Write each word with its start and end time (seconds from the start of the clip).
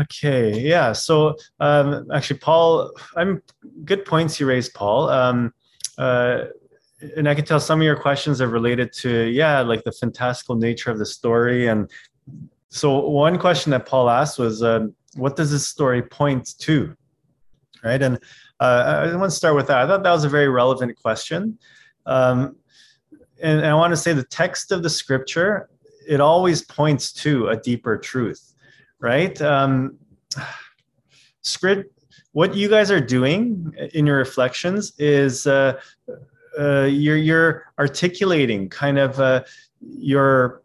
okay, 0.00 0.58
yeah. 0.58 0.92
So 0.92 1.36
um, 1.60 2.06
actually, 2.12 2.38
Paul, 2.40 2.92
I'm 3.16 3.42
good 3.84 4.04
points 4.04 4.38
you 4.40 4.46
raised, 4.46 4.74
Paul. 4.74 5.08
Um, 5.08 5.52
uh, 5.96 6.44
and 7.16 7.28
I 7.28 7.34
can 7.34 7.44
tell 7.44 7.60
some 7.60 7.80
of 7.80 7.84
your 7.84 7.96
questions 7.96 8.40
are 8.40 8.48
related 8.48 8.92
to 8.94 9.24
yeah, 9.26 9.60
like 9.60 9.84
the 9.84 9.92
fantastical 9.92 10.56
nature 10.56 10.90
of 10.90 10.98
the 10.98 11.06
story. 11.06 11.68
And 11.68 11.90
so 12.70 13.08
one 13.08 13.38
question 13.38 13.70
that 13.70 13.86
Paul 13.86 14.10
asked 14.10 14.38
was, 14.38 14.62
um, 14.62 14.94
what 15.14 15.36
does 15.36 15.50
this 15.50 15.66
story 15.66 16.02
point 16.02 16.58
to, 16.58 16.96
right? 17.82 18.02
And 18.02 18.18
uh, 18.60 19.08
I 19.12 19.16
want 19.16 19.30
to 19.30 19.36
start 19.36 19.54
with 19.54 19.68
that. 19.68 19.78
I 19.78 19.86
thought 19.86 20.02
that 20.02 20.12
was 20.12 20.24
a 20.24 20.28
very 20.28 20.48
relevant 20.48 21.00
question. 21.00 21.58
Um, 22.06 22.56
and, 23.40 23.58
and 23.60 23.66
I 23.66 23.74
want 23.74 23.92
to 23.92 23.96
say 23.96 24.12
the 24.12 24.24
text 24.24 24.72
of 24.72 24.82
the 24.82 24.90
scripture, 24.90 25.70
it 26.08 26.20
always 26.20 26.62
points 26.64 27.12
to 27.12 27.48
a 27.48 27.56
deeper 27.56 27.96
truth, 27.96 28.54
right? 29.00 29.40
Um, 29.40 29.98
script, 31.42 31.92
what 32.32 32.54
you 32.54 32.68
guys 32.68 32.90
are 32.90 33.00
doing 33.00 33.74
in 33.94 34.06
your 34.06 34.18
reflections 34.18 34.92
is 34.98 35.46
uh, 35.46 35.80
uh, 36.58 36.82
you're, 36.82 37.16
you're 37.16 37.72
articulating 37.78 38.68
kind 38.68 38.98
of 38.98 39.18
uh, 39.20 39.42
your 39.80 40.62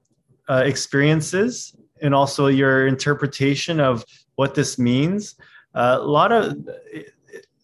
uh, 0.50 0.64
experiences 0.66 1.76
and 2.02 2.14
also 2.14 2.48
your 2.48 2.88
interpretation 2.88 3.80
of 3.80 4.06
what 4.36 4.56
this 4.56 4.78
means. 4.78 5.36
Uh, 5.74 5.98
a 6.02 6.06
lot 6.06 6.32
of 6.32 6.56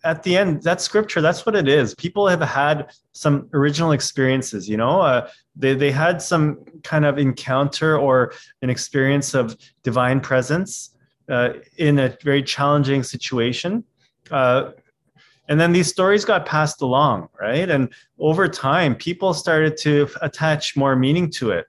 at 0.04 0.24
the 0.24 0.38
end 0.38 0.64
that 0.64 0.82
scripture. 0.82 1.22
That's 1.22 1.46
what 1.46 1.56
it 1.56 1.68
is. 1.68 1.94
People 1.96 2.28
have 2.28 2.42
had 2.42 2.92
some 3.20 3.50
original 3.54 3.92
experiences 3.92 4.70
you 4.70 4.78
know 4.78 5.02
uh, 5.02 5.30
they, 5.56 5.74
they 5.74 5.92
had 5.92 6.22
some 6.22 6.64
kind 6.84 7.06
of 7.06 7.18
encounter 7.18 7.98
or 7.98 8.32
an 8.62 8.70
experience 8.70 9.34
of 9.34 9.58
divine 9.84 10.22
presence 10.22 10.96
uh, 11.30 11.50
in 11.78 12.00
a 12.00 12.18
very 12.24 12.42
challenging 12.42 13.04
situation 13.04 13.84
uh, 14.32 14.72
and 15.50 15.60
then 15.60 15.74
these 15.74 15.90
stories 15.90 16.24
got 16.24 16.46
passed 16.46 16.82
along 16.82 17.28
right? 17.40 17.70
And 17.70 17.94
over 18.20 18.48
time 18.48 18.96
people 18.96 19.34
started 19.34 19.76
to 19.78 20.08
attach 20.22 20.78
more 20.78 20.96
meaning 20.96 21.30
to 21.32 21.52
it. 21.52 21.66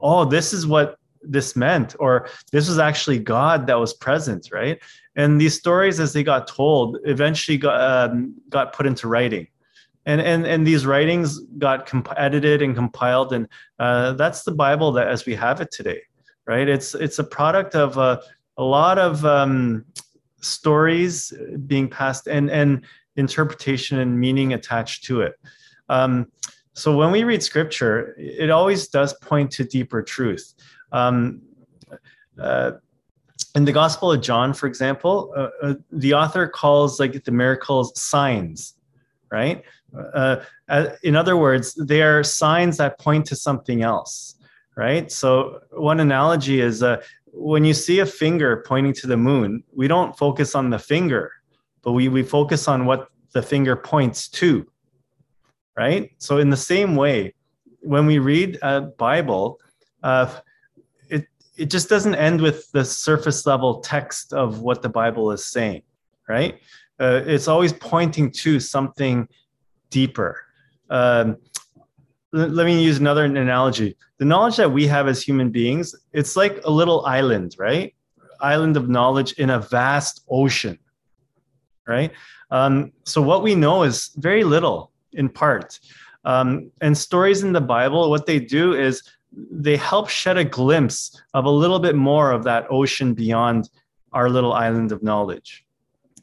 Oh 0.00 0.24
this 0.24 0.52
is 0.52 0.66
what 0.66 0.98
this 1.22 1.54
meant 1.54 1.94
or 1.98 2.28
this 2.52 2.68
was 2.68 2.78
actually 2.78 3.18
god 3.18 3.66
that 3.66 3.74
was 3.74 3.92
present 3.92 4.48
right 4.52 4.80
and 5.18 5.38
these 5.38 5.54
stories 5.54 6.00
as 6.00 6.14
they 6.14 6.22
got 6.22 6.46
told 6.46 6.96
eventually 7.04 7.58
got, 7.58 7.78
um, 8.10 8.34
got 8.48 8.72
put 8.72 8.86
into 8.86 9.06
writing. 9.06 9.46
And, 10.06 10.22
and, 10.22 10.46
and 10.46 10.66
these 10.66 10.86
writings 10.86 11.38
got 11.58 11.84
comp- 11.84 12.14
edited 12.16 12.62
and 12.62 12.74
compiled 12.74 13.34
and 13.34 13.46
uh, 13.78 14.14
that's 14.14 14.42
the 14.42 14.52
bible 14.52 14.90
that 14.92 15.06
as 15.06 15.26
we 15.26 15.34
have 15.34 15.60
it 15.60 15.70
today 15.70 16.00
right? 16.48 16.68
It's 16.68 16.94
it's 16.96 17.20
a 17.20 17.24
product 17.24 17.76
of 17.76 17.96
uh, 17.96 18.20
a 18.56 18.64
lot 18.64 18.98
of 18.98 19.24
um, 19.24 19.84
stories 20.40 21.32
being 21.66 21.88
passed 21.88 22.26
and 22.26 22.50
and 22.50 22.84
interpretation 23.14 24.00
and 24.00 24.18
meaning 24.18 24.54
attached 24.54 25.04
to 25.04 25.20
it. 25.20 25.34
Um, 25.88 26.26
so 26.72 26.96
when 26.96 27.10
we 27.12 27.24
read 27.24 27.42
scripture 27.42 28.14
it 28.18 28.50
always 28.50 28.88
does 28.88 29.12
point 29.22 29.50
to 29.52 29.64
deeper 29.64 30.02
truth. 30.02 30.54
Um, 30.90 31.42
uh, 32.40 32.72
in 33.54 33.64
the 33.64 33.72
Gospel 33.72 34.12
of 34.12 34.20
John, 34.20 34.52
for 34.52 34.66
example, 34.66 35.32
uh, 35.36 35.48
uh, 35.62 35.74
the 35.92 36.14
author 36.14 36.46
calls 36.46 37.00
like 37.00 37.24
the 37.24 37.32
miracles 37.32 37.98
signs, 38.00 38.74
right? 39.30 39.64
Uh, 40.14 40.36
uh, 40.68 40.90
in 41.02 41.16
other 41.16 41.36
words, 41.36 41.74
they 41.74 42.02
are 42.02 42.22
signs 42.22 42.76
that 42.76 42.98
point 42.98 43.26
to 43.26 43.36
something 43.36 43.82
else, 43.82 44.34
right? 44.76 45.10
So 45.10 45.60
one 45.70 46.00
analogy 46.00 46.60
is 46.60 46.82
uh, 46.82 47.02
when 47.32 47.64
you 47.64 47.74
see 47.74 48.00
a 48.00 48.06
finger 48.06 48.64
pointing 48.66 48.92
to 48.94 49.06
the 49.06 49.16
moon, 49.16 49.62
we 49.74 49.88
don't 49.88 50.16
focus 50.16 50.54
on 50.54 50.70
the 50.70 50.78
finger, 50.78 51.32
but 51.82 51.92
we 51.92 52.08
we 52.08 52.22
focus 52.22 52.68
on 52.68 52.84
what 52.84 53.08
the 53.32 53.42
finger 53.42 53.76
points 53.76 54.28
to, 54.28 54.66
right? 55.76 56.10
So 56.18 56.38
in 56.38 56.50
the 56.50 56.56
same 56.56 56.96
way, 56.96 57.34
when 57.80 58.06
we 58.06 58.18
read 58.18 58.58
a 58.62 58.82
Bible, 58.82 59.58
uh, 60.02 60.32
it 61.58 61.70
just 61.70 61.88
doesn't 61.88 62.14
end 62.14 62.40
with 62.40 62.70
the 62.72 62.84
surface 62.84 63.44
level 63.44 63.80
text 63.80 64.32
of 64.32 64.60
what 64.60 64.80
the 64.80 64.88
Bible 64.88 65.32
is 65.32 65.44
saying, 65.44 65.82
right? 66.28 66.60
Uh, 67.00 67.22
it's 67.26 67.48
always 67.48 67.72
pointing 67.72 68.30
to 68.30 68.60
something 68.60 69.28
deeper. 69.90 70.40
Um, 70.88 71.36
let 72.32 72.66
me 72.66 72.82
use 72.82 72.98
another 72.98 73.24
analogy. 73.24 73.96
The 74.18 74.24
knowledge 74.24 74.56
that 74.56 74.70
we 74.70 74.86
have 74.86 75.08
as 75.08 75.22
human 75.22 75.50
beings, 75.50 75.94
it's 76.12 76.36
like 76.36 76.60
a 76.64 76.70
little 76.70 77.04
island, 77.06 77.56
right? 77.58 77.94
Island 78.40 78.76
of 78.76 78.88
knowledge 78.88 79.32
in 79.32 79.50
a 79.50 79.58
vast 79.58 80.24
ocean, 80.28 80.78
right? 81.86 82.12
Um, 82.50 82.92
so 83.04 83.20
what 83.20 83.42
we 83.42 83.54
know 83.54 83.82
is 83.82 84.10
very 84.16 84.44
little 84.44 84.92
in 85.12 85.28
part. 85.28 85.80
Um, 86.24 86.70
and 86.80 86.96
stories 86.96 87.42
in 87.42 87.52
the 87.52 87.60
Bible, 87.60 88.10
what 88.10 88.26
they 88.26 88.38
do 88.38 88.74
is 88.74 89.02
they 89.50 89.76
help 89.76 90.08
shed 90.08 90.36
a 90.36 90.44
glimpse 90.44 91.20
of 91.34 91.44
a 91.44 91.50
little 91.50 91.78
bit 91.78 91.94
more 91.94 92.30
of 92.32 92.44
that 92.44 92.66
ocean 92.70 93.14
beyond 93.14 93.70
our 94.12 94.28
little 94.28 94.52
island 94.52 94.92
of 94.92 95.02
knowledge 95.02 95.64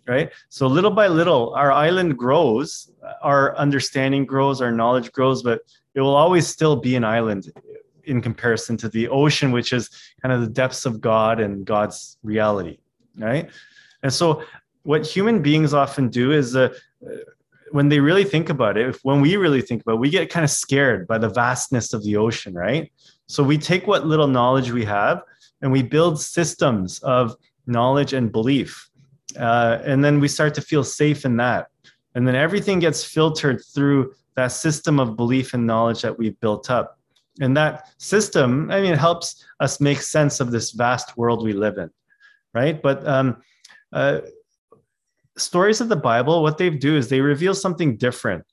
right? 0.08 0.32
So 0.50 0.68
little 0.68 0.92
by 0.92 1.08
little 1.08 1.54
our 1.56 1.72
island 1.72 2.18
grows 2.18 2.92
our 3.24 3.56
understanding 3.58 4.26
grows 4.26 4.62
our 4.62 4.72
knowledge 4.72 5.12
grows 5.12 5.42
but 5.42 5.62
it 5.96 6.02
will 6.02 6.16
always 6.16 6.48
still 6.48 6.76
be 6.76 6.96
an 6.96 7.04
island 7.04 7.52
in 8.04 8.22
comparison 8.22 8.78
to 8.78 8.90
the 8.90 9.08
ocean 9.08 9.52
which 9.52 9.74
is 9.74 9.90
kind 10.22 10.32
of 10.32 10.42
the 10.42 10.48
depths 10.48 10.86
of 10.86 11.02
god 11.02 11.40
and 11.40 11.66
god's 11.66 12.18
reality 12.24 12.78
right? 13.18 13.50
And 14.04 14.14
so 14.14 14.44
what 14.84 15.06
human 15.06 15.42
beings 15.42 15.74
often 15.74 16.10
do 16.10 16.32
is 16.32 16.56
uh, 16.56 16.74
when 17.72 17.90
they 17.90 18.00
really 18.00 18.24
think 18.24 18.50
about 18.50 18.78
it, 18.78 18.90
if, 18.90 19.00
when 19.04 19.22
we 19.22 19.36
really 19.36 19.62
think 19.62 19.82
about 19.82 19.96
it, 19.96 20.00
we 20.00 20.10
get 20.10 20.30
kind 20.30 20.44
of 20.44 20.50
scared 20.50 21.08
by 21.08 21.18
the 21.18 21.30
vastness 21.30 21.94
of 21.94 22.04
the 22.04 22.16
ocean, 22.16 22.54
right? 22.54 22.92
So 23.28 23.44
we 23.44 23.58
take 23.58 23.88
what 23.88 24.06
little 24.06 24.28
knowledge 24.28 24.72
we 24.72 24.86
have 24.86 25.24
and 25.62 25.72
we 25.72 25.82
build 25.82 26.22
systems 26.22 27.00
of 27.00 27.36
knowledge 27.66 28.14
and 28.14 28.32
belief. 28.32 28.90
Uh, 29.40 29.80
and 29.84 30.04
then 30.04 30.20
we 30.20 30.28
start 30.28 30.54
to 30.56 30.62
feel 30.62 30.84
safe 30.84 31.26
in 31.26 31.38
that. 31.38 31.68
And 32.14 32.28
then 32.28 32.36
everything 32.36 32.80
gets 32.80 33.04
filtered 33.04 33.62
through 33.74 34.14
that 34.36 34.52
system 34.52 35.00
of 35.00 35.16
belief 35.16 35.54
and 35.54 35.66
knowledge 35.66 36.02
that 36.02 36.18
we've 36.18 36.40
built 36.40 36.70
up. 36.70 37.00
And 37.42 37.56
that 37.58 37.90
system, 37.98 38.72
I 38.72 38.82
mean, 38.82 38.94
it 38.94 39.00
helps 39.00 39.44
us 39.60 39.82
make 39.82 40.02
sense 40.02 40.40
of 40.40 40.52
this 40.52 40.72
vast 40.72 41.18
world 41.18 41.44
we 41.44 41.54
live 41.54 41.78
in, 41.78 41.90
right? 42.54 42.82
But 42.82 43.06
um, 43.06 43.42
uh, 43.92 44.22
stories 45.38 45.82
of 45.82 45.90
the 45.90 45.96
Bible, 45.96 46.42
what 46.42 46.58
they 46.58 46.70
do 46.70 46.96
is 46.96 47.10
they 47.10 47.22
reveal 47.22 47.54
something 47.54 47.98
different. 47.98 48.44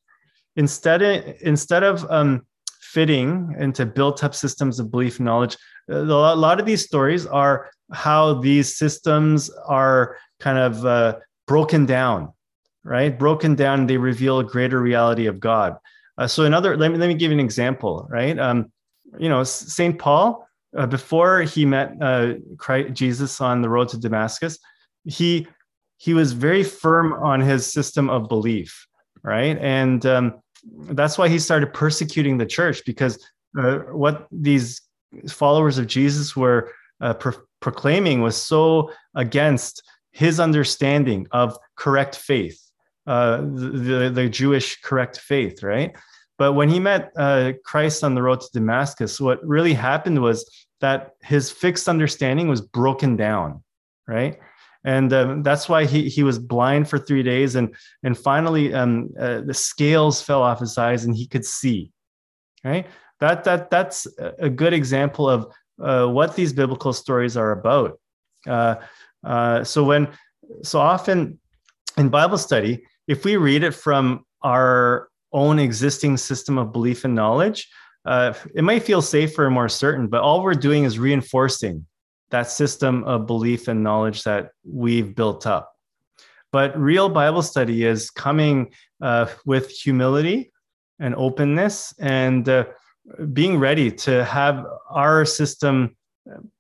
Instead, 0.57 1.03
instead 1.41 1.83
of 1.83 2.09
um, 2.11 2.47
fitting 2.81 3.55
into 3.59 3.87
built 3.87 4.23
up 4.23 4.35
systems 4.35 4.79
of 4.79 4.91
belief 4.91 5.19
and 5.19 5.27
knowledge, 5.27 5.57
a 5.89 6.03
lot 6.03 6.61
of 6.61 6.67
these 6.67 6.85
stories 6.85 7.27
are 7.27 7.71
how 7.93 8.35
these 8.35 8.77
systems 8.77 9.51
are 9.67 10.17
kind 10.41 10.59
of 10.59 10.85
uh, 10.85 11.19
broken 11.47 11.87
down, 11.87 12.33
right? 12.85 13.19
Broken 13.19 13.55
down, 13.55 13.87
they 13.87 13.97
reveal 13.97 14.39
a 14.39 14.45
greater 14.45 14.81
reality 14.81 15.27
of 15.27 15.41
God. 15.41 15.77
Uh, 16.19 16.27
so, 16.27 16.45
another, 16.45 16.77
let 16.77 16.93
me, 16.93 16.99
let 16.99 17.09
me 17.09 17.15
give 17.15 17.31
you 17.31 17.39
an 17.39 17.45
example, 17.45 18.07
right? 18.11 18.39
Um, 18.39 18.71
you 19.19 19.29
know, 19.29 19.45
St. 19.45 19.99
Paul, 19.99 20.47
uh, 20.77 20.87
before 20.87 21.43
he 21.43 21.65
met 21.65 21.95
uh, 22.01 22.35
Christ, 22.59 22.95
Jesus 22.95 23.41
on 23.41 23.63
the 23.63 23.69
road 23.69 23.89
to 23.91 23.99
Damascus, 23.99 24.59
he 25.05 25.47
he 26.03 26.15
was 26.15 26.33
very 26.33 26.65
firm 26.65 27.13
on 27.13 27.41
his 27.41 27.65
system 27.65 28.11
of 28.11 28.29
belief, 28.29 28.89
right? 29.23 29.57
And 29.61 30.05
um, 30.05 30.43
that's 30.91 31.17
why 31.17 31.29
he 31.29 31.39
started 31.39 31.73
persecuting 31.73 32.39
the 32.39 32.47
church 32.59 32.83
because 32.85 33.25
uh, 33.57 33.79
what 34.05 34.27
these 34.33 34.81
followers 35.29 35.79
of 35.79 35.87
Jesus 35.87 36.35
were 36.35 36.73
uh, 37.01 37.15
pro- 37.15 37.41
proclaiming 37.61 38.21
was 38.21 38.35
so 38.37 38.91
against 39.15 39.81
his 40.11 40.41
understanding 40.41 41.29
of 41.31 41.57
correct 41.77 42.17
faith, 42.17 42.61
uh, 43.07 43.37
the, 43.37 44.11
the 44.13 44.29
Jewish 44.29 44.81
correct 44.81 45.21
faith, 45.21 45.63
right? 45.63 45.95
But 46.37 46.55
when 46.55 46.69
he 46.69 46.81
met 46.81 47.13
uh, 47.17 47.53
Christ 47.65 48.03
on 48.03 48.17
the 48.17 48.23
road 48.23 48.41
to 48.41 48.49
Damascus, 48.53 49.21
what 49.21 49.39
really 49.47 49.75
happened 49.75 50.21
was 50.21 50.51
that 50.81 51.13
his 51.23 51.53
fixed 51.53 51.89
understanding 51.89 52.49
was 52.49 52.61
broken 52.61 53.15
down, 53.15 53.63
right? 54.09 54.41
And 54.85 55.13
um, 55.13 55.43
that's 55.43 55.69
why 55.69 55.85
he 55.85 56.09
he 56.09 56.23
was 56.23 56.39
blind 56.39 56.89
for 56.89 56.99
three 56.99 57.23
days, 57.23 57.55
and 57.55 57.75
and 58.03 58.19
finally 58.19 58.75
um, 58.75 59.11
uh, 59.19 59.41
the 59.41 59.55
scales 59.55 60.21
fell 60.21 60.43
off 60.43 60.61
his 60.61 60.77
eyes, 60.79 61.05
and 61.05 61.17
he 61.17 61.27
could 61.27 61.45
see. 61.45 61.93
Right, 62.65 62.87
that 63.21 63.45
that 63.45 63.71
that's 63.71 64.07
a 64.39 64.51
good 64.51 64.73
example 64.73 65.29
of 65.29 65.53
uh, 65.81 66.07
what 66.07 66.37
these 66.37 66.53
biblical 66.53 66.93
stories 66.93 67.37
are 67.37 67.53
about. 67.53 67.99
Uh, 68.47 68.77
uh 69.25 69.63
so 69.63 69.85
when 69.85 70.09
so 70.63 70.81
often 70.81 71.39
in 71.97 72.09
Bible 72.09 72.39
study, 72.39 72.85
if 73.07 73.25
we 73.25 73.37
read 73.37 73.63
it 73.63 73.75
from 73.75 74.25
our 74.43 75.09
own 75.33 75.59
existing 75.59 76.17
system 76.17 76.59
of 76.59 76.73
belief 76.73 77.05
and 77.05 77.15
knowledge, 77.15 77.69
uh, 78.05 78.35
it 78.55 78.63
might 78.63 78.83
feel 78.83 79.01
safer 79.01 79.47
and 79.47 79.55
more 79.55 79.69
certain, 79.69 80.09
but 80.09 80.21
all 80.21 80.43
we're 80.43 80.55
doing 80.55 80.85
is 80.85 80.99
reinforcing 80.99 81.87
that 82.33 82.51
system 82.51 83.05
of 83.05 83.27
belief 83.27 83.69
and 83.69 83.83
knowledge 83.83 84.25
that 84.25 84.51
we've 84.65 85.15
built 85.15 85.47
up. 85.47 85.73
But 86.51 86.79
real 86.79 87.09
Bible 87.09 87.43
study 87.43 87.85
is 87.85 88.11
coming 88.11 88.73
uh, 89.01 89.27
with 89.47 89.71
humility 89.71 90.53
and 90.99 91.15
openness 91.15 91.95
and 91.99 92.47
uh, 92.49 92.65
being 93.33 93.59
ready 93.59 93.91
to 93.91 94.25
have 94.25 94.67
our 94.91 95.25
system 95.25 95.97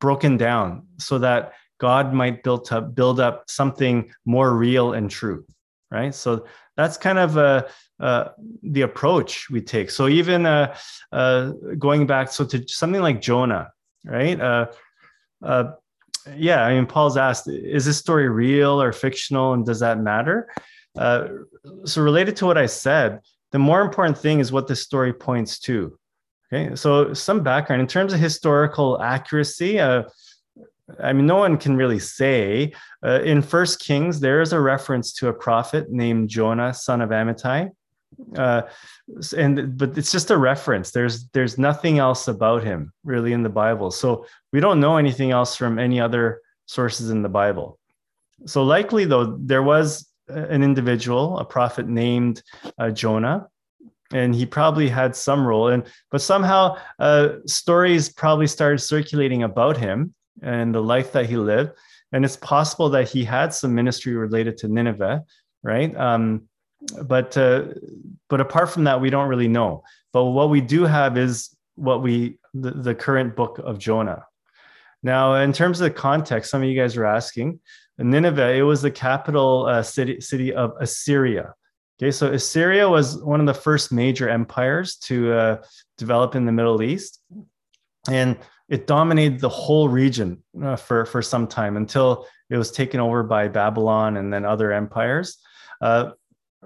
broken 0.00 0.36
down 0.36 0.86
so 0.98 1.18
that 1.18 1.52
God 1.78 2.14
might 2.14 2.42
build 2.42 2.72
up 2.72 2.94
build 2.94 3.20
up 3.20 3.44
something 3.48 4.12
more 4.24 4.54
real 4.54 4.92
and 4.92 5.10
true, 5.10 5.44
right? 5.90 6.14
So 6.14 6.46
that's 6.76 6.96
kind 6.96 7.18
of 7.18 7.36
uh, 7.36 7.66
uh, 8.00 8.28
the 8.62 8.82
approach 8.82 9.50
we 9.50 9.60
take. 9.60 9.90
So 9.90 10.08
even 10.08 10.46
uh, 10.46 10.74
uh, 11.10 11.52
going 11.78 12.06
back, 12.06 12.30
so 12.30 12.44
to 12.46 12.66
something 12.68 13.02
like 13.02 13.20
Jonah, 13.20 13.70
right? 14.04 14.68
Uh, 15.42 15.72
yeah, 16.36 16.64
I 16.64 16.74
mean, 16.74 16.86
Paul's 16.86 17.16
asked, 17.16 17.48
is 17.48 17.84
this 17.84 17.98
story 17.98 18.28
real 18.28 18.80
or 18.80 18.92
fictional, 18.92 19.54
and 19.54 19.66
does 19.66 19.80
that 19.80 19.98
matter? 19.98 20.48
Uh, 20.96 21.28
so 21.84 22.02
related 22.02 22.36
to 22.36 22.46
what 22.46 22.58
I 22.58 22.66
said, 22.66 23.20
the 23.50 23.58
more 23.58 23.82
important 23.82 24.16
thing 24.16 24.40
is 24.40 24.52
what 24.52 24.66
this 24.66 24.82
story 24.82 25.12
points 25.12 25.58
to. 25.60 25.98
Okay, 26.52 26.74
so 26.76 27.14
some 27.14 27.42
background 27.42 27.80
in 27.80 27.88
terms 27.88 28.12
of 28.12 28.20
historical 28.20 29.00
accuracy. 29.00 29.80
Uh, 29.80 30.04
I 31.02 31.12
mean, 31.12 31.26
no 31.26 31.36
one 31.36 31.56
can 31.56 31.76
really 31.76 31.98
say. 31.98 32.72
Uh, 33.04 33.20
in 33.22 33.40
First 33.40 33.80
Kings, 33.80 34.20
there 34.20 34.42
is 34.42 34.52
a 34.52 34.60
reference 34.60 35.12
to 35.14 35.28
a 35.28 35.32
prophet 35.32 35.90
named 35.90 36.28
Jonah, 36.28 36.74
son 36.74 37.00
of 37.00 37.10
Amittai, 37.10 37.70
uh, 38.36 38.62
and 39.36 39.76
but 39.76 39.96
it's 39.98 40.12
just 40.12 40.30
a 40.30 40.36
reference. 40.36 40.90
There's 40.90 41.28
there's 41.28 41.58
nothing 41.58 41.98
else 41.98 42.28
about 42.28 42.62
him 42.62 42.92
really 43.04 43.32
in 43.32 43.42
the 43.42 43.48
Bible. 43.48 43.90
So 43.90 44.26
we 44.52 44.60
don't 44.60 44.80
know 44.80 44.96
anything 44.96 45.30
else 45.30 45.56
from 45.56 45.78
any 45.78 46.00
other 46.00 46.40
sources 46.66 47.10
in 47.10 47.22
the 47.22 47.28
Bible. 47.28 47.78
So 48.46 48.62
likely 48.62 49.04
though, 49.04 49.36
there 49.38 49.62
was 49.62 50.08
an 50.28 50.62
individual, 50.62 51.38
a 51.38 51.44
prophet 51.44 51.88
named 51.88 52.42
uh, 52.78 52.90
Jonah, 52.90 53.48
and 54.12 54.34
he 54.34 54.46
probably 54.46 54.88
had 54.88 55.16
some 55.16 55.46
role. 55.46 55.68
And 55.68 55.84
but 56.10 56.22
somehow 56.22 56.76
uh, 56.98 57.36
stories 57.46 58.08
probably 58.08 58.46
started 58.46 58.78
circulating 58.78 59.42
about 59.42 59.76
him 59.76 60.14
and 60.42 60.74
the 60.74 60.82
life 60.82 61.12
that 61.12 61.26
he 61.26 61.36
lived. 61.36 61.72
And 62.12 62.24
it's 62.24 62.36
possible 62.36 62.90
that 62.90 63.08
he 63.08 63.24
had 63.24 63.54
some 63.54 63.74
ministry 63.74 64.14
related 64.14 64.58
to 64.58 64.68
Nineveh, 64.68 65.24
right? 65.62 65.96
Um, 65.96 66.48
but 67.04 67.36
uh, 67.36 67.64
but 68.28 68.40
apart 68.40 68.70
from 68.70 68.84
that, 68.84 69.00
we 69.00 69.10
don't 69.10 69.28
really 69.28 69.48
know. 69.48 69.82
But 70.12 70.24
what 70.24 70.50
we 70.50 70.60
do 70.60 70.84
have 70.84 71.16
is 71.16 71.54
what 71.74 72.02
we 72.02 72.38
the, 72.54 72.70
the 72.70 72.94
current 72.94 73.36
book 73.36 73.58
of 73.58 73.78
Jonah. 73.78 74.24
Now, 75.02 75.34
in 75.34 75.52
terms 75.52 75.80
of 75.80 75.84
the 75.84 75.98
context, 75.98 76.50
some 76.50 76.62
of 76.62 76.68
you 76.68 76.80
guys 76.80 76.96
are 76.96 77.04
asking, 77.04 77.60
Nineveh, 77.98 78.52
it 78.52 78.62
was 78.62 78.82
the 78.82 78.90
capital 78.90 79.66
uh, 79.66 79.82
city 79.82 80.20
city 80.20 80.52
of 80.52 80.72
Assyria. 80.80 81.54
Okay, 82.00 82.10
so 82.10 82.32
Assyria 82.32 82.88
was 82.88 83.22
one 83.22 83.40
of 83.40 83.46
the 83.46 83.54
first 83.54 83.92
major 83.92 84.28
empires 84.28 84.96
to 84.96 85.32
uh, 85.32 85.62
develop 85.98 86.34
in 86.34 86.46
the 86.46 86.52
Middle 86.52 86.82
East, 86.82 87.20
and 88.08 88.36
it 88.68 88.86
dominated 88.86 89.40
the 89.40 89.48
whole 89.48 89.88
region 89.88 90.42
uh, 90.62 90.76
for 90.76 91.04
for 91.04 91.22
some 91.22 91.46
time 91.46 91.76
until 91.76 92.26
it 92.50 92.56
was 92.56 92.70
taken 92.70 93.00
over 93.00 93.22
by 93.22 93.48
Babylon 93.48 94.16
and 94.16 94.32
then 94.32 94.44
other 94.44 94.72
empires. 94.72 95.38
Uh, 95.80 96.12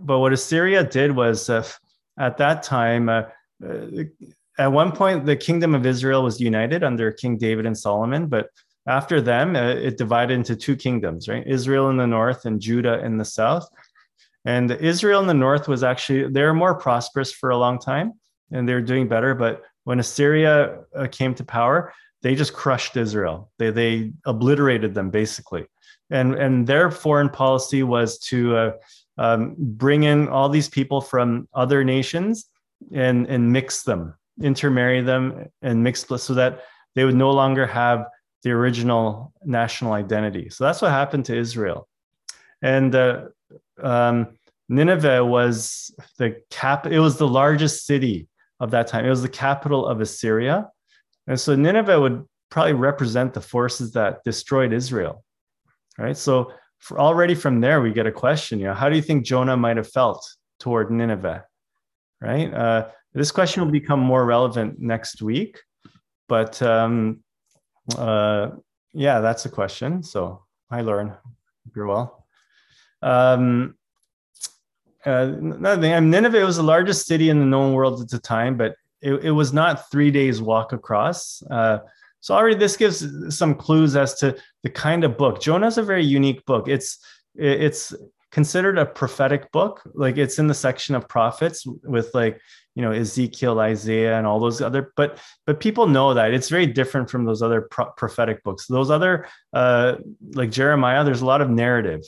but 0.00 0.18
what 0.18 0.32
Assyria 0.32 0.84
did 0.84 1.14
was, 1.14 1.48
uh, 1.48 1.66
at 2.18 2.36
that 2.38 2.62
time, 2.62 3.08
uh, 3.08 3.22
uh, 3.64 4.04
at 4.58 4.72
one 4.72 4.92
point, 4.92 5.26
the 5.26 5.36
kingdom 5.36 5.74
of 5.74 5.86
Israel 5.86 6.22
was 6.22 6.40
united 6.40 6.82
under 6.82 7.12
King 7.12 7.36
David 7.36 7.66
and 7.66 7.76
Solomon, 7.76 8.26
but 8.26 8.48
after 8.86 9.20
them, 9.20 9.56
uh, 9.56 9.70
it 9.70 9.98
divided 9.98 10.34
into 10.34 10.56
two 10.56 10.76
kingdoms, 10.76 11.28
right? 11.28 11.44
Israel 11.46 11.90
in 11.90 11.96
the 11.96 12.06
north 12.06 12.44
and 12.44 12.60
Judah 12.60 13.04
in 13.04 13.18
the 13.18 13.24
south. 13.24 13.68
And 14.44 14.70
Israel 14.70 15.20
in 15.20 15.26
the 15.26 15.34
north 15.34 15.66
was 15.66 15.82
actually, 15.82 16.28
they 16.28 16.42
were 16.42 16.54
more 16.54 16.76
prosperous 16.76 17.32
for 17.32 17.50
a 17.50 17.56
long 17.56 17.80
time 17.80 18.12
and 18.52 18.68
they 18.68 18.74
were 18.74 18.80
doing 18.80 19.08
better. 19.08 19.34
But 19.34 19.62
when 19.84 19.98
Assyria 19.98 20.84
uh, 20.94 21.08
came 21.10 21.34
to 21.34 21.44
power, 21.44 21.92
they 22.22 22.36
just 22.36 22.52
crushed 22.52 22.96
Israel. 22.96 23.50
They, 23.58 23.70
they 23.70 24.12
obliterated 24.24 24.94
them 24.94 25.10
basically. 25.10 25.66
And, 26.10 26.34
and 26.34 26.64
their 26.64 26.92
foreign 26.92 27.28
policy 27.28 27.82
was 27.82 28.18
to 28.30 28.56
uh, 28.56 28.72
um, 29.18 29.54
bring 29.58 30.02
in 30.02 30.28
all 30.28 30.48
these 30.48 30.68
people 30.68 31.00
from 31.00 31.48
other 31.54 31.84
nations 31.84 32.46
and 32.92 33.26
and 33.26 33.52
mix 33.52 33.82
them, 33.82 34.14
intermarry 34.42 35.02
them, 35.02 35.46
and 35.62 35.82
mix 35.82 36.04
so 36.04 36.34
that 36.34 36.62
they 36.94 37.04
would 37.04 37.14
no 37.14 37.30
longer 37.30 37.66
have 37.66 38.06
the 38.42 38.50
original 38.50 39.32
national 39.44 39.92
identity. 39.92 40.50
So 40.50 40.64
that's 40.64 40.82
what 40.82 40.90
happened 40.90 41.24
to 41.26 41.36
Israel, 41.36 41.88
and 42.62 42.94
uh, 42.94 43.24
um, 43.82 44.38
Nineveh 44.68 45.24
was 45.24 45.90
the 46.18 46.40
cap. 46.50 46.86
It 46.86 47.00
was 47.00 47.16
the 47.16 47.28
largest 47.28 47.86
city 47.86 48.28
of 48.60 48.70
that 48.70 48.86
time. 48.86 49.04
It 49.04 49.10
was 49.10 49.22
the 49.22 49.28
capital 49.28 49.86
of 49.86 50.00
Assyria, 50.00 50.68
and 51.26 51.40
so 51.40 51.54
Nineveh 51.56 52.00
would 52.00 52.24
probably 52.50 52.74
represent 52.74 53.34
the 53.34 53.40
forces 53.40 53.92
that 53.92 54.22
destroyed 54.24 54.72
Israel. 54.72 55.24
Right. 55.98 56.16
So 56.16 56.52
already 56.92 57.34
from 57.34 57.60
there 57.60 57.80
we 57.80 57.92
get 57.92 58.06
a 58.06 58.12
question 58.12 58.58
you 58.58 58.66
know 58.66 58.74
how 58.74 58.88
do 58.88 58.96
you 58.96 59.02
think 59.02 59.24
jonah 59.24 59.56
might 59.56 59.76
have 59.76 59.88
felt 59.88 60.24
toward 60.58 60.90
nineveh 60.90 61.44
right? 62.20 62.52
Uh, 62.52 62.88
this 63.12 63.30
question 63.30 63.62
will 63.62 63.70
become 63.70 64.00
more 64.00 64.24
relevant 64.24 64.78
next 64.80 65.22
week 65.22 65.60
but 66.28 66.60
um, 66.62 67.20
uh, 67.96 68.50
yeah 68.92 69.20
that's 69.20 69.44
a 69.46 69.48
question. 69.48 70.02
So 70.02 70.42
hi 70.70 70.80
lauren 70.80 71.12
you're 71.74 71.86
well. 71.86 72.26
Um, 73.02 73.76
uh, 75.04 75.34
another 75.38 75.80
thing, 75.80 75.92
I 75.92 76.00
mean, 76.00 76.10
Nineveh 76.10 76.44
was 76.44 76.56
the 76.56 76.62
largest 76.62 77.06
city 77.06 77.30
in 77.30 77.38
the 77.38 77.46
known 77.46 77.74
world 77.74 78.00
at 78.00 78.08
the 78.08 78.18
time, 78.18 78.56
but 78.56 78.74
it, 79.00 79.14
it 79.24 79.30
was 79.30 79.52
not 79.52 79.90
three 79.90 80.10
days 80.10 80.42
walk 80.42 80.72
across. 80.72 81.42
Uh, 81.48 81.78
so 82.20 82.34
already 82.34 82.56
this 82.56 82.76
gives 82.76 83.36
some 83.36 83.54
clues 83.54 83.94
as 83.94 84.14
to 84.16 84.36
the 84.66 84.70
kind 84.70 85.04
of 85.04 85.16
book. 85.16 85.40
Jonah 85.40 85.68
is 85.68 85.78
a 85.78 85.82
very 85.84 86.04
unique 86.04 86.44
book. 86.44 86.66
It's 86.66 86.98
it's 87.36 87.94
considered 88.32 88.78
a 88.78 88.84
prophetic 88.84 89.52
book. 89.52 89.80
Like 89.94 90.16
it's 90.16 90.40
in 90.40 90.48
the 90.48 90.54
section 90.54 90.96
of 90.96 91.08
prophets 91.08 91.64
with 91.84 92.10
like 92.14 92.40
you 92.74 92.82
know 92.82 92.90
Ezekiel, 92.90 93.60
Isaiah, 93.60 94.18
and 94.18 94.26
all 94.26 94.40
those 94.40 94.60
other. 94.60 94.92
But 94.96 95.20
but 95.46 95.60
people 95.60 95.86
know 95.86 96.14
that 96.14 96.34
it's 96.34 96.48
very 96.48 96.66
different 96.66 97.08
from 97.08 97.26
those 97.26 97.42
other 97.42 97.68
pro- 97.70 97.92
prophetic 97.92 98.42
books. 98.42 98.66
Those 98.66 98.90
other 98.90 99.28
uh, 99.52 99.98
like 100.32 100.50
Jeremiah, 100.50 101.04
there's 101.04 101.22
a 101.22 101.26
lot 101.26 101.40
of 101.40 101.48
narrative. 101.48 102.02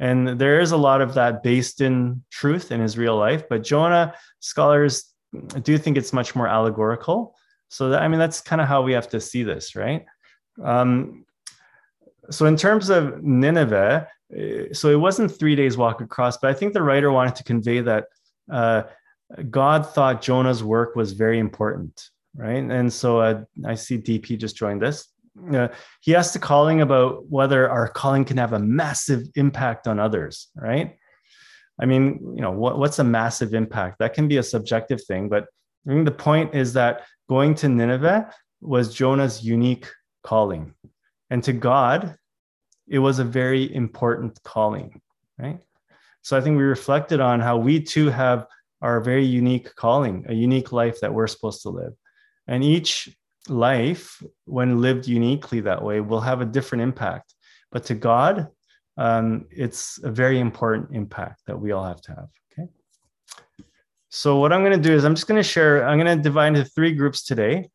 And 0.00 0.26
there 0.26 0.58
is 0.58 0.72
a 0.72 0.82
lot 0.88 1.02
of 1.02 1.14
that 1.14 1.44
based 1.44 1.80
in 1.80 2.24
truth 2.30 2.72
in 2.72 2.80
his 2.80 2.98
real 2.98 3.16
life. 3.16 3.44
But 3.48 3.62
Jonah, 3.62 4.14
scholars 4.40 5.14
do 5.62 5.78
think 5.78 5.96
it's 5.96 6.12
much 6.12 6.34
more 6.34 6.48
allegorical. 6.48 7.36
So 7.68 7.90
that, 7.90 8.02
I 8.02 8.08
mean, 8.08 8.18
that's 8.18 8.40
kind 8.40 8.60
of 8.60 8.66
how 8.66 8.82
we 8.82 8.94
have 8.94 9.10
to 9.10 9.20
see 9.20 9.44
this, 9.44 9.76
right? 9.76 10.06
Um, 10.64 11.24
so 12.30 12.46
in 12.46 12.56
terms 12.56 12.90
of 12.90 13.22
Nineveh, 13.22 14.08
eh, 14.36 14.66
so 14.72 14.88
it 14.88 15.00
wasn't 15.00 15.30
three 15.30 15.56
days 15.56 15.76
walk 15.76 16.00
across, 16.00 16.36
but 16.38 16.50
I 16.50 16.54
think 16.54 16.72
the 16.72 16.82
writer 16.82 17.10
wanted 17.12 17.36
to 17.36 17.44
convey 17.44 17.80
that 17.80 18.06
uh, 18.50 18.82
God 19.50 19.86
thought 19.86 20.22
Jonah's 20.22 20.62
work 20.62 20.96
was 20.96 21.12
very 21.12 21.38
important, 21.38 22.08
right? 22.34 22.62
And 22.62 22.92
so 22.92 23.20
uh, 23.20 23.44
I 23.66 23.74
see 23.74 23.98
DP 23.98 24.38
just 24.38 24.56
joined 24.56 24.82
us. 24.82 25.08
Uh, 25.52 25.68
he 26.00 26.14
asked 26.14 26.32
the 26.32 26.38
calling 26.38 26.80
about 26.80 27.26
whether 27.28 27.70
our 27.70 27.88
calling 27.88 28.24
can 28.24 28.36
have 28.36 28.52
a 28.52 28.58
massive 28.58 29.26
impact 29.36 29.86
on 29.86 29.98
others, 29.98 30.48
right? 30.56 30.96
I 31.80 31.86
mean, 31.86 32.34
you 32.34 32.42
know, 32.42 32.50
what, 32.50 32.78
what's 32.78 32.98
a 32.98 33.04
massive 33.04 33.54
impact? 33.54 34.00
That 34.00 34.12
can 34.12 34.28
be 34.28 34.36
a 34.36 34.42
subjective 34.42 35.02
thing, 35.04 35.28
but 35.28 35.46
I 35.86 35.92
think 35.92 36.04
the 36.04 36.10
point 36.10 36.54
is 36.54 36.74
that 36.74 37.06
going 37.28 37.54
to 37.56 37.68
Nineveh 37.68 38.30
was 38.60 38.92
Jonah's 38.92 39.42
unique 39.42 39.88
calling. 40.22 40.74
And 41.30 41.42
to 41.44 41.52
God, 41.52 42.16
it 42.88 42.98
was 42.98 43.18
a 43.18 43.24
very 43.24 43.72
important 43.74 44.42
calling, 44.42 45.00
right? 45.38 45.60
So 46.22 46.36
I 46.36 46.40
think 46.40 46.58
we 46.58 46.64
reflected 46.64 47.20
on 47.20 47.40
how 47.40 47.56
we 47.56 47.80
too 47.80 48.10
have 48.10 48.46
our 48.82 49.00
very 49.00 49.24
unique 49.24 49.74
calling, 49.76 50.24
a 50.28 50.34
unique 50.34 50.72
life 50.72 51.00
that 51.00 51.12
we're 51.12 51.26
supposed 51.26 51.62
to 51.62 51.70
live. 51.70 51.92
And 52.46 52.64
each 52.64 53.08
life, 53.48 54.22
when 54.44 54.80
lived 54.80 55.06
uniquely 55.06 55.60
that 55.60 55.82
way, 55.82 56.00
will 56.00 56.20
have 56.20 56.40
a 56.40 56.46
different 56.46 56.82
impact. 56.82 57.34
But 57.70 57.84
to 57.84 57.94
God, 57.94 58.48
um, 58.96 59.46
it's 59.50 60.00
a 60.02 60.10
very 60.10 60.40
important 60.40 60.90
impact 60.92 61.42
that 61.46 61.58
we 61.58 61.72
all 61.72 61.84
have 61.84 62.02
to 62.02 62.10
have. 62.10 62.28
Okay. 62.52 62.68
So 64.08 64.36
what 64.36 64.52
I'm 64.52 64.62
going 64.62 64.76
to 64.76 64.88
do 64.88 64.94
is 64.94 65.04
I'm 65.04 65.14
just 65.14 65.28
going 65.28 65.40
to 65.40 65.48
share, 65.48 65.86
I'm 65.86 65.98
going 65.98 66.18
to 66.18 66.22
divide 66.22 66.48
into 66.48 66.64
three 66.64 66.92
groups 66.92 67.22
today. 67.22 67.68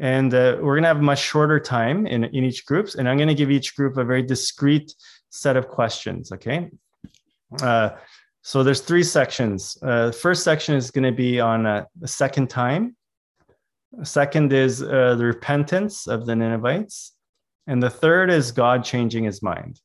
And 0.00 0.32
uh, 0.32 0.56
we're 0.60 0.74
going 0.74 0.82
to 0.82 0.88
have 0.88 0.98
a 0.98 1.02
much 1.02 1.20
shorter 1.20 1.60
time 1.60 2.06
in, 2.06 2.24
in 2.24 2.44
each 2.44 2.64
groups. 2.64 2.94
And 2.94 3.08
I'm 3.08 3.18
going 3.18 3.28
to 3.28 3.34
give 3.34 3.50
each 3.50 3.76
group 3.76 3.98
a 3.98 4.04
very 4.04 4.22
discrete 4.22 4.94
set 5.28 5.56
of 5.56 5.68
questions, 5.68 6.32
okay? 6.32 6.70
Uh, 7.62 7.90
so 8.42 8.62
there's 8.62 8.80
three 8.80 9.02
sections. 9.02 9.76
Uh, 9.82 10.10
first 10.10 10.42
section 10.42 10.74
is 10.74 10.90
going 10.90 11.04
to 11.04 11.12
be 11.12 11.38
on 11.38 11.66
uh, 11.66 11.84
the 12.00 12.08
second 12.08 12.48
time. 12.48 12.96
Second 14.02 14.52
is 14.54 14.82
uh, 14.82 15.16
the 15.16 15.24
repentance 15.24 16.06
of 16.06 16.24
the 16.24 16.34
Ninevites. 16.34 17.12
And 17.66 17.82
the 17.82 17.90
third 17.90 18.30
is 18.30 18.52
God 18.52 18.82
changing 18.84 19.24
his 19.24 19.42
mind. 19.42 19.80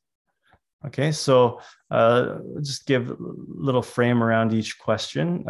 Okay, 0.86 1.12
so 1.12 1.60
uh, 1.90 2.38
just 2.62 2.86
give 2.86 3.10
a 3.10 3.16
little 3.18 3.82
frame 3.82 4.22
around 4.22 4.54
each 4.54 4.78
question. 4.78 5.44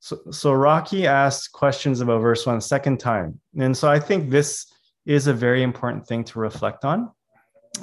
So, 0.00 0.18
so 0.30 0.52
Rocky 0.52 1.06
asked 1.06 1.52
questions 1.52 2.00
about 2.00 2.20
verse 2.20 2.46
one 2.46 2.60
second 2.60 2.98
time. 2.98 3.38
And 3.58 3.76
so 3.76 3.88
I 3.88 4.00
think 4.00 4.30
this 4.30 4.66
is 5.04 5.26
a 5.26 5.34
very 5.34 5.62
important 5.62 6.06
thing 6.06 6.24
to 6.24 6.38
reflect 6.38 6.84
on. 6.86 7.10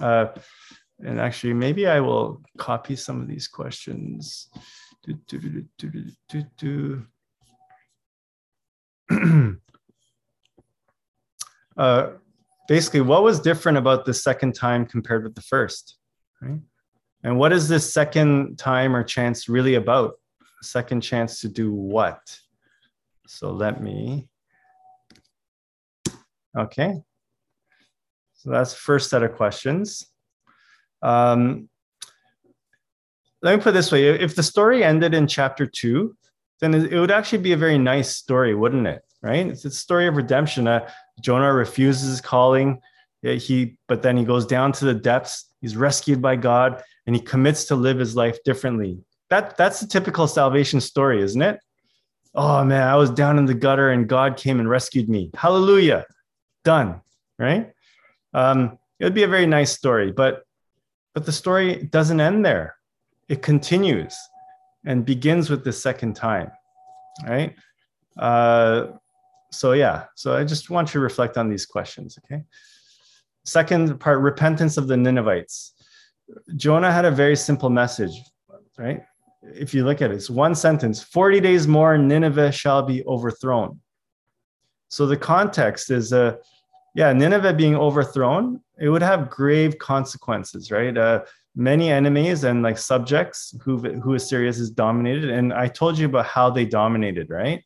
Uh, 0.02 0.28
and 1.00 1.20
actually, 1.20 1.54
maybe 1.54 1.86
I 1.88 2.00
will 2.00 2.42
copy 2.58 2.96
some 2.96 3.22
of 3.22 3.28
these 3.28 3.48
questions. 3.48 4.50
Do, 5.04 5.14
do, 5.28 5.64
do, 6.58 7.06
uh, 11.78 12.10
basically, 12.68 13.02
what 13.02 13.22
was 13.24 13.40
different 13.40 13.78
about 13.78 14.06
the 14.06 14.14
second 14.14 14.56
time 14.56 14.88
compared 14.88 15.24
with 15.24 15.36
the 15.36 15.42
first? 15.42 15.98
Right? 16.42 16.60
And 17.24 17.38
what 17.38 17.54
is 17.54 17.68
this 17.68 17.94
second 17.94 18.58
time 18.58 18.96
or 18.96 19.04
chance 19.04 19.48
really 19.48 19.76
about? 19.76 20.16
Second 20.62 21.02
chance 21.02 21.42
to 21.42 21.48
do 21.48 21.72
what? 21.72 22.40
So 23.28 23.52
let 23.52 23.82
me. 23.82 24.28
Okay. 26.58 27.02
So 28.36 28.50
that's 28.50 28.74
first 28.74 29.10
set 29.10 29.24
of 29.24 29.36
questions. 29.36 30.08
Um, 31.02 31.70
let 33.42 33.58
me 33.58 33.62
put 33.62 33.74
this 33.74 33.92
way 33.92 34.08
if 34.08 34.36
the 34.36 34.44
story 34.44 34.84
ended 34.84 35.14
in 35.14 35.28
chapter 35.28 35.68
two, 35.68 36.16
then 36.60 36.74
it 36.74 37.00
would 37.00 37.12
actually 37.12 37.40
be 37.40 37.54
a 37.54 37.58
very 37.58 37.78
nice 37.78 38.16
story, 38.16 38.56
wouldn't 38.56 38.88
it? 38.88 39.04
Right? 39.22 39.46
It's 39.46 39.66
a 39.66 39.72
story 39.72 40.08
of 40.08 40.16
redemption. 40.16 40.68
Uh, 40.68 40.90
Jonah 41.22 41.54
refuses 41.54 42.22
calling. 42.22 42.80
He, 43.22 43.78
but 43.88 44.02
then 44.02 44.16
he 44.16 44.24
goes 44.24 44.46
down 44.46 44.72
to 44.74 44.86
the 44.86 44.94
depths. 44.94 45.52
He's 45.60 45.76
rescued 45.76 46.22
by 46.22 46.36
God, 46.36 46.82
and 47.06 47.16
he 47.16 47.22
commits 47.22 47.66
to 47.66 47.76
live 47.76 48.00
his 48.00 48.16
life 48.16 48.38
differently. 48.46 49.00
That 49.30 49.58
that's 49.58 49.80
the 49.80 49.88
typical 49.88 50.28
salvation 50.28 50.80
story, 50.82 51.22
isn't 51.22 51.42
it? 51.42 51.60
Oh 52.34 52.64
man, 52.64 52.88
I 52.88 52.96
was 52.96 53.10
down 53.10 53.38
in 53.38 53.46
the 53.46 53.54
gutter, 53.54 53.90
and 53.90 54.08
God 54.08 54.38
came 54.38 54.60
and 54.60 54.70
rescued 54.70 55.10
me. 55.10 55.32
Hallelujah! 55.36 56.06
Done. 56.64 57.02
Right? 57.40 57.72
Um, 58.34 58.78
it 59.00 59.04
would 59.04 59.14
be 59.14 59.24
a 59.24 59.28
very 59.28 59.46
nice 59.46 59.72
story, 59.72 60.12
but 60.12 60.44
but 61.14 61.26
the 61.26 61.32
story 61.32 61.84
doesn't 61.92 62.22
end 62.22 62.46
there. 62.46 62.76
It 63.28 63.42
continues 63.42 64.16
and 64.86 65.06
begins 65.06 65.50
with 65.50 65.64
the 65.64 65.74
second 65.74 66.16
time, 66.16 66.52
right? 67.26 67.56
Uh, 68.18 68.88
so 69.52 69.74
yeah, 69.74 70.06
so 70.16 70.36
I 70.36 70.44
just 70.44 70.70
want 70.70 70.90
you 70.90 70.94
to 70.94 71.00
reflect 71.00 71.38
on 71.38 71.50
these 71.50 71.66
questions, 71.66 72.18
okay? 72.24 72.44
Second 73.46 74.00
part, 74.00 74.20
repentance 74.20 74.78
of 74.78 74.88
the 74.88 74.96
Ninevites. 74.96 75.74
Jonah 76.56 76.92
had 76.92 77.06
a 77.06 77.12
very 77.12 77.36
simple 77.36 77.70
message, 77.70 78.22
right? 78.78 79.02
If 79.54 79.74
you 79.74 79.86
look 79.86 80.02
at 80.02 80.12
it, 80.12 80.16
it's 80.16 80.30
one 80.30 80.56
sentence 80.56 81.02
40 81.02 81.40
days 81.40 81.68
more, 81.68 81.98
Nineveh 81.98 82.52
shall 82.52 82.84
be 82.84 83.04
overthrown. 83.06 83.80
So 84.90 85.06
the 85.06 85.18
context 85.18 85.92
is, 85.92 86.14
uh, 86.14 86.38
yeah, 86.96 87.14
Nineveh 87.14 87.54
being 87.54 87.76
overthrown, 87.76 88.62
it 88.80 88.90
would 88.90 89.02
have 89.02 89.30
grave 89.30 89.78
consequences, 89.78 90.72
right? 90.72 90.98
Uh, 90.98 91.24
many 91.56 91.90
enemies 91.90 92.44
and 92.44 92.62
like 92.62 92.78
subjects 92.78 93.56
who 93.64 93.78
who 93.78 94.14
Assyria 94.14 94.48
has 94.48 94.70
dominated. 94.70 95.30
And 95.30 95.52
I 95.52 95.68
told 95.68 95.98
you 95.98 96.06
about 96.06 96.26
how 96.26 96.50
they 96.50 96.66
dominated, 96.66 97.30
right? 97.30 97.64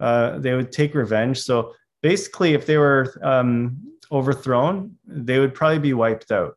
Uh, 0.00 0.38
they 0.38 0.54
would 0.54 0.72
take 0.72 0.94
revenge. 0.94 1.38
So 1.40 1.74
basically, 2.02 2.54
if 2.54 2.66
they 2.66 2.78
were 2.78 3.18
um, 3.22 3.76
overthrown, 4.10 4.96
they 5.06 5.38
would 5.38 5.54
probably 5.54 5.78
be 5.78 5.94
wiped 5.94 6.32
out. 6.32 6.56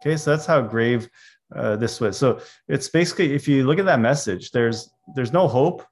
Okay, 0.00 0.16
so 0.16 0.30
that's 0.30 0.46
how 0.46 0.60
grave 0.60 1.08
uh, 1.54 1.76
this 1.76 2.00
was. 2.00 2.16
So 2.16 2.40
it's 2.68 2.88
basically, 2.88 3.34
if 3.34 3.48
you 3.48 3.66
look 3.66 3.78
at 3.78 3.86
that 3.86 4.00
message, 4.00 4.50
there's 4.50 4.90
there's 5.14 5.32
no 5.32 5.48
hope, 5.48 5.84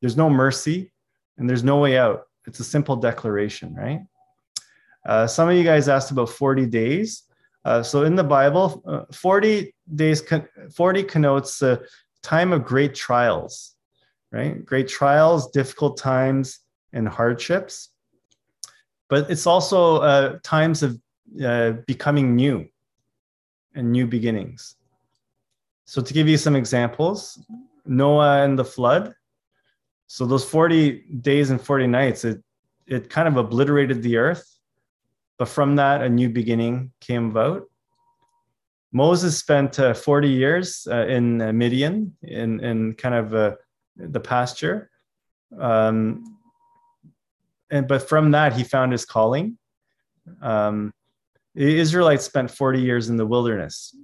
there's 0.00 0.16
no 0.16 0.28
mercy, 0.28 0.92
and 1.38 1.48
there's 1.48 1.64
no 1.64 1.78
way 1.78 1.98
out. 1.98 2.22
It's 2.46 2.60
a 2.60 2.64
simple 2.64 2.96
declaration, 2.96 3.74
right? 3.74 4.00
Uh, 5.06 5.26
some 5.26 5.48
of 5.48 5.56
you 5.56 5.64
guys 5.64 5.88
asked 5.88 6.10
about 6.10 6.30
40 6.30 6.66
days. 6.66 7.24
Uh, 7.64 7.82
so 7.82 8.04
in 8.04 8.14
the 8.14 8.24
Bible, 8.24 8.82
uh, 8.86 9.04
40 9.12 9.74
days, 9.94 10.22
40 10.74 11.02
connotes 11.04 11.62
a 11.62 11.80
time 12.22 12.52
of 12.52 12.64
great 12.64 12.94
trials, 12.94 13.74
right? 14.32 14.64
Great 14.64 14.88
trials, 14.88 15.50
difficult 15.50 15.96
times, 15.96 16.60
and 16.92 17.08
hardships. 17.08 17.90
But 19.08 19.30
it's 19.30 19.46
also 19.46 19.98
uh, 19.98 20.38
times 20.42 20.82
of 20.82 20.98
uh, 21.44 21.72
becoming 21.86 22.34
new 22.34 22.68
and 23.74 23.90
new 23.90 24.06
beginnings. 24.06 24.76
So 25.84 26.00
to 26.00 26.14
give 26.14 26.28
you 26.28 26.38
some 26.38 26.56
examples, 26.56 27.44
Noah 27.86 28.44
and 28.44 28.58
the 28.58 28.64
flood. 28.64 29.14
So 30.06 30.26
those 30.26 30.44
40 30.44 31.04
days 31.20 31.50
and 31.50 31.60
40 31.60 31.86
nights, 31.86 32.24
it, 32.24 32.42
it 32.86 33.10
kind 33.10 33.28
of 33.28 33.36
obliterated 33.36 34.02
the 34.02 34.16
earth 34.16 34.54
but 35.38 35.48
from 35.48 35.76
that, 35.76 36.02
a 36.02 36.08
new 36.08 36.28
beginning 36.28 36.92
came 37.00 37.30
about. 37.30 37.64
Moses 38.92 39.36
spent 39.36 39.80
uh, 39.80 39.92
40 39.92 40.28
years 40.28 40.86
uh, 40.88 41.06
in 41.06 41.38
Midian, 41.58 42.16
in, 42.22 42.60
in 42.60 42.94
kind 42.94 43.14
of 43.14 43.34
uh, 43.34 43.56
the 43.96 44.20
pasture. 44.20 44.90
Um, 45.58 46.38
and, 47.70 47.88
but 47.88 48.08
from 48.08 48.30
that, 48.30 48.52
he 48.52 48.62
found 48.62 48.92
his 48.92 49.04
calling. 49.04 49.58
Um, 50.40 50.92
the 51.54 51.78
Israelites 51.78 52.24
spent 52.24 52.50
40 52.50 52.80
years 52.80 53.08
in 53.08 53.16
the 53.16 53.26
wilderness, 53.26 53.96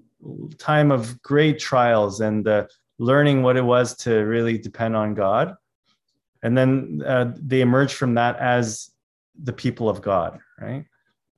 time 0.59 0.93
of 0.93 1.21
great 1.23 1.59
trials 1.59 2.21
and 2.21 2.47
uh, 2.47 2.67
learning 2.99 3.43
what 3.43 3.57
it 3.57 3.65
was 3.65 3.97
to 3.97 4.15
really 4.21 4.59
depend 4.59 4.95
on 4.95 5.15
God. 5.15 5.55
And 6.43 6.57
then 6.57 7.03
uh, 7.05 7.33
they 7.37 7.61
emerged 7.61 7.95
from 7.95 8.15
that 8.15 8.37
as 8.37 8.91
the 9.43 9.53
people 9.53 9.89
of 9.89 10.01
God, 10.01 10.39
right? 10.61 10.85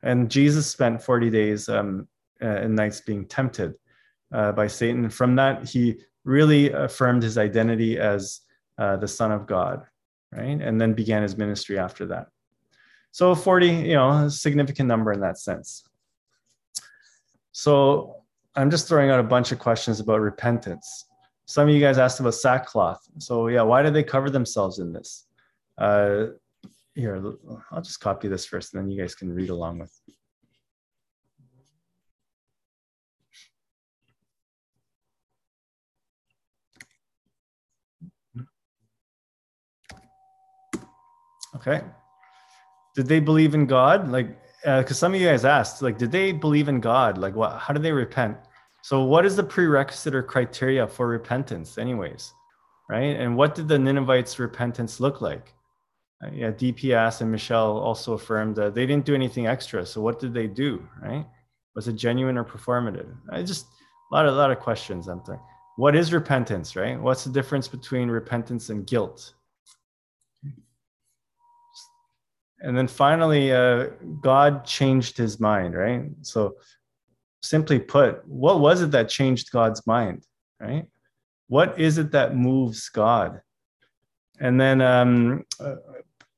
And 0.03 0.31
Jesus 0.31 0.67
spent 0.67 1.03
40 1.03 1.31
days 1.31 1.69
um, 1.69 2.09
uh, 2.43 2.47
and 2.47 2.75
nights 2.75 3.01
being 3.01 3.25
tempted 3.27 3.75
uh, 4.33 4.53
by 4.53 4.67
Satan. 4.67 5.09
From 5.09 5.37
that, 5.37 5.69
he 5.69 6.01
really 6.25 6.71
affirmed 6.71 7.23
his 7.23 7.39
identity 7.39 7.99
as 7.99 8.41
uh, 8.79 8.97
the 8.97 9.09
Son 9.09 9.33
of 9.33 9.47
God, 9.47 9.85
right? 10.33 10.61
And 10.61 10.81
then 10.81 10.93
began 10.93 11.23
his 11.23 11.37
ministry 11.37 11.79
after 11.79 12.07
that. 12.07 12.27
So 13.13 13.35
40, 13.35 13.69
you 13.69 13.95
know, 13.95 14.11
a 14.11 14.31
significant 14.31 14.89
number 14.89 15.13
in 15.13 15.21
that 15.21 15.39
sense. 15.39 15.85
So 17.53 18.17
I'm 18.57 18.71
just 18.71 18.89
throwing 18.89 19.11
out 19.11 19.21
a 19.21 19.23
bunch 19.25 19.53
of 19.53 19.59
questions 19.59 20.01
about 20.01 20.21
repentance. 20.21 21.07
Some 21.47 21.69
of 21.69 21.75
you 21.75 21.81
guys 21.81 21.99
asked 21.99 22.21
about 22.21 22.35
sackcloth. 22.35 23.07
So 23.19 23.49
yeah, 23.49 23.63
why 23.63 23.83
did 23.83 23.95
they 23.95 24.03
cover 24.03 24.31
themselves 24.31 24.79
in 24.79 24.93
this? 24.93 25.27
Uh, 25.79 26.27
here, 26.95 27.23
I'll 27.71 27.83
just 27.83 28.01
copy 28.01 28.29
this 28.29 28.45
first 28.45 28.75
and 28.75 28.83
then 28.83 28.91
you 28.91 29.01
guys 29.01 29.15
can 29.15 29.33
read 29.33 29.51
along 29.51 29.79
with. 29.79 29.93
Okay. 41.57 41.83
Did 42.95 43.07
they 43.07 43.21
believe 43.21 43.55
in 43.55 43.67
God? 43.67 44.11
Like, 44.11 44.39
because 44.63 44.93
uh, 44.93 44.95
some 44.95 45.15
of 45.15 45.21
you 45.21 45.27
guys 45.27 45.45
asked, 45.45 45.83
like, 45.83 45.99
did 45.99 46.13
they 46.13 46.33
believe 46.33 46.69
in 46.69 46.81
God? 46.81 47.19
Like, 47.19 47.35
what? 47.35 47.59
How 47.59 47.73
did 47.73 47.83
they 47.83 47.93
repent? 47.93 48.37
So, 48.83 49.05
what 49.05 49.27
is 49.27 49.37
the 49.37 49.43
prerequisite 49.43 50.15
or 50.15 50.23
criteria 50.23 50.87
for 50.87 51.09
repentance, 51.09 51.79
anyways? 51.79 52.33
Right? 52.89 53.17
And 53.17 53.37
what 53.37 53.55
did 53.55 53.69
the 53.69 53.79
Ninevites' 53.79 54.39
repentance 54.39 55.01
look 55.01 55.21
like? 55.21 55.55
Uh, 56.23 56.31
yeah, 56.33 56.51
DPS 56.51 57.21
and 57.21 57.31
Michelle 57.31 57.79
also 57.79 58.13
affirmed 58.13 58.55
that 58.57 58.75
they 58.75 58.87
didn't 58.87 59.05
do 59.05 59.15
anything 59.15 59.47
extra. 59.47 59.85
So 59.85 60.01
what 60.01 60.21
did 60.21 60.33
they 60.33 60.47
do, 60.47 60.87
right? 61.03 61.27
Was 61.75 61.89
it 61.89 61.95
genuine 61.95 62.39
or 62.39 62.45
performative? 62.45 63.13
I 63.31 63.43
just 63.43 63.67
a 64.11 64.15
lot 64.15 64.27
of 64.27 64.35
a 64.35 64.37
lot 64.37 64.51
of 64.51 64.61
questions. 64.61 65.09
I'm 65.09 65.21
thinking, 65.21 65.43
what 65.77 65.97
is 65.97 66.13
repentance, 66.13 66.77
right? 66.77 67.01
What's 67.01 67.25
the 67.25 67.31
difference 67.31 67.67
between 67.67 68.09
repentance 68.09 68.69
and 68.69 68.87
guilt? 68.87 69.35
And 72.63 72.79
then 72.79 72.87
finally, 72.87 73.53
uh, 73.53 73.89
God 74.21 74.65
changed 74.65 75.17
his 75.17 75.41
mind, 75.41 75.75
right? 75.75 76.05
So 76.23 76.55
simply 77.43 77.81
put, 77.81 78.27
what 78.27 78.61
was 78.61 78.83
it 78.83 78.93
that 78.93 79.09
changed 79.09 79.51
God's 79.51 79.85
mind, 79.87 80.25
right? 80.61 80.87
What 81.49 81.79
is 81.79 81.99
it 81.99 82.13
that 82.13 82.37
moves 82.37 82.89
God? 82.89 83.41
And 84.39 84.61
then 84.61 84.81
um, 84.81 85.45
uh, 85.61 85.77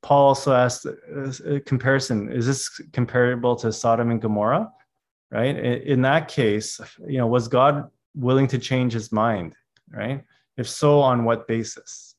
Paul 0.02 0.28
also 0.28 0.54
asked 0.54 0.86
a 0.86 1.60
comparison: 1.60 2.32
Is 2.32 2.46
this 2.46 2.68
comparable 2.92 3.56
to 3.56 3.72
Sodom 3.72 4.10
and 4.10 4.20
Gomorrah? 4.20 4.70
Right. 5.30 5.56
In 5.56 6.02
that 6.02 6.28
case, 6.28 6.80
you 7.06 7.18
know, 7.18 7.26
was 7.26 7.48
God 7.48 7.90
willing 8.14 8.46
to 8.48 8.58
change 8.58 8.92
His 8.92 9.10
mind? 9.10 9.54
Right. 9.90 10.22
If 10.56 10.68
so, 10.68 11.00
on 11.00 11.24
what 11.24 11.48
basis? 11.48 12.14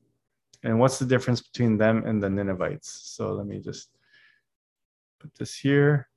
And 0.64 0.80
what's 0.80 0.98
the 0.98 1.06
difference 1.06 1.40
between 1.40 1.78
them 1.78 2.04
and 2.06 2.22
the 2.22 2.28
Ninevites? 2.28 2.88
So 3.04 3.32
let 3.32 3.46
me 3.46 3.60
just 3.60 3.90
Put 5.18 5.34
this 5.34 5.54
here. 5.54 6.08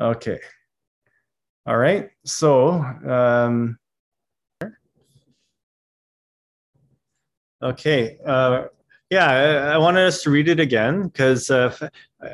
Okay. 0.00 0.40
All 1.66 1.76
right. 1.76 2.10
So, 2.24 2.72
um, 3.06 3.78
okay. 7.62 8.18
Uh, 8.26 8.64
yeah, 9.10 9.26
I, 9.26 9.74
I, 9.74 9.78
wanted 9.78 10.06
us 10.06 10.22
to 10.22 10.30
read 10.30 10.48
it 10.48 10.58
again 10.58 11.02
because 11.02 11.50
uh, 11.50 11.76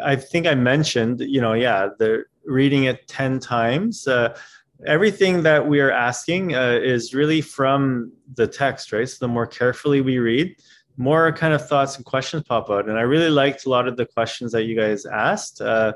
I 0.04 0.14
think 0.14 0.46
I 0.46 0.54
mentioned, 0.54 1.20
you 1.20 1.40
know, 1.40 1.54
yeah, 1.54 1.88
the 1.98 2.24
reading 2.44 2.84
it 2.84 3.08
10 3.08 3.40
times. 3.40 4.06
Uh, 4.06 4.38
everything 4.84 5.42
that 5.42 5.66
we 5.66 5.80
are 5.80 5.90
asking 5.90 6.54
uh, 6.54 6.78
is 6.82 7.14
really 7.14 7.40
from 7.40 8.12
the 8.34 8.46
text, 8.46 8.92
right? 8.92 9.08
So 9.08 9.16
the 9.20 9.28
more 9.28 9.46
carefully 9.46 10.00
we 10.00 10.18
read, 10.18 10.56
more 10.96 11.32
kind 11.32 11.54
of 11.54 11.66
thoughts 11.66 11.96
and 11.96 12.04
questions 12.04 12.42
pop 12.44 12.70
out. 12.70 12.88
And 12.88 12.98
I 12.98 13.02
really 13.02 13.30
liked 13.30 13.66
a 13.66 13.70
lot 13.70 13.88
of 13.88 13.96
the 13.96 14.06
questions 14.06 14.52
that 14.52 14.64
you 14.64 14.76
guys 14.76 15.06
asked. 15.06 15.60
Uh, 15.60 15.92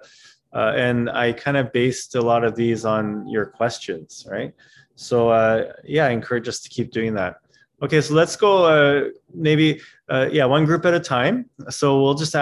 uh, 0.53 0.73
and 0.77 1.11
I 1.11 1.33
kind 1.33 1.57
of 1.57 1.73
based 1.73 2.15
a 2.15 2.21
lot 2.21 2.45
of 2.45 2.57
these 2.57 2.85
on 2.85 3.29
your 3.29 3.47
questions, 3.47 4.27
right? 4.29 4.53
So 4.97 5.31
uh, 5.31 5.73
yeah, 5.85 6.07
I 6.07 6.11
encourage 6.11 6.49
us 6.49 6.61
to 6.61 6.69
keep 6.69 6.91
doing 6.91 7.15
that. 7.15 7.37
Okay, 7.83 8.01
so 8.03 8.13
let's 8.13 8.37
go 8.37 8.65
uh, 8.65 9.09
maybe, 9.33 9.81
uh, 10.11 10.29
yeah, 10.31 10.45
one 10.45 10.67
group 10.67 10.85
at 10.85 10.93
a 10.93 11.01
time. 11.01 11.49
So 11.71 12.03
we'll 12.03 12.15
just, 12.15 12.35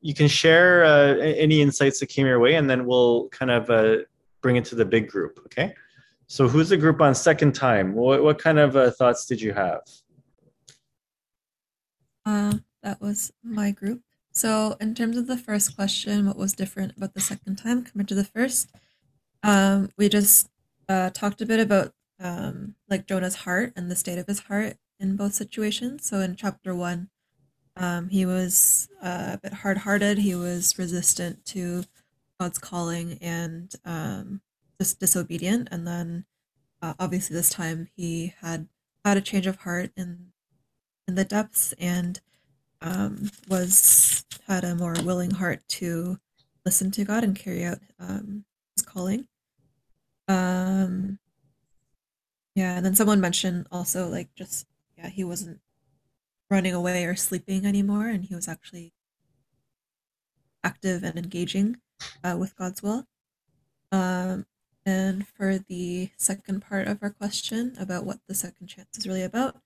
you 0.00 0.14
can 0.14 0.26
share 0.26 0.82
any 0.84 1.60
insights 1.60 2.00
that 2.00 2.06
came 2.06 2.26
your 2.26 2.40
way 2.40 2.56
and 2.56 2.68
then 2.68 2.84
we'll 2.84 3.28
kind 3.28 3.50
of 3.50 3.70
bring 4.44 4.56
it 4.56 4.66
to 4.66 4.74
the 4.74 4.84
big 4.84 5.08
group, 5.08 5.40
okay? 5.46 5.74
So 6.26 6.46
who's 6.46 6.68
the 6.68 6.76
group 6.76 7.00
on 7.00 7.14
second 7.14 7.54
time? 7.54 7.94
What, 7.94 8.22
what 8.22 8.38
kind 8.38 8.58
of 8.58 8.76
uh, 8.76 8.90
thoughts 8.90 9.24
did 9.24 9.40
you 9.40 9.54
have? 9.54 9.80
Uh, 12.26 12.58
that 12.82 13.00
was 13.00 13.32
my 13.42 13.70
group. 13.70 14.02
So 14.32 14.76
in 14.82 14.94
terms 14.94 15.16
of 15.16 15.26
the 15.28 15.38
first 15.38 15.74
question, 15.74 16.26
what 16.26 16.36
was 16.36 16.52
different 16.52 16.94
about 16.94 17.14
the 17.14 17.20
second 17.20 17.56
time 17.56 17.84
compared 17.84 18.08
to 18.08 18.14
the 18.14 18.24
first? 18.24 18.70
Um, 19.42 19.88
we 19.96 20.10
just 20.10 20.50
uh, 20.90 21.08
talked 21.08 21.40
a 21.40 21.46
bit 21.46 21.60
about 21.60 21.92
um, 22.20 22.74
like 22.90 23.06
Jonah's 23.06 23.36
heart 23.36 23.72
and 23.76 23.90
the 23.90 23.96
state 23.96 24.18
of 24.18 24.26
his 24.26 24.40
heart 24.40 24.76
in 25.00 25.16
both 25.16 25.32
situations. 25.32 26.06
So 26.06 26.20
in 26.20 26.36
chapter 26.36 26.74
one, 26.74 27.08
um, 27.78 28.10
he 28.10 28.26
was 28.26 28.88
uh, 29.02 29.30
a 29.36 29.40
bit 29.42 29.54
hard-hearted. 29.54 30.18
He 30.18 30.34
was 30.34 30.78
resistant 30.78 31.46
to 31.46 31.84
God's 32.44 32.58
calling 32.58 33.16
and 33.22 33.74
um, 33.86 34.42
just 34.78 35.00
disobedient. 35.00 35.66
And 35.70 35.86
then, 35.86 36.26
uh, 36.82 36.92
obviously, 36.98 37.34
this 37.34 37.48
time 37.48 37.88
he 37.96 38.34
had 38.42 38.68
had 39.02 39.16
a 39.16 39.22
change 39.22 39.46
of 39.46 39.56
heart 39.56 39.92
in 39.96 40.26
in 41.08 41.14
the 41.14 41.24
depths 41.24 41.72
and 41.78 42.20
um, 42.82 43.30
was 43.48 44.26
had 44.46 44.62
a 44.62 44.74
more 44.74 44.94
willing 45.04 45.30
heart 45.30 45.62
to 45.68 46.18
listen 46.66 46.90
to 46.90 47.04
God 47.04 47.24
and 47.24 47.34
carry 47.34 47.64
out 47.64 47.78
um, 47.98 48.44
his 48.76 48.84
calling. 48.84 49.26
Um, 50.28 51.18
yeah, 52.54 52.76
and 52.76 52.84
then 52.84 52.94
someone 52.94 53.22
mentioned 53.22 53.68
also 53.72 54.06
like 54.06 54.28
just 54.34 54.66
yeah, 54.98 55.08
he 55.08 55.24
wasn't 55.24 55.60
running 56.50 56.74
away 56.74 57.06
or 57.06 57.16
sleeping 57.16 57.64
anymore, 57.64 58.08
and 58.08 58.22
he 58.22 58.34
was 58.34 58.48
actually 58.48 58.92
active 60.62 61.02
and 61.02 61.16
engaging 61.16 61.78
uh, 62.22 62.36
with 62.38 62.56
God's 62.56 62.82
will. 62.82 63.06
Um, 63.92 64.46
and 64.86 65.26
for 65.26 65.58
the 65.58 66.10
second 66.16 66.60
part 66.60 66.88
of 66.88 66.98
our 67.02 67.10
question 67.10 67.74
about 67.78 68.04
what 68.04 68.18
the 68.26 68.34
second 68.34 68.66
chance 68.66 68.98
is 68.98 69.06
really 69.06 69.22
about, 69.22 69.56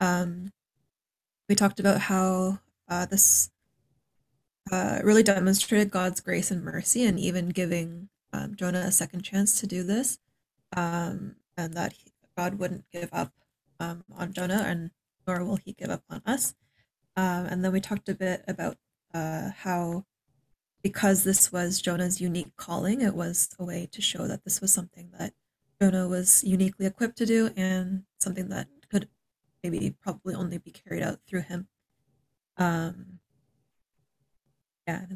um, 0.00 0.52
we 1.48 1.54
talked 1.54 1.80
about 1.80 2.02
how 2.02 2.60
uh, 2.88 3.06
this 3.06 3.50
uh, 4.70 5.00
really 5.02 5.22
demonstrated 5.22 5.90
God's 5.90 6.20
grace 6.20 6.50
and 6.50 6.62
mercy, 6.62 7.04
and 7.04 7.18
even 7.18 7.48
giving 7.48 8.08
um, 8.32 8.54
Jonah 8.54 8.80
a 8.86 8.92
second 8.92 9.22
chance 9.22 9.58
to 9.60 9.66
do 9.66 9.82
this, 9.82 10.18
um, 10.76 11.36
and 11.56 11.74
that 11.74 11.94
he, 11.94 12.12
God 12.36 12.58
wouldn't 12.58 12.84
give 12.92 13.08
up 13.12 13.32
um, 13.80 14.04
on 14.16 14.32
Jonah, 14.32 14.62
and 14.66 14.90
nor 15.26 15.44
will 15.44 15.56
He 15.56 15.72
give 15.72 15.90
up 15.90 16.04
on 16.08 16.22
us. 16.26 16.54
Um, 17.16 17.46
and 17.46 17.64
then 17.64 17.72
we 17.72 17.80
talked 17.80 18.08
a 18.08 18.14
bit 18.14 18.44
about 18.46 18.76
uh, 19.12 19.50
how, 19.58 20.04
because 20.82 21.24
this 21.24 21.52
was 21.52 21.80
Jonah's 21.80 22.20
unique 22.20 22.56
calling, 22.56 23.00
it 23.00 23.14
was 23.14 23.48
a 23.58 23.64
way 23.64 23.88
to 23.92 24.00
show 24.00 24.26
that 24.26 24.44
this 24.44 24.60
was 24.60 24.72
something 24.72 25.10
that 25.18 25.32
Jonah 25.80 26.08
was 26.08 26.44
uniquely 26.44 26.86
equipped 26.86 27.16
to 27.18 27.26
do, 27.26 27.50
and 27.56 28.04
something 28.18 28.48
that 28.48 28.68
could 28.90 29.08
maybe 29.62 29.94
probably 30.02 30.34
only 30.34 30.58
be 30.58 30.70
carried 30.70 31.02
out 31.02 31.18
through 31.26 31.42
him. 31.42 31.68
Um, 32.56 33.20
yeah, 34.86 35.06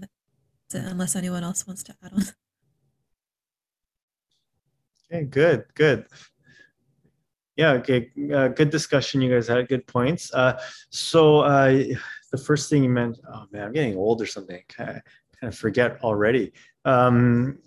unless 0.73 1.17
anyone 1.17 1.45
else 1.45 1.67
wants 1.67 1.83
to 1.85 1.95
add 2.03 2.13
on. 2.13 2.23
Okay, 5.13 5.25
good, 5.25 5.65
good. 5.75 6.07
Yeah, 7.57 7.73
okay, 7.73 8.11
uh, 8.35 8.49
good 8.49 8.71
discussion. 8.71 9.21
You 9.21 9.33
guys 9.33 9.47
had 9.47 9.69
good 9.69 9.87
points. 9.87 10.33
Uh, 10.35 10.61
so 10.91 11.41
uh, 11.41 11.85
the 12.33 12.39
first 12.39 12.69
thing 12.69 12.83
you 12.83 12.89
meant, 12.89 13.19
oh 13.33 13.45
man, 13.53 13.67
I'm 13.67 13.73
getting 13.73 13.97
old 13.97 14.21
or 14.21 14.27
something. 14.27 14.63
Kind 14.69 15.03
forget 15.51 15.99
already. 16.03 16.53
Um, 16.85 17.59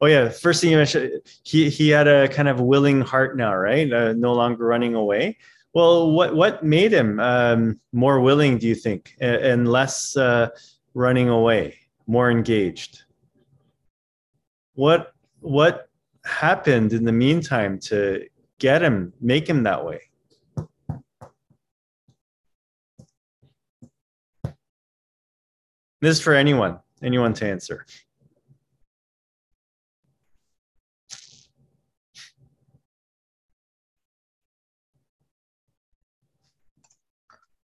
oh 0.00 0.06
yeah, 0.06 0.28
first 0.28 0.60
thing 0.60 0.70
you 0.70 0.76
mentioned, 0.76 1.22
he 1.44 1.70
he 1.70 1.88
had 1.88 2.08
a 2.08 2.28
kind 2.28 2.48
of 2.48 2.60
willing 2.60 3.00
heart 3.00 3.36
now, 3.36 3.54
right? 3.54 3.90
Uh, 3.90 4.12
no 4.12 4.32
longer 4.32 4.64
running 4.64 4.94
away. 4.94 5.38
Well, 5.74 6.12
what 6.12 6.34
what 6.34 6.62
made 6.62 6.92
him 6.92 7.18
um, 7.20 7.80
more 7.92 8.20
willing, 8.20 8.58
do 8.58 8.66
you 8.66 8.74
think, 8.74 9.16
and, 9.20 9.36
and 9.36 9.68
less 9.68 10.16
uh, 10.16 10.48
running 10.94 11.28
away, 11.28 11.78
more 12.06 12.30
engaged? 12.30 13.04
What 14.74 15.12
what 15.40 15.88
happened 16.24 16.92
in 16.92 17.04
the 17.04 17.12
meantime 17.12 17.78
to 17.78 18.26
get 18.58 18.82
him, 18.82 19.12
make 19.20 19.48
him 19.48 19.62
that 19.64 19.84
way? 19.84 20.00
This 26.02 26.18
is 26.18 26.20
for 26.20 26.34
anyone, 26.34 26.80
anyone 27.00 27.32
to 27.34 27.46
answer. 27.46 27.86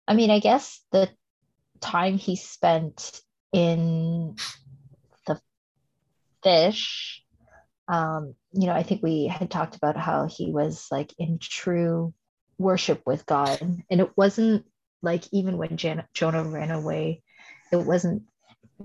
I 0.06 0.14
mean, 0.14 0.30
I 0.30 0.38
guess 0.38 0.80
the 0.92 1.10
time 1.80 2.18
he 2.18 2.36
spent 2.36 3.20
in 3.52 4.36
the 5.26 5.40
fish, 6.44 7.24
um, 7.88 8.36
you 8.52 8.66
know, 8.66 8.74
I 8.74 8.84
think 8.84 9.02
we 9.02 9.26
had 9.26 9.50
talked 9.50 9.74
about 9.74 9.96
how 9.96 10.28
he 10.28 10.52
was 10.52 10.86
like 10.92 11.12
in 11.18 11.40
true 11.40 12.14
worship 12.58 13.02
with 13.04 13.26
God. 13.26 13.58
And 13.60 14.00
it 14.00 14.16
wasn't 14.16 14.66
like 15.02 15.24
even 15.32 15.58
when 15.58 15.76
Jan- 15.76 16.06
Jonah 16.14 16.44
ran 16.44 16.70
away, 16.70 17.24
it 17.72 17.76
wasn't 17.76 18.22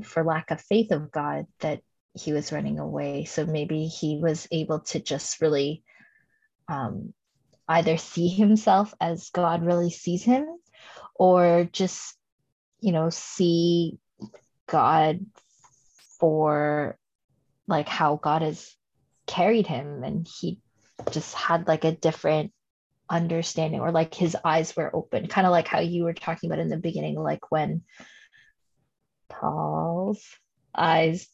for 0.04 0.24
lack 0.24 0.52
of 0.52 0.62
faith 0.62 0.91
of 0.91 1.12
God 1.12 1.48
that 1.60 1.82
he 2.13 2.34
was 2.34 2.52
running 2.52 2.80
away. 2.80 3.26
So 3.26 3.45
maybe 3.45 3.88
he 3.88 4.17
was 4.17 4.48
able 4.52 4.80
to 4.82 5.00
just 5.00 5.41
really 5.41 5.84
um, 6.67 7.13
either 7.67 7.98
see 7.98 8.28
himself 8.28 8.93
as 9.00 9.30
God 9.30 9.63
really 9.65 9.89
sees 9.89 10.24
him 10.24 10.48
or 11.15 11.67
just 11.71 12.15
you 12.82 12.91
know 12.91 13.10
see 13.10 13.98
god 14.67 15.26
for 16.19 16.98
like 17.67 17.88
how 17.88 18.15
god 18.15 18.41
has 18.41 18.76
carried 19.26 19.65
him 19.65 20.04
and 20.04 20.28
he 20.28 20.60
just 21.12 21.34
had 21.34 21.67
like 21.67 21.84
a 21.84 21.91
different 21.91 22.52
understanding 23.10 23.80
or 23.80 23.91
like 23.91 24.13
his 24.13 24.36
eyes 24.43 24.76
were 24.76 24.95
open 24.95 25.28
kind 25.28 25.48
of 25.48 25.52
like 25.52 25.67
how 25.67 25.80
you 25.80 26.04
were 26.04 26.13
talking 26.13 26.50
about 26.50 26.62
in 26.62 26.69
the 26.69 26.78
beginning 26.78 27.15
like 27.15 27.52
when 27.52 27.82
paul's 29.39 30.24
eyes 30.76 31.28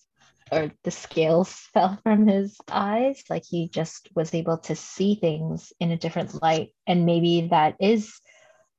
or 0.51 0.71
the 0.83 0.91
scales 0.91 1.51
fell 1.73 1.97
from 2.03 2.27
his 2.27 2.57
eyes. 2.69 3.23
Like 3.29 3.43
he 3.45 3.69
just 3.69 4.09
was 4.15 4.33
able 4.33 4.57
to 4.59 4.75
see 4.75 5.15
things 5.15 5.71
in 5.79 5.91
a 5.91 5.97
different 5.97 6.41
light. 6.41 6.73
And 6.85 7.05
maybe 7.05 7.47
that 7.51 7.75
is 7.79 8.19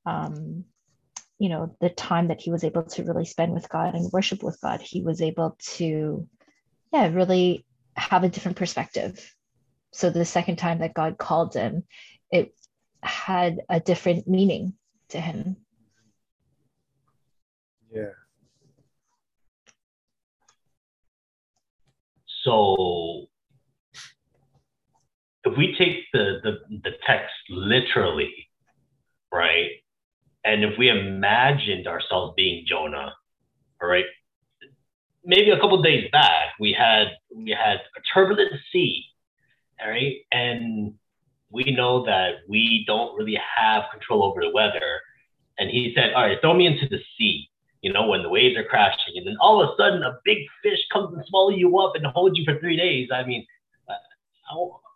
um 0.05 0.65
you 1.39 1.49
know 1.49 1.77
the 1.81 1.91
time 1.91 2.29
that 2.29 2.41
he 2.41 2.51
was 2.51 2.65
able 2.65 2.83
to 2.83 3.05
really 3.05 3.25
spend 3.25 3.53
with 3.53 3.69
god 3.69 3.95
and 3.95 4.13
worship 4.13 4.43
with 4.43 4.59
god. 4.61 4.81
He 4.81 5.03
was 5.03 5.23
able 5.23 5.57
to 5.77 6.27
yeah 6.93 7.09
really 7.09 7.65
have 7.97 8.25
a 8.25 8.29
different 8.29 8.59
perspective. 8.59 9.35
So 9.93 10.11
the 10.11 10.25
second 10.25 10.57
time 10.57 10.79
that 10.81 10.95
god 10.95 11.19
called 11.19 11.55
him 11.55 11.85
it 12.31 12.55
had 13.03 13.59
a 13.69 13.81
different 13.81 14.29
meaning 14.29 14.75
to 15.11 15.21
him. 15.21 15.57
Yeah 17.93 18.22
so 22.45 23.27
if 25.45 25.57
we 25.57 25.75
take 25.79 26.05
the, 26.13 26.41
the, 26.43 26.79
the 26.83 26.91
text 27.07 27.33
literally, 27.51 28.33
right, 29.33 29.71
and 30.45 30.65
if 30.65 30.79
we 30.79 30.89
imagined 30.89 31.87
ourselves 31.87 32.35
being 32.37 32.65
Jonah, 32.67 33.13
all 33.81 33.89
right, 33.89 34.05
maybe 35.25 35.51
a 35.51 35.61
couple 35.61 35.81
days 35.83 36.09
back, 36.11 36.55
we 36.59 36.73
had 36.73 37.09
we 37.35 37.51
had 37.51 37.77
a 37.77 38.01
turbulent 38.15 38.53
sea, 38.73 39.05
all 39.81 39.91
right, 39.91 40.17
and 40.33 40.95
we 41.51 41.65
know 41.77 42.05
that 42.07 42.37
we 42.49 42.85
don't 42.87 43.17
really 43.17 43.39
have 43.57 43.85
control 43.93 44.25
over 44.25 44.41
the 44.41 44.51
weather. 44.51 45.01
And 45.59 45.71
he 45.71 45.93
said, 45.95 46.15
"All 46.15 46.23
right, 46.23 46.39
throw 46.41 46.55
me 46.55 46.67
into 46.67 46.89
the 46.89 46.99
sea." 47.19 47.49
You 47.83 47.93
know, 47.93 48.07
when 48.07 48.23
the 48.23 48.29
waves 48.29 48.57
are 48.57 48.65
crashing, 48.65 49.15
and 49.17 49.27
then 49.27 49.37
all 49.41 49.61
of 49.61 49.71
a 49.71 49.77
sudden 49.77 50.03
a 50.03 50.19
big 50.25 50.39
fish 50.63 50.79
comes 50.93 51.15
and 51.15 51.25
swallows 51.27 51.59
you 51.59 51.79
up 51.79 51.95
and 51.97 52.07
holds 52.07 52.39
you 52.39 52.45
for 52.45 52.59
three 52.61 52.77
days. 52.77 53.09
I 53.13 53.25
mean, 53.25 53.45
uh, 53.89 53.93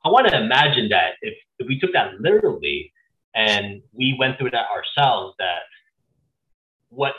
I, 0.05 0.09
want 0.09 0.29
to 0.29 0.41
imagine 0.41 0.89
that 0.91 1.15
if, 1.21 1.35
if 1.59 1.67
we 1.67 1.81
took 1.81 1.93
that 1.93 2.21
literally 2.21 2.93
and 3.35 3.83
we 3.93 4.17
went 4.19 4.39
through 4.39 4.51
that 4.51 4.67
ourselves, 4.71 5.35
that 5.41 5.63
what 6.91 7.15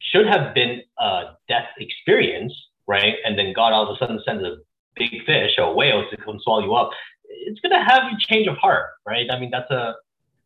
should 0.00 0.26
have 0.26 0.54
been 0.54 0.82
a 0.98 1.36
death 1.48 1.68
experience, 1.78 2.52
right? 2.86 3.14
And 3.24 3.38
then 3.38 3.52
God 3.54 3.72
all 3.72 3.88
of 3.88 3.96
a 3.96 3.98
sudden 3.98 4.20
sends 4.26 4.44
a 4.44 4.56
big 4.94 5.24
fish 5.24 5.52
or 5.58 5.64
a 5.64 5.72
whale 5.72 6.04
to 6.10 6.16
come 6.18 6.38
swallow 6.42 6.64
you 6.64 6.74
up. 6.74 6.90
It's 7.24 7.60
gonna 7.60 7.82
have 7.82 8.10
you 8.10 8.18
change 8.18 8.46
of 8.46 8.56
heart, 8.56 8.90
right? 9.06 9.26
I 9.30 9.38
mean, 9.38 9.50
that's 9.50 9.70
a 9.70 9.94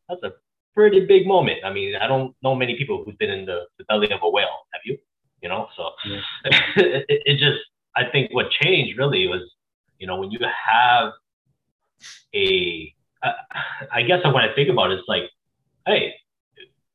that's 0.08 0.22
a 0.22 0.32
pretty 0.74 1.06
big 1.06 1.26
moment. 1.26 1.58
I 1.64 1.72
mean, 1.72 1.94
I 1.96 2.06
don't 2.06 2.34
know 2.42 2.54
many 2.54 2.76
people 2.76 3.02
who've 3.04 3.18
been 3.18 3.30
in 3.30 3.46
the, 3.46 3.66
the 3.78 3.84
belly 3.84 4.10
of 4.10 4.20
a 4.22 4.30
whale. 4.30 4.66
Have 4.72 4.82
you? 4.84 4.98
You 5.42 5.48
know, 5.48 5.66
so 5.76 5.90
yeah. 6.06 6.20
it, 6.76 7.04
it 7.08 7.38
just 7.38 7.58
I 7.96 8.04
think 8.10 8.32
what 8.32 8.50
changed 8.50 8.98
really 8.98 9.26
was, 9.26 9.42
you 9.98 10.06
know, 10.06 10.16
when 10.16 10.30
you 10.30 10.38
have 10.40 11.12
a, 12.34 12.94
uh, 13.22 13.32
I 13.92 14.02
guess 14.02 14.24
when 14.24 14.36
I 14.36 14.54
think 14.54 14.70
about 14.70 14.90
it, 14.90 14.98
it's 14.98 15.08
like, 15.08 15.24
hey, 15.86 16.14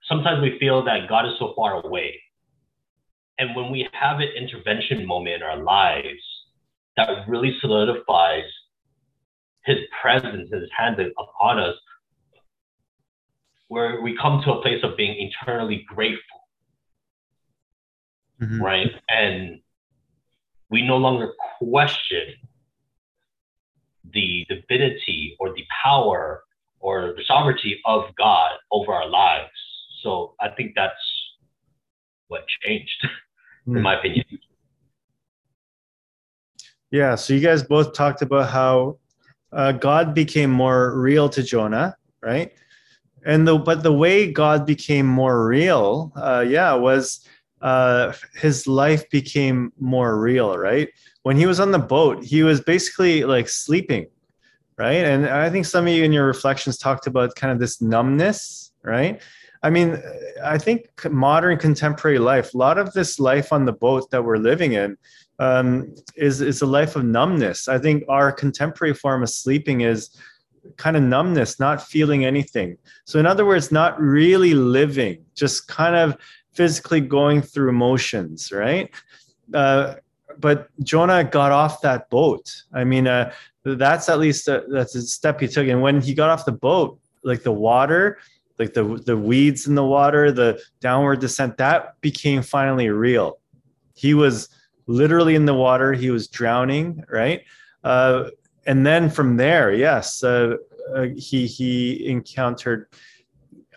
sometimes 0.08 0.42
we 0.42 0.58
feel 0.60 0.84
that 0.86 1.08
God 1.08 1.26
is 1.26 1.34
so 1.40 1.54
far 1.56 1.84
away. 1.84 2.20
And 3.40 3.56
when 3.56 3.72
we 3.72 3.88
have 3.94 4.20
an 4.20 4.30
intervention 4.36 5.06
moment 5.06 5.36
in 5.36 5.44
our 5.44 5.62
lives 5.62 6.24
that 6.96 7.28
really 7.28 7.56
solidifies 7.62 8.46
his 9.66 9.78
presence, 10.02 10.50
his 10.52 10.70
hand 10.76 11.00
upon 11.00 11.60
us, 11.60 11.76
where 13.68 14.02
we 14.02 14.18
come 14.18 14.42
to 14.44 14.54
a 14.54 14.62
place 14.62 14.84
of 14.84 14.96
being 14.96 15.30
eternally 15.30 15.86
grateful. 15.88 16.40
Mm-hmm. 18.42 18.62
Right. 18.62 18.92
And 19.10 19.62
we 20.70 20.86
no 20.86 20.98
longer 20.98 21.34
question 21.58 22.36
the 24.14 24.46
divinity 24.48 25.36
or 25.40 25.54
the 25.54 25.66
power 25.84 26.44
or 26.80 27.14
the 27.18 27.24
sovereignty 27.26 27.82
of 27.86 28.04
God 28.18 28.52
over 28.72 28.94
our 28.94 29.10
lives. 29.10 29.52
So 30.04 30.36
I 30.40 30.50
think 30.50 30.74
that's 30.76 30.94
what 32.28 32.46
changed, 32.62 33.08
mm. 33.68 33.78
in 33.78 33.82
my 33.82 33.98
opinion. 33.98 34.26
Yeah. 36.92 37.16
So 37.16 37.34
you 37.34 37.42
guys 37.42 37.64
both 37.64 37.94
talked 37.94 38.22
about 38.22 38.50
how 38.50 39.00
uh, 39.52 39.74
God 39.74 40.14
became 40.14 40.52
more 40.52 40.98
real 40.98 41.28
to 41.30 41.44
Jonah, 41.44 41.98
right? 42.22 42.54
And 43.26 43.48
the 43.48 43.58
but 43.58 43.84
the 43.84 43.94
way 43.94 44.32
God 44.32 44.66
became 44.66 45.06
more 45.06 45.46
real, 45.48 46.14
uh, 46.16 46.46
yeah, 46.48 46.74
was 46.74 47.28
uh, 47.62 48.14
his 48.36 48.68
life 48.68 49.10
became 49.10 49.74
more 49.80 50.20
real, 50.20 50.58
right? 50.58 50.90
When 51.24 51.38
he 51.38 51.46
was 51.46 51.60
on 51.60 51.72
the 51.72 51.80
boat, 51.80 52.24
he 52.24 52.44
was 52.44 52.62
basically 52.62 53.24
like 53.24 53.50
sleeping, 53.50 54.08
right? 54.78 55.06
And 55.06 55.28
I 55.28 55.50
think 55.50 55.66
some 55.66 55.88
of 55.88 55.94
you 55.94 56.04
in 56.04 56.14
your 56.14 56.28
reflections 56.28 56.78
talked 56.78 57.08
about 57.08 57.36
kind 57.36 57.52
of 57.52 57.60
this 57.60 57.82
numbness, 57.82 58.72
right? 58.84 59.22
I 59.64 59.70
mean, 59.70 60.02
I 60.44 60.58
think 60.58 60.88
modern 61.10 61.58
contemporary 61.58 62.20
life, 62.20 62.54
a 62.54 62.58
lot 62.58 62.78
of 62.78 62.94
this 62.94 63.20
life 63.20 63.52
on 63.52 63.66
the 63.66 63.74
boat 63.74 64.10
that 64.12 64.24
we're 64.24 64.38
living 64.38 64.74
in 64.74 64.98
um, 65.40 65.94
is, 66.16 66.42
is 66.42 66.62
a 66.62 66.66
life 66.66 66.96
of 66.96 67.04
numbness. 67.04 67.68
I 67.68 67.80
think 67.80 68.04
our 68.08 68.32
contemporary 68.32 68.94
form 68.94 69.24
of 69.24 69.30
sleeping 69.30 69.82
is 69.82 70.16
kind 70.78 70.98
of 70.98 71.04
numbness, 71.04 71.60
not 71.60 71.82
feeling 71.82 72.26
anything. 72.26 72.78
So, 73.06 73.20
in 73.20 73.26
other 73.26 73.46
words, 73.46 73.72
not 73.72 74.00
really 74.00 74.54
living, 74.54 75.24
just 75.36 75.68
kind 75.68 75.96
of 75.96 76.18
physically 76.54 77.02
going 77.02 77.42
through 77.42 77.72
motions, 77.72 78.52
right? 78.52 78.90
Uh, 79.54 79.96
but 80.40 80.70
Jonah 80.84 81.24
got 81.24 81.52
off 81.52 81.82
that 81.82 82.10
boat. 82.10 82.64
I 82.74 82.84
mean, 82.84 83.08
uh, 83.08 83.34
that's 83.64 84.10
at 84.10 84.20
least 84.20 84.48
a, 84.48 84.64
that's 84.70 84.96
a 84.96 85.02
step 85.02 85.40
he 85.40 85.48
took. 85.48 85.68
And 85.68 85.82
when 85.82 86.02
he 86.02 86.14
got 86.14 86.30
off 86.30 86.46
the 86.46 86.52
boat, 86.52 87.00
like 87.24 87.44
the 87.44 87.52
water, 87.52 88.20
like 88.60 88.74
the 88.74 88.84
the 89.06 89.18
weeds 89.18 89.68
in 89.68 89.76
the 89.76 89.84
water, 89.84 90.32
the 90.32 90.62
downward 90.80 91.20
descent, 91.20 91.58
that 91.58 92.00
became 92.02 92.42
finally 92.42 92.90
real. 92.90 93.40
He 93.96 94.14
was 94.14 94.50
literally 94.88 95.36
in 95.36 95.46
the 95.46 95.54
water. 95.54 95.94
He 95.94 96.10
was 96.10 96.28
drowning, 96.28 97.04
right? 97.10 97.42
Uh, 97.84 98.30
and 98.68 98.86
then 98.86 99.10
from 99.10 99.38
there, 99.38 99.74
yes, 99.74 100.24
uh, 100.24 100.58
uh, 100.94 101.08
he 101.16 101.48
he 101.48 102.08
encountered. 102.08 102.88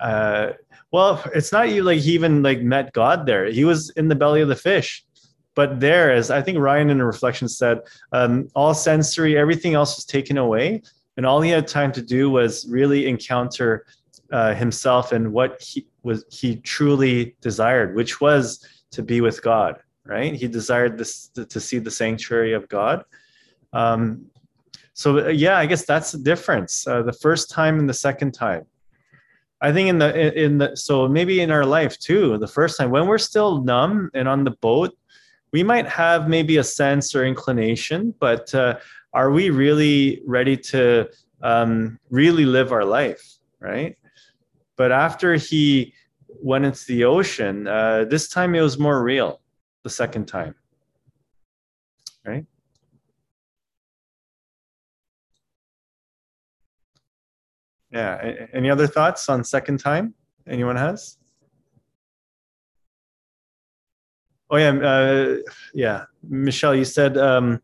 Uh, 0.01 0.51
well, 0.93 1.23
it's 1.35 1.53
not 1.53 1.71
you 1.71 1.85
like 1.85 2.01
he 2.01 2.13
even 2.13 2.43
like 2.43 2.61
met 2.61 2.93
God 2.93 3.25
there. 3.25 3.47
He 3.47 3.65
was 3.65 3.91
in 3.91 4.09
the 4.09 4.17
belly 4.17 4.41
of 4.41 4.49
the 4.49 4.57
fish, 4.57 5.05
but 5.55 5.79
there, 5.79 6.13
as 6.13 6.31
I 6.31 6.43
think 6.43 6.59
Ryan 6.59 6.91
in 6.91 7.01
a 7.01 7.07
reflection 7.07 7.49
said, 7.49 7.81
um, 8.13 8.49
all 8.55 8.75
sensory, 8.75 9.39
everything 9.39 9.75
else 9.75 9.97
was 9.97 10.05
taken 10.05 10.39
away, 10.39 10.83
and 11.17 11.25
all 11.25 11.41
he 11.41 11.51
had 11.51 11.69
time 11.69 11.93
to 11.93 12.03
do 12.03 12.29
was 12.29 12.67
really 12.69 13.07
encounter 13.07 13.87
uh, 14.33 14.55
himself 14.55 15.13
and 15.13 15.33
what 15.33 15.63
he 15.63 15.87
was 16.03 16.25
he 16.31 16.57
truly 16.57 17.37
desired, 17.41 17.95
which 17.95 18.21
was 18.21 18.67
to 18.91 19.03
be 19.03 19.21
with 19.21 19.41
God. 19.43 19.81
Right? 20.05 20.35
He 20.35 20.49
desired 20.49 20.99
this 20.99 21.29
to, 21.29 21.45
to 21.45 21.61
see 21.61 21.79
the 21.79 21.91
sanctuary 21.91 22.55
of 22.55 22.69
God. 22.69 23.05
Um, 23.73 24.30
so 24.95 25.27
uh, 25.27 25.29
yeah, 25.29 25.59
I 25.59 25.67
guess 25.67 25.85
that's 25.85 26.13
the 26.13 26.19
difference. 26.19 26.87
Uh, 26.87 27.03
the 27.03 27.13
first 27.13 27.51
time 27.51 27.79
and 27.79 27.89
the 27.89 27.95
second 27.95 28.33
time. 28.33 28.67
I 29.63 29.73
think 29.73 29.89
in 29.89 29.99
the 29.99 30.43
in 30.43 30.59
the 30.59 30.77
so 30.77 31.07
maybe 31.07 31.41
in 31.41 31.51
our 31.51 31.67
life 31.67 31.99
too, 31.99 32.39
the 32.39 32.49
first 32.49 32.79
time 32.79 32.91
when 32.91 33.07
we're 33.07 33.19
still 33.19 33.63
numb 33.63 34.11
and 34.15 34.27
on 34.27 34.45
the 34.45 34.53
boat, 34.53 34.97
we 35.53 35.63
might 35.63 35.87
have 35.87 36.29
maybe 36.29 36.57
a 36.57 36.65
sense 36.65 37.15
or 37.15 37.25
inclination, 37.25 38.15
but 38.21 38.55
uh, 38.55 38.79
are 39.13 39.31
we 39.31 39.51
really 39.51 40.23
ready 40.25 40.57
to 40.57 41.09
um, 41.43 41.99
really 42.11 42.45
live 42.45 42.73
our 42.73 42.85
life, 42.85 43.39
right? 43.59 43.97
But 44.77 44.93
after 44.93 45.35
he 45.35 45.93
went 46.43 46.65
into 46.65 46.87
the 46.87 47.05
ocean, 47.05 47.67
uh, 47.67 48.05
this 48.09 48.29
time 48.29 48.55
it 48.55 48.63
was 48.63 48.79
more 48.79 49.03
real. 49.03 49.41
The 49.83 49.91
second 49.91 50.27
time, 50.27 50.55
right? 52.25 52.45
Yeah. 57.93 58.47
Any 58.53 58.71
other 58.71 58.87
thoughts 58.87 59.29
on 59.29 59.45
second 59.45 59.79
time? 59.79 60.15
Anyone 60.47 60.77
has? 60.77 61.19
Oh 64.51 64.57
yeah, 64.57 64.71
uh, 64.71 65.37
yeah. 65.75 66.05
Michelle, 66.29 66.75
you 66.75 66.85
said 66.85 67.17
um, 67.17 67.63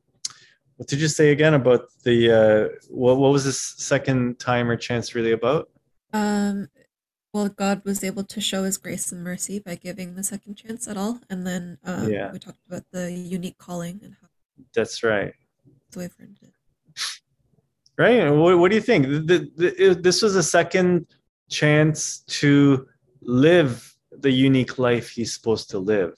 what 0.76 0.88
did 0.88 1.00
you 1.00 1.08
say 1.08 1.32
again 1.32 1.54
about 1.54 1.88
the 2.04 2.30
uh, 2.30 2.76
what? 2.88 3.16
What 3.16 3.32
was 3.32 3.44
this 3.44 3.60
second 3.60 4.38
time 4.38 4.70
or 4.70 4.76
chance 4.76 5.14
really 5.14 5.32
about? 5.32 5.68
Um, 6.12 6.68
well, 7.34 7.48
God 7.48 7.82
was 7.84 8.04
able 8.04 8.22
to 8.24 8.40
show 8.40 8.62
His 8.62 8.78
grace 8.78 9.10
and 9.10 9.24
mercy 9.24 9.58
by 9.58 9.74
giving 9.74 10.14
the 10.14 10.22
second 10.22 10.54
chance 10.54 10.86
at 10.86 10.96
all, 10.96 11.18
and 11.28 11.44
then 11.44 11.78
um, 11.84 12.10
yeah. 12.10 12.30
we 12.30 12.38
talked 12.38 12.64
about 12.68 12.84
the 12.92 13.10
unique 13.10 13.58
calling 13.58 14.00
and 14.04 14.14
how. 14.20 14.28
That's 14.74 15.02
right. 15.02 15.32
The 15.90 15.98
way 15.98 16.08
for 16.08 16.24
to 16.24 16.46
right? 17.98 18.30
What, 18.30 18.58
what 18.58 18.70
do 18.70 18.74
you 18.74 18.82
think? 18.82 19.06
The, 19.06 19.50
the, 19.56 19.98
this 20.00 20.22
was 20.22 20.36
a 20.36 20.42
second 20.42 21.06
chance 21.48 22.20
to 22.20 22.86
live 23.22 23.96
the 24.10 24.30
unique 24.30 24.78
life 24.78 25.10
he's 25.10 25.34
supposed 25.34 25.70
to 25.70 25.78
live. 25.78 26.14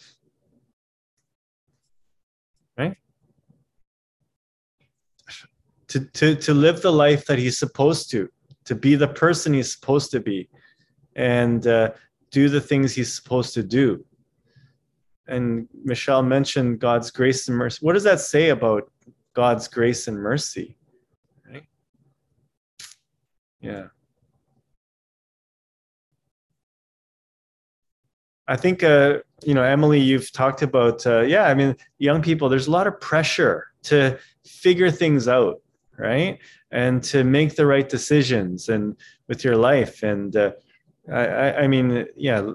Right? 2.76 2.96
To, 5.88 6.00
to, 6.00 6.34
to 6.36 6.54
live 6.54 6.82
the 6.82 6.92
life 6.92 7.26
that 7.26 7.38
he's 7.38 7.58
supposed 7.58 8.10
to, 8.10 8.28
to 8.64 8.74
be 8.74 8.94
the 8.94 9.08
person 9.08 9.54
he's 9.54 9.72
supposed 9.72 10.10
to 10.12 10.20
be, 10.20 10.48
and 11.16 11.66
uh, 11.66 11.90
do 12.30 12.48
the 12.48 12.60
things 12.60 12.94
he's 12.94 13.14
supposed 13.14 13.54
to 13.54 13.62
do. 13.62 14.04
And 15.26 15.68
Michelle 15.84 16.22
mentioned 16.22 16.78
God's 16.78 17.10
grace 17.10 17.48
and 17.48 17.56
mercy. 17.56 17.78
What 17.82 17.92
does 17.94 18.04
that 18.04 18.20
say 18.20 18.48
about 18.50 18.90
God's 19.34 19.68
grace 19.68 20.08
and 20.08 20.16
mercy? 20.16 20.77
Yeah. 23.60 23.88
I 28.46 28.56
think, 28.56 28.82
uh, 28.82 29.18
you 29.44 29.54
know, 29.54 29.62
Emily, 29.62 30.00
you've 30.00 30.32
talked 30.32 30.62
about, 30.62 31.06
uh, 31.06 31.20
yeah, 31.20 31.44
I 31.44 31.54
mean, 31.54 31.76
young 31.98 32.22
people, 32.22 32.48
there's 32.48 32.66
a 32.66 32.70
lot 32.70 32.86
of 32.86 32.98
pressure 33.00 33.68
to 33.84 34.18
figure 34.44 34.90
things 34.90 35.28
out, 35.28 35.60
right? 35.98 36.38
And 36.70 37.02
to 37.04 37.24
make 37.24 37.56
the 37.56 37.66
right 37.66 37.88
decisions 37.88 38.68
and 38.70 38.96
with 39.28 39.44
your 39.44 39.56
life. 39.56 40.02
And 40.02 40.34
uh, 40.34 40.52
I, 41.12 41.52
I 41.52 41.66
mean, 41.66 42.06
yeah, 42.16 42.50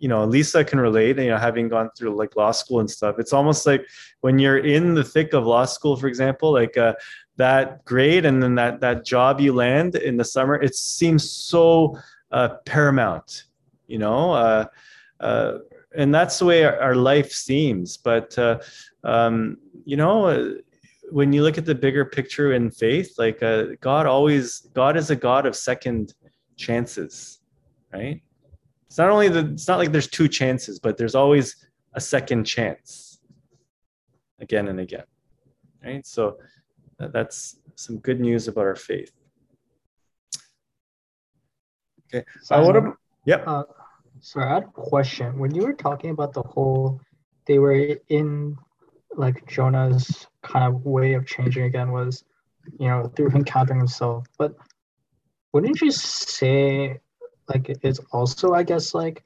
you 0.00 0.08
know 0.08 0.24
lisa 0.24 0.64
can 0.64 0.78
relate 0.78 1.18
you 1.18 1.28
know 1.28 1.36
having 1.36 1.68
gone 1.68 1.90
through 1.96 2.14
like 2.14 2.36
law 2.36 2.50
school 2.52 2.80
and 2.80 2.90
stuff 2.90 3.16
it's 3.18 3.32
almost 3.32 3.66
like 3.66 3.84
when 4.20 4.38
you're 4.38 4.58
in 4.58 4.94
the 4.94 5.04
thick 5.04 5.32
of 5.32 5.44
law 5.44 5.64
school 5.64 5.96
for 5.96 6.06
example 6.06 6.52
like 6.52 6.76
uh, 6.76 6.94
that 7.38 7.84
grade 7.84 8.24
and 8.24 8.42
then 8.42 8.54
that 8.54 8.80
that 8.80 9.04
job 9.04 9.40
you 9.40 9.52
land 9.52 9.94
in 9.94 10.16
the 10.16 10.24
summer 10.24 10.54
it 10.62 10.74
seems 10.74 11.28
so 11.30 11.98
uh, 12.32 12.50
paramount 12.66 13.44
you 13.86 13.98
know 13.98 14.32
uh, 14.32 14.64
uh, 15.20 15.58
and 15.94 16.14
that's 16.14 16.38
the 16.38 16.44
way 16.44 16.64
our, 16.64 16.78
our 16.80 16.94
life 16.94 17.32
seems. 17.32 17.96
But 17.96 18.38
uh, 18.38 18.60
um, 19.04 19.58
you 19.84 19.96
know 19.96 20.26
uh, 20.26 20.50
when 21.10 21.32
you 21.32 21.42
look 21.42 21.58
at 21.58 21.64
the 21.64 21.74
bigger 21.74 22.04
picture 22.04 22.52
in 22.52 22.70
faith 22.70 23.14
like 23.16 23.42
uh, 23.42 23.64
god 23.80 24.04
always 24.04 24.68
god 24.74 24.94
is 24.94 25.08
a 25.08 25.16
god 25.16 25.46
of 25.46 25.56
second 25.56 26.12
chances 26.56 27.40
right? 27.94 28.20
It's 28.86 28.98
not 28.98 29.08
only 29.08 29.28
the 29.28 29.50
it's 29.52 29.68
not 29.68 29.78
like 29.78 29.92
there's 29.92 30.08
two 30.08 30.28
chances 30.28 30.78
but 30.78 30.98
there's 30.98 31.14
always 31.14 31.56
a 31.94 32.00
second 32.00 32.44
chance 32.44 33.20
again 34.40 34.68
and 34.68 34.80
again 34.80 35.04
right? 35.82 36.06
So 36.06 36.36
that's 36.98 37.56
some 37.76 37.98
good 37.98 38.20
news 38.20 38.48
about 38.48 38.66
our 38.66 38.76
faith. 38.76 39.12
Okay 42.12 42.24
uh, 42.50 42.62
what 42.62 42.76
about, 42.76 42.96
yep. 43.24 43.44
Uh, 43.46 43.64
so 44.20 44.40
i 44.40 44.48
had 44.48 44.64
a 44.64 44.66
question. 44.66 45.38
When 45.38 45.54
you 45.54 45.62
were 45.62 45.74
talking 45.74 46.10
about 46.10 46.32
the 46.32 46.42
whole 46.42 47.00
they 47.46 47.58
were 47.58 47.96
in 48.08 48.56
like 49.16 49.46
jonah's 49.46 50.26
kind 50.42 50.64
of 50.64 50.84
way 50.84 51.14
of 51.14 51.26
changing 51.26 51.64
again 51.64 51.92
was 51.92 52.24
you 52.78 52.88
know 52.88 53.10
through 53.14 53.30
encountering 53.30 53.78
himself. 53.78 54.26
But 54.38 54.54
wouldn't 55.52 55.80
you 55.80 55.90
say 55.90 56.98
like 57.48 57.70
it's 57.82 58.00
also 58.12 58.52
i 58.52 58.62
guess 58.62 58.92
like 58.92 59.24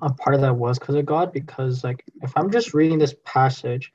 a 0.00 0.12
part 0.12 0.34
of 0.34 0.40
that 0.40 0.56
was 0.56 0.78
because 0.78 0.94
of 0.94 1.06
god? 1.06 1.32
Because 1.32 1.84
like 1.84 2.04
if 2.22 2.32
i'm 2.36 2.50
just 2.50 2.74
reading 2.74 2.98
this 2.98 3.14
passage 3.24 3.92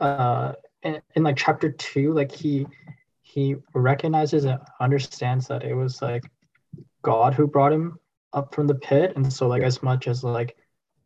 uh 0.00 0.52
in, 0.94 1.02
in 1.14 1.22
like 1.22 1.36
chapter 1.36 1.70
two 1.72 2.12
like 2.12 2.32
he 2.32 2.66
he 3.22 3.56
recognizes 3.74 4.44
and 4.44 4.58
understands 4.80 5.46
that 5.48 5.64
it 5.64 5.74
was 5.74 6.00
like 6.02 6.24
god 7.02 7.34
who 7.34 7.46
brought 7.46 7.72
him 7.72 7.98
up 8.32 8.54
from 8.54 8.66
the 8.66 8.74
pit 8.74 9.12
and 9.16 9.32
so 9.32 9.46
like 9.46 9.62
as 9.62 9.82
much 9.82 10.08
as 10.08 10.24
like 10.24 10.56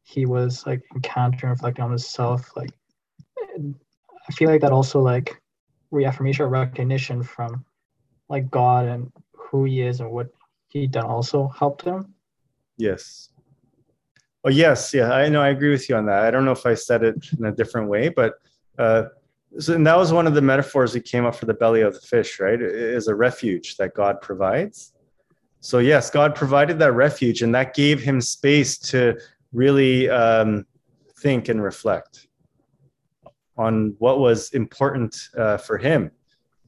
he 0.03 0.27
was 0.27 0.67
like 0.67 0.83
encountering 0.95 1.51
reflecting 1.51 1.85
on 1.85 1.91
himself 1.91 2.51
like 2.57 2.71
i 3.39 4.33
feel 4.33 4.49
like 4.49 4.61
that 4.61 4.73
also 4.73 5.01
like 5.01 5.41
reaffirmation 5.91 6.45
or 6.45 6.49
recognition 6.49 7.23
from 7.23 7.65
like 8.29 8.51
god 8.51 8.87
and 8.87 9.13
who 9.53 9.65
he 9.65 9.83
is 9.83 10.01
and 10.01 10.11
what 10.11 10.29
he 10.73 10.87
done 10.87 11.05
also 11.05 11.49
helped 11.49 11.83
him? 11.83 12.15
Yes. 12.79 13.29
Oh 14.45 14.49
yes, 14.49 14.93
yeah, 14.95 15.13
I 15.13 15.29
know. 15.29 15.43
I 15.43 15.51
agree 15.51 15.71
with 15.71 15.89
you 15.89 15.97
on 15.97 16.07
that. 16.07 16.25
I 16.25 16.31
don't 16.31 16.45
know 16.45 16.53
if 16.53 16.67
I 16.67 16.75
said 16.75 17.05
it 17.05 17.15
in 17.39 17.45
a 17.45 17.53
different 17.53 17.89
way, 17.89 18.09
but 18.09 18.35
uh, 18.79 19.05
so, 19.59 19.75
and 19.75 19.87
that 19.87 19.97
was 19.97 20.13
one 20.13 20.27
of 20.27 20.35
the 20.35 20.43
metaphors 20.43 20.93
that 20.95 21.05
came 21.05 21.25
up 21.25 21.35
for 21.35 21.47
the 21.47 21.55
belly 21.55 21.83
of 21.83 21.95
the 21.95 22.01
fish, 22.01 22.41
right? 22.41 22.61
It 22.61 22.75
is 22.75 23.09
a 23.09 23.15
refuge 23.15 23.77
that 23.77 23.95
God 23.95 24.21
provides. 24.21 24.95
So 25.61 25.79
yes, 25.79 26.11
God 26.11 26.35
provided 26.35 26.79
that 26.81 26.93
refuge, 26.93 27.43
and 27.43 27.55
that 27.55 27.75
gave 27.75 28.03
him 28.03 28.21
space 28.21 28.79
to 28.79 29.19
really 29.53 30.09
um, 30.09 30.67
think 31.19 31.49
and 31.49 31.63
reflect 31.63 32.27
on 33.57 33.95
what 33.99 34.19
was 34.19 34.51
important 34.51 35.17
uh, 35.37 35.59
for 35.59 35.79
him, 35.79 36.11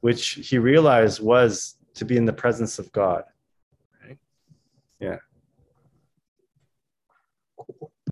which 0.01 0.35
he 0.35 0.59
realized 0.59 1.21
was 1.21 1.77
to 1.95 2.05
be 2.05 2.17
in 2.17 2.25
the 2.25 2.33
presence 2.33 2.79
of 2.79 2.93
God. 2.93 3.25
Yeah. 5.01 5.17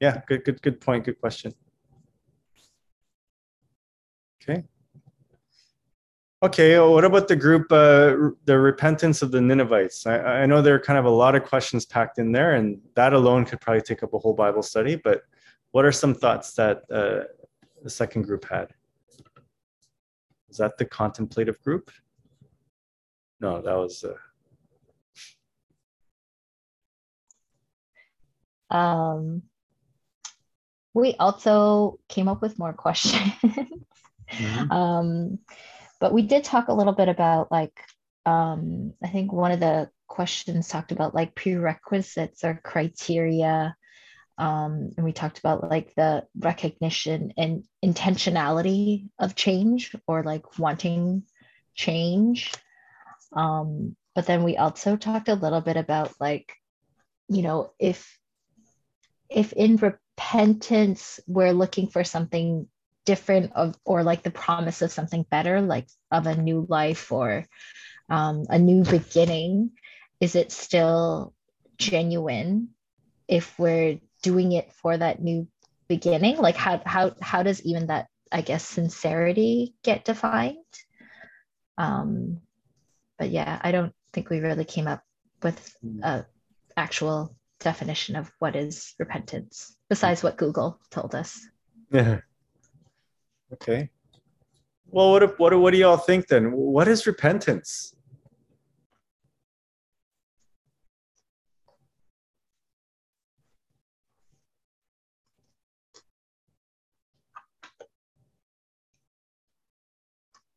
Yeah, 0.01 0.21
good, 0.27 0.45
good, 0.45 0.61
good 0.63 0.81
point. 0.81 1.05
Good 1.05 1.21
question. 1.21 1.55
Okay. 4.43 4.65
Okay, 6.43 6.77
what 6.81 7.05
about 7.05 7.29
the 7.29 7.37
group, 7.37 7.71
uh, 7.71 8.33
the 8.47 8.59
repentance 8.59 9.23
of 9.23 9.31
the 9.31 9.41
Ninevites? 9.41 10.05
I, 10.07 10.43
I 10.43 10.47
know 10.47 10.61
there 10.61 10.75
are 10.75 10.81
kind 10.81 10.99
of 10.99 11.05
a 11.05 11.11
lot 11.11 11.37
of 11.37 11.45
questions 11.45 11.87
packed 11.87 12.19
in 12.19 12.33
there, 12.33 12.57
and 12.57 12.81
that 12.97 13.13
alone 13.13 13.45
could 13.45 13.61
probably 13.61 13.83
take 13.83 14.03
up 14.03 14.13
a 14.13 14.19
whole 14.19 14.35
Bible 14.35 14.63
study. 14.63 14.97
But 14.97 15.23
what 15.71 15.85
are 15.85 15.93
some 15.93 16.15
thoughts 16.15 16.55
that 16.55 16.83
uh, 16.91 17.25
the 17.85 17.91
second 17.91 18.23
group 18.23 18.45
had? 18.49 18.75
Is 20.51 20.57
that 20.57 20.77
the 20.79 20.85
contemplative 20.85 21.61
group? 21.61 21.93
No, 23.41 23.63
that 23.63 23.77
was. 23.77 24.03
Uh, 24.03 24.15
Um, 28.73 29.43
we 30.95 31.15
also 31.21 31.99
came 32.09 32.27
up 32.27 32.41
with 32.41 32.59
more 32.59 32.73
questions. 32.85 33.33
Mm-hmm. 34.33 34.71
um, 34.73 35.39
but 36.01 36.13
we 36.13 36.23
did 36.23 36.45
talk 36.45 36.69
a 36.69 36.75
little 36.75 36.93
bit 36.93 37.09
about 37.09 37.53
like, 37.53 37.79
um, 38.27 38.93
I 39.03 39.09
think 39.09 39.33
one 39.33 39.53
of 39.53 39.61
the 39.61 39.89
questions 40.09 40.69
talked 40.69 40.93
about 40.93 41.15
like 41.15 41.35
prerequisites 41.35 42.45
or 42.45 42.61
criteria. 42.63 43.77
Um, 44.37 44.91
and 44.97 45.05
we 45.05 45.13
talked 45.13 45.39
about 45.39 45.71
like 45.71 45.95
the 45.95 46.27
recognition 46.37 47.33
and 47.37 47.65
intentionality 47.85 49.09
of 49.19 49.35
change 49.35 49.95
or 50.07 50.23
like 50.23 50.59
wanting 50.59 51.23
change. 51.75 52.53
Um, 53.33 53.97
but 54.15 54.27
then 54.27 54.43
we 54.43 54.57
also 54.57 54.97
talked 54.97 55.29
a 55.29 55.35
little 55.35 55.61
bit 55.61 55.77
about 55.77 56.13
like, 56.21 56.53
you 57.29 57.43
know, 57.43 57.73
if 57.79 58.19
if 59.31 59.53
in 59.53 59.77
repentance 59.77 61.21
we're 61.27 61.53
looking 61.53 61.87
for 61.87 62.05
something 62.05 62.69
different 63.05 63.53
of 63.55 63.77
or 63.85 64.03
like 64.03 64.23
the 64.23 64.31
promise 64.31 64.83
of 64.83 64.93
something 64.93 65.25
better 65.31 65.61
like 65.61 65.89
of 66.11 66.27
a 66.27 66.37
new 66.37 66.67
life 66.69 67.11
or 67.11 67.45
um, 68.09 68.45
a 68.49 68.59
new 68.59 68.85
beginning 68.85 69.73
is 70.21 70.35
it 70.35 70.53
still 70.53 71.35
genuine 71.79 72.69
if 73.29 73.59
we're 73.59 73.99
doing 74.23 74.53
it 74.53 74.73
for 74.73 74.97
that 74.97 75.21
new 75.21 75.49
beginning 75.89 76.37
like 76.37 76.57
how 76.57 76.81
how 76.87 77.13
how 77.21 77.43
does 77.43 77.63
even 77.63 77.89
that 77.89 78.07
i 78.31 78.41
guess 78.41 78.65
sincerity 78.65 79.75
get 79.83 80.05
defined 80.05 80.57
um 81.77 82.39
but 83.19 83.31
yeah 83.31 83.59
i 83.63 83.73
don't 83.73 83.93
think 84.13 84.31
we 84.31 84.39
really 84.39 84.65
came 84.65 84.87
up 84.87 85.03
with 85.43 85.77
a 86.03 86.25
actual 86.77 87.35
definition 87.61 88.17
of 88.17 88.31
what 88.39 88.57
is 88.57 88.95
repentance 88.99 89.77
besides 89.89 90.23
what 90.23 90.37
Google 90.37 90.81
told 90.91 91.15
us. 91.15 91.47
Yeah. 91.91 92.21
Okay. 93.53 93.91
Well, 94.87 95.13
what 95.13 95.39
what 95.39 95.59
what 95.59 95.71
do 95.73 95.79
y'all 95.79 95.97
think 95.97 96.29
then? 96.29 96.53
What 96.53 96.89
is 96.89 97.07
repentance? 97.07 97.95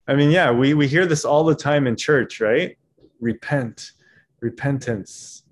I 0.08 0.16
mean, 0.16 0.32
yeah, 0.32 0.52
we 0.52 0.74
we 0.74 0.88
hear 0.88 1.06
this 1.06 1.26
all 1.26 1.44
the 1.44 1.56
time 1.56 1.88
in 1.88 1.96
church, 1.96 2.40
right? 2.40 2.78
Repent, 3.20 3.92
repentance. 4.40 5.45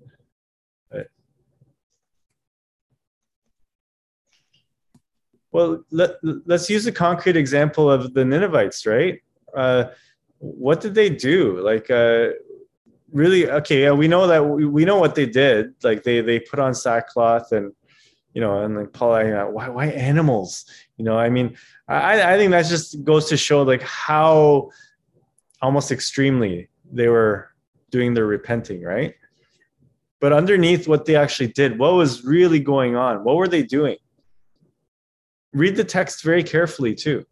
Well, 5.54 5.84
let, 5.92 6.16
let's 6.46 6.68
use 6.68 6.84
a 6.88 6.90
concrete 6.90 7.36
example 7.36 7.88
of 7.88 8.12
the 8.12 8.24
Ninevites, 8.24 8.86
right? 8.86 9.22
Uh, 9.56 9.84
what 10.38 10.80
did 10.80 10.96
they 10.96 11.08
do? 11.08 11.60
Like, 11.60 11.88
uh, 11.92 12.30
really? 13.12 13.48
Okay, 13.48 13.82
yeah, 13.82 13.92
we 13.92 14.08
know 14.08 14.26
that 14.26 14.44
we, 14.44 14.66
we 14.66 14.84
know 14.84 14.98
what 14.98 15.14
they 15.14 15.26
did. 15.26 15.74
Like, 15.84 16.02
they 16.02 16.20
they 16.22 16.40
put 16.40 16.58
on 16.58 16.74
sackcloth 16.74 17.52
and 17.52 17.72
you 18.34 18.40
know, 18.40 18.64
and 18.64 18.76
like 18.76 18.92
Paul, 18.92 19.12
I, 19.12 19.44
why 19.44 19.68
why 19.68 19.86
animals? 19.86 20.66
You 20.96 21.04
know, 21.04 21.16
I 21.16 21.30
mean, 21.30 21.56
I 21.86 22.34
I 22.34 22.36
think 22.36 22.50
that 22.50 22.66
just 22.66 23.04
goes 23.04 23.28
to 23.28 23.36
show 23.36 23.62
like 23.62 23.82
how 23.82 24.70
almost 25.62 25.92
extremely 25.92 26.68
they 26.90 27.06
were 27.06 27.54
doing 27.92 28.12
their 28.12 28.26
repenting, 28.26 28.82
right? 28.82 29.14
But 30.20 30.32
underneath 30.32 30.88
what 30.88 31.04
they 31.04 31.14
actually 31.14 31.52
did, 31.52 31.78
what 31.78 31.94
was 31.94 32.24
really 32.24 32.58
going 32.58 32.96
on? 32.96 33.22
What 33.22 33.36
were 33.36 33.46
they 33.46 33.62
doing? 33.62 33.98
Read 35.54 35.76
the 35.76 35.84
text 35.84 36.22
very 36.22 36.42
carefully 36.42 36.94
too. 36.94 37.24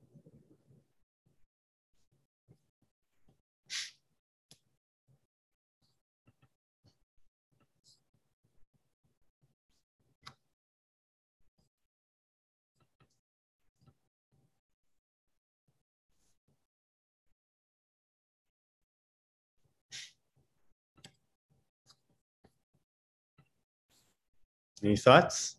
Any 24.85 24.97
thoughts? 24.97 25.57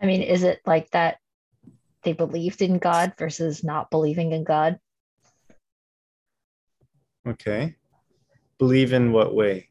I 0.00 0.06
mean, 0.06 0.22
is 0.22 0.42
it 0.42 0.60
like 0.64 0.90
that 0.90 1.18
they 2.02 2.12
believed 2.12 2.62
in 2.62 2.78
God 2.78 3.14
versus 3.18 3.64
not 3.64 3.90
believing 3.90 4.32
in 4.32 4.44
God? 4.44 4.78
Okay. 7.26 7.76
Believe 8.58 8.92
in 8.92 9.12
what 9.12 9.34
way? 9.34 9.68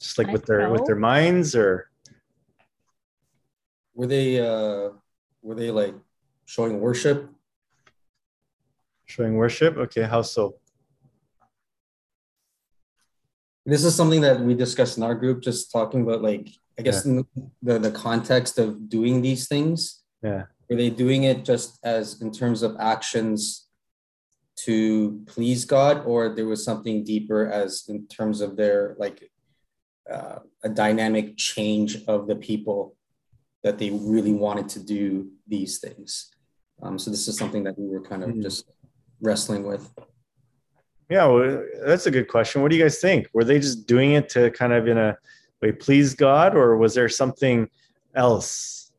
Just 0.00 0.18
like 0.18 0.28
I 0.28 0.32
with 0.32 0.46
their 0.46 0.60
don't 0.60 0.72
with 0.72 0.86
their 0.86 0.96
minds 0.96 1.54
or 1.54 1.90
Were 3.94 4.06
they 4.06 4.40
uh 4.40 4.90
were 5.42 5.54
they 5.54 5.70
like 5.70 5.94
showing 6.46 6.80
worship? 6.80 7.30
showing 9.06 9.36
worship? 9.36 9.76
Okay, 9.76 10.02
how 10.02 10.22
so? 10.22 10.56
This 13.64 13.84
is 13.84 13.94
something 13.94 14.20
that 14.22 14.40
we 14.40 14.54
discussed 14.54 14.98
in 14.98 15.04
our 15.04 15.14
group, 15.14 15.42
just 15.42 15.70
talking 15.70 16.02
about 16.02 16.20
like 16.20 16.48
I 16.78 16.82
guess 16.82 17.04
in 17.04 17.24
the 17.62 17.78
the 17.78 17.90
context 17.90 18.58
of 18.58 18.88
doing 18.88 19.22
these 19.22 19.48
things. 19.48 20.02
Yeah. 20.22 20.44
Were 20.68 20.76
they 20.76 20.90
doing 20.90 21.24
it 21.24 21.44
just 21.44 21.78
as 21.84 22.20
in 22.22 22.32
terms 22.32 22.62
of 22.62 22.76
actions 22.80 23.66
to 24.64 25.22
please 25.26 25.64
God, 25.64 26.04
or 26.06 26.34
there 26.34 26.46
was 26.46 26.64
something 26.64 27.04
deeper 27.04 27.46
as 27.46 27.84
in 27.88 28.06
terms 28.06 28.40
of 28.40 28.56
their 28.56 28.96
like 28.98 29.30
uh, 30.10 30.38
a 30.62 30.68
dynamic 30.68 31.36
change 31.36 32.04
of 32.06 32.26
the 32.26 32.36
people 32.36 32.96
that 33.62 33.78
they 33.78 33.90
really 33.90 34.32
wanted 34.32 34.68
to 34.70 34.80
do 34.80 35.30
these 35.46 35.78
things? 35.78 36.30
Um, 36.82 36.98
so 36.98 37.10
this 37.10 37.28
is 37.28 37.36
something 37.36 37.64
that 37.64 37.78
we 37.78 37.88
were 37.88 38.02
kind 38.02 38.22
of 38.24 38.30
Mhm. 38.30 38.42
just 38.42 38.66
wrestling 39.20 39.64
with. 39.64 39.90
Yeah, 41.10 41.26
well, 41.26 41.62
that's 41.84 42.06
a 42.06 42.10
good 42.10 42.28
question. 42.28 42.62
What 42.62 42.70
do 42.70 42.76
you 42.76 42.82
guys 42.82 42.98
think? 42.98 43.28
Were 43.34 43.44
they 43.44 43.58
just 43.58 43.86
doing 43.86 44.12
it 44.12 44.28
to 44.30 44.50
kind 44.50 44.72
of 44.72 44.88
in 44.88 44.98
a 44.98 45.16
please 45.72 46.14
God, 46.14 46.56
or 46.56 46.76
was 46.76 46.94
there 46.94 47.08
something 47.08 47.68
else? 48.14 48.92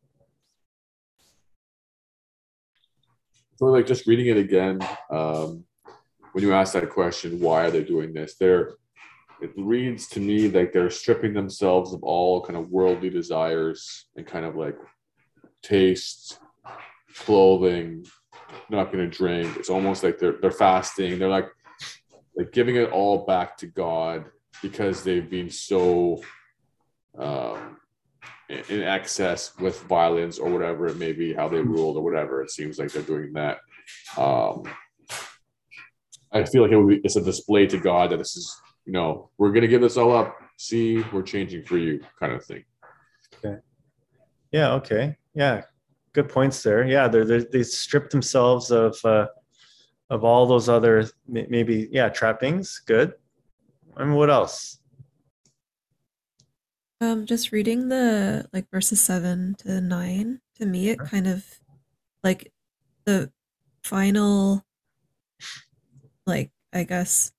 So 3.58 3.66
like 3.68 3.88
just 3.88 4.06
reading 4.06 4.28
it 4.28 4.38
again, 4.38 4.80
um, 5.10 5.64
when 6.34 6.44
you 6.44 6.54
ask 6.54 6.74
that 6.74 6.90
question, 6.90 7.40
why 7.40 7.66
are 7.66 7.72
they 7.72 7.84
doing 7.84 8.14
this? 8.14 8.36
They're 8.36 8.74
it 9.42 9.52
reads 9.58 10.08
to 10.08 10.20
me 10.20 10.50
like 10.50 10.72
they're 10.72 10.90
stripping 10.90 11.34
themselves 11.34 11.94
of 11.94 12.04
all 12.04 12.42
kind 12.42 12.58
of 12.58 12.70
worldly 12.70 13.10
desires 13.10 14.08
and 14.16 14.26
kind 14.26 14.46
of 14.46 14.56
like 14.56 14.78
taste, 15.62 16.40
clothing, 17.16 18.06
not 18.70 18.92
gonna 18.92 19.08
drink. 19.08 19.56
It's 19.58 19.70
almost 19.70 20.04
like 20.04 20.20
they're 20.20 20.38
they're 20.42 20.52
fasting. 20.52 21.20
They're 21.20 21.30
like 21.30 21.50
like 22.36 22.52
giving 22.52 22.76
it 22.76 22.92
all 22.92 23.26
back 23.26 23.58
to 23.58 23.68
God 23.68 24.26
because 24.62 25.04
they've 25.04 25.30
been 25.30 25.50
so 25.50 26.22
um 27.18 27.78
in 28.50 28.84
excess 28.84 29.58
with 29.58 29.82
violence 29.84 30.38
or 30.38 30.50
whatever 30.52 30.88
it 30.88 30.98
may 30.98 31.12
be, 31.12 31.34
how 31.34 31.50
they 31.50 31.62
ruled 31.62 31.98
or 31.98 32.04
whatever. 32.04 32.42
It 32.44 32.52
seems 32.52 32.78
like 32.78 32.92
they're 32.92 33.02
doing 33.02 33.34
that. 33.34 33.58
Um, 34.18 34.64
I 36.32 36.44
feel 36.44 36.62
like 36.62 36.72
it 36.72 36.88
be, 36.88 37.02
it's 37.04 37.16
a 37.16 37.22
display 37.22 37.66
to 37.68 37.78
God 37.78 38.12
that 38.12 38.18
this 38.18 38.36
is, 38.36 38.56
you 38.86 38.94
know, 38.94 39.30
we're 39.38 39.50
going 39.50 39.62
to 39.62 39.68
give 39.68 39.82
this 39.82 39.98
all 39.98 40.16
up. 40.16 40.38
See, 40.58 41.04
we're 41.12 41.24
changing 41.24 41.64
for 41.64 41.78
you, 41.78 42.02
kind 42.20 42.34
of 42.34 42.46
thing. 42.46 42.64
Okay. 43.44 43.58
Yeah, 44.52 44.74
okay. 44.74 45.18
Yeah, 45.34 45.64
good 46.14 46.30
points 46.30 46.62
there. 46.62 46.86
Yeah, 46.86 47.08
they're, 47.08 47.26
they're 47.26 47.44
they 47.44 47.64
strip 47.64 48.10
themselves 48.10 48.72
of 48.72 48.98
uh, 49.04 49.28
of 50.10 50.24
all 50.24 50.46
those 50.46 50.70
other 50.70 51.10
maybe 51.28 51.90
yeah 51.92 52.10
trappings. 52.10 52.82
Good. 52.86 53.14
I 53.98 54.04
mean, 54.06 54.14
what 54.14 54.30
else? 54.30 54.80
Um, 57.06 57.28
just 57.28 57.52
reading 57.52 57.90
the 57.90 58.50
like 58.52 58.68
verses 58.72 59.00
seven 59.00 59.54
to 59.60 59.80
nine, 59.80 60.42
to 60.56 60.66
me, 60.66 60.90
it 60.90 60.98
kind 60.98 61.28
of 61.28 61.46
like 62.24 62.52
the 63.06 63.32
final, 63.84 64.66
like, 66.26 66.50
I 66.74 66.84
guess, 66.84 67.32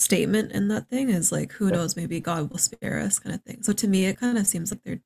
statement 0.00 0.50
in 0.50 0.66
that 0.68 0.88
thing 0.88 1.08
is 1.08 1.30
like, 1.30 1.52
who 1.52 1.70
knows, 1.70 1.94
maybe 1.94 2.18
God 2.18 2.50
will 2.50 2.58
spare 2.58 2.98
us, 2.98 3.20
kind 3.20 3.32
of 3.32 3.42
thing. 3.42 3.62
So 3.62 3.72
to 3.74 3.86
me, 3.86 4.06
it 4.06 4.18
kind 4.18 4.36
of 4.38 4.46
seems 4.46 4.72
like 4.72 4.82
they're 4.82 5.00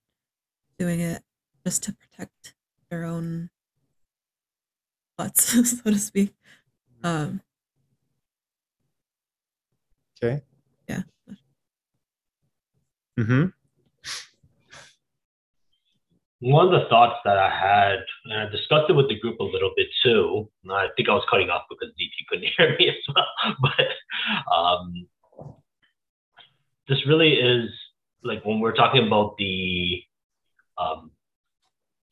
doing 0.78 1.00
it 1.00 1.22
just 1.66 1.82
to 1.82 1.92
protect 1.92 2.54
their 2.90 3.04
own 3.04 3.50
butts, 5.18 5.42
so 5.82 5.90
to 5.90 5.98
speak. 5.98 6.34
Um, 7.02 7.42
Okay. 10.22 10.42
Yeah. 10.88 11.02
Mm-hmm. 13.18 13.46
One 16.40 16.66
of 16.66 16.72
the 16.72 16.88
thoughts 16.88 17.16
that 17.24 17.36
I 17.36 17.50
had, 17.50 17.98
and 18.26 18.40
I 18.40 18.50
discussed 18.50 18.88
it 18.88 18.92
with 18.92 19.08
the 19.08 19.18
group 19.18 19.40
a 19.40 19.44
little 19.44 19.72
bit 19.76 19.88
too. 20.04 20.48
I 20.70 20.86
think 20.96 21.08
I 21.08 21.12
was 21.12 21.26
cutting 21.28 21.50
off 21.50 21.62
because 21.68 21.92
DP 21.94 22.26
couldn't 22.28 22.48
hear 22.56 22.76
me 22.78 22.88
as 22.88 23.14
well. 23.14 23.56
But 23.60 24.52
um, 24.54 25.08
this 26.88 27.06
really 27.06 27.34
is 27.34 27.70
like 28.22 28.44
when 28.44 28.60
we're 28.60 28.74
talking 28.74 29.06
about 29.06 29.36
the 29.38 30.02
um, 30.78 31.10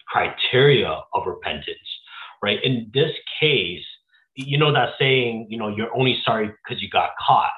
criteria 0.07 0.89
of 1.15 1.27
repentance, 1.27 1.79
right? 2.43 2.59
In 2.65 2.91
this 2.93 3.13
case, 3.41 3.85
you 4.35 4.59
know 4.59 4.73
that 4.73 4.91
saying, 4.99 5.47
you 5.51 5.59
know, 5.59 5.69
you're 5.69 5.95
only 5.97 6.21
sorry 6.25 6.49
because 6.49 6.83
you 6.83 6.91
got 6.91 7.11
caught, 7.25 7.53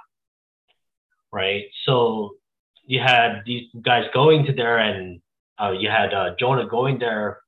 right? 1.32 1.64
So 1.84 2.36
you 2.84 3.00
had 3.00 3.42
these 3.44 3.68
guys 3.82 4.04
going 4.14 4.46
to 4.46 4.52
there 4.52 4.78
and 4.78 5.20
uh, 5.60 5.72
you 5.72 5.88
had 5.88 6.14
uh, 6.14 6.30
Jonah 6.38 6.66
going 6.66 6.98
there, 6.98 7.40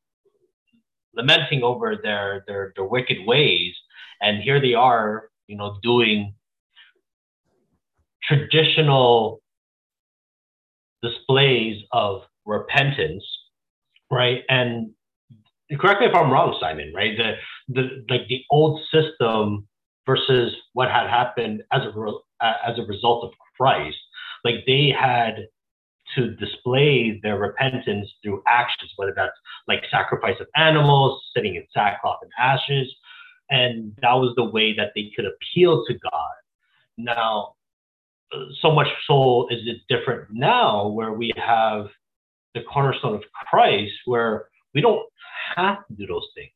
lamenting 1.15 1.63
over 1.63 1.97
their, 2.03 2.45
their 2.47 2.73
their 2.77 2.85
wicked 2.85 3.19
ways, 3.27 3.75
and 4.21 4.43
here 4.43 4.61
they 4.61 4.75
are, 4.75 5.31
you 5.47 5.57
know, 5.57 5.77
doing 5.83 6.35
traditional 8.23 9.41
displays 11.03 11.83
of 11.93 12.23
repentance, 12.45 13.25
right? 14.11 14.43
And 14.49 14.91
correct 15.81 16.01
me 16.01 16.07
if 16.07 16.15
I'm 16.15 16.31
wrong, 16.31 16.57
Simon, 16.61 16.93
right? 16.95 17.17
The 17.17 17.35
the 17.75 18.05
like 18.09 18.29
the 18.29 18.43
old 18.51 18.81
system 18.93 19.67
versus 20.07 20.55
what 20.73 20.91
had 20.91 21.09
happened 21.09 21.63
as 21.73 21.83
a 21.83 22.13
as 22.67 22.79
a 22.79 22.83
result 22.83 23.25
of 23.25 23.31
Christ, 23.57 23.99
like 24.45 24.57
they 24.67 24.95
had 24.99 25.47
to 26.15 26.35
display 26.37 27.21
their 27.23 27.39
repentance 27.39 28.09
through 28.23 28.43
actions, 28.47 28.93
whether 28.97 29.13
that's 29.15 29.37
like 29.69 29.83
sacrifice 29.91 30.37
of 30.41 30.47
animals, 30.57 31.23
sitting 31.35 31.57
in 31.57 31.65
sackcloth 31.73 32.19
and 32.23 32.31
ashes. 32.39 32.93
And 33.51 33.97
that 34.03 34.13
was 34.13 34.35
the 34.37 34.45
way 34.45 34.75
that 34.77 34.93
they 34.95 35.11
could 35.15 35.27
appeal 35.27 35.85
to 35.87 35.95
God. 35.95 36.31
Now, 36.97 37.55
so 38.61 38.71
much 38.71 38.87
so 39.07 39.49
is 39.51 39.61
it 39.67 39.79
different 39.89 40.29
now 40.31 40.89
where 40.89 41.13
we 41.13 41.33
have 41.37 41.87
the 42.55 42.63
cornerstone 42.63 43.15
of 43.15 43.23
Christ, 43.51 43.93
where 44.05 44.47
we 44.75 44.81
don't 44.81 45.03
have 45.57 45.87
to 45.89 45.95
do 45.95 46.07
those 46.07 46.27
things, 46.35 46.51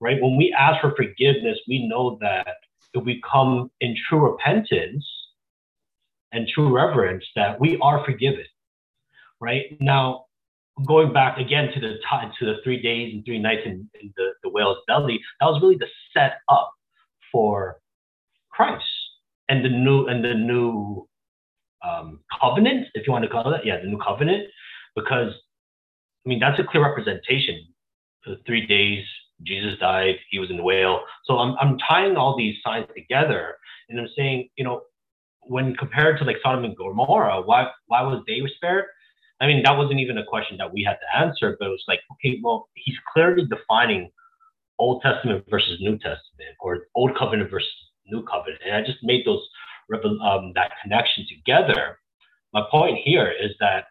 right? 0.00 0.20
When 0.20 0.36
we 0.36 0.54
ask 0.56 0.80
for 0.80 0.94
forgiveness, 0.94 1.58
we 1.68 1.86
know 1.86 2.18
that 2.20 2.56
if 2.94 3.04
we 3.04 3.20
come 3.30 3.70
in 3.80 3.96
true 4.08 4.30
repentance 4.30 5.04
and 6.32 6.46
true 6.48 6.72
reverence, 6.72 7.24
that 7.34 7.60
we 7.60 7.78
are 7.80 8.04
forgiven 8.04 8.44
right? 9.42 9.76
Now, 9.80 10.26
going 10.86 11.12
back 11.12 11.36
again 11.38 11.70
to 11.74 11.80
the 11.80 11.96
to 12.38 12.46
the 12.46 12.54
three 12.64 12.80
days 12.80 13.12
and 13.12 13.24
three 13.24 13.38
nights 13.38 13.62
in, 13.66 13.90
in 14.00 14.14
the, 14.16 14.30
the 14.42 14.48
whale's 14.48 14.78
belly, 14.86 15.20
that 15.40 15.46
was 15.46 15.60
really 15.60 15.76
the 15.76 15.88
set 16.14 16.38
up 16.48 16.72
for 17.30 17.78
Christ 18.50 18.84
and 19.48 19.64
the 19.64 19.68
new 19.68 20.06
and 20.06 20.24
the 20.24 20.34
new 20.34 21.06
um, 21.86 22.20
covenant, 22.40 22.86
if 22.94 23.06
you 23.06 23.12
want 23.12 23.24
to 23.24 23.30
call 23.30 23.52
it, 23.52 23.58
that. 23.58 23.66
yeah, 23.66 23.80
the 23.82 23.88
new 23.88 23.98
covenant, 23.98 24.44
because 24.94 25.32
I 26.24 26.28
mean 26.28 26.38
that's 26.38 26.58
a 26.60 26.64
clear 26.64 26.84
representation. 26.84 27.66
The 28.24 28.36
three 28.46 28.66
days 28.66 29.04
Jesus 29.44 29.78
died, 29.80 30.14
he 30.30 30.38
was 30.38 30.50
in 30.50 30.56
the 30.56 30.62
whale. 30.62 31.00
So 31.26 31.38
I'm 31.38 31.56
I'm 31.60 31.76
tying 31.78 32.16
all 32.16 32.36
these 32.36 32.54
signs 32.64 32.86
together, 32.96 33.56
and 33.88 33.98
I'm 33.98 34.08
saying, 34.16 34.48
you 34.56 34.64
know, 34.64 34.82
when 35.42 35.74
compared 35.74 36.18
to 36.18 36.24
like 36.24 36.36
Sodom 36.42 36.64
and 36.64 36.76
Gomorrah, 36.76 37.42
why 37.42 37.68
why 37.86 38.02
was 38.02 38.22
they 38.26 38.40
spared? 38.56 38.84
I 39.42 39.48
mean, 39.48 39.62
that 39.64 39.76
wasn't 39.76 39.98
even 39.98 40.18
a 40.18 40.24
question 40.24 40.56
that 40.58 40.72
we 40.72 40.84
had 40.84 40.98
to 41.02 41.18
answer, 41.18 41.56
but 41.58 41.66
it 41.66 41.70
was 41.70 41.84
like, 41.88 42.00
okay, 42.12 42.38
well, 42.42 42.68
he's 42.74 42.94
clearly 43.12 43.44
defining 43.44 44.10
Old 44.78 45.02
Testament 45.02 45.44
versus 45.50 45.78
New 45.80 45.96
Testament, 45.96 46.54
or 46.60 46.86
Old 46.94 47.18
Covenant 47.18 47.50
versus 47.50 47.68
New 48.06 48.22
Covenant, 48.22 48.60
and 48.64 48.76
I 48.76 48.82
just 48.82 48.98
made 49.02 49.26
those 49.26 49.42
um, 50.22 50.52
that 50.54 50.70
connection 50.82 51.26
together. 51.28 51.98
My 52.54 52.62
point 52.70 52.98
here 53.04 53.30
is 53.30 53.50
that 53.60 53.86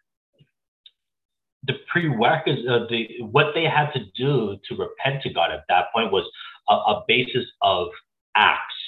the 1.64 1.74
prerequisite, 1.92 2.68
uh, 2.68 2.88
the 2.90 3.08
what 3.22 3.48
they 3.54 3.66
had 3.66 3.92
to 3.92 4.00
do 4.16 4.58
to 4.68 4.76
repent 4.76 5.22
to 5.24 5.34
God 5.34 5.52
at 5.52 5.64
that 5.70 5.86
point 5.94 6.12
was 6.12 6.28
a, 6.70 6.74
a 6.74 7.04
basis 7.08 7.46
of 7.62 7.90
acts, 8.36 8.81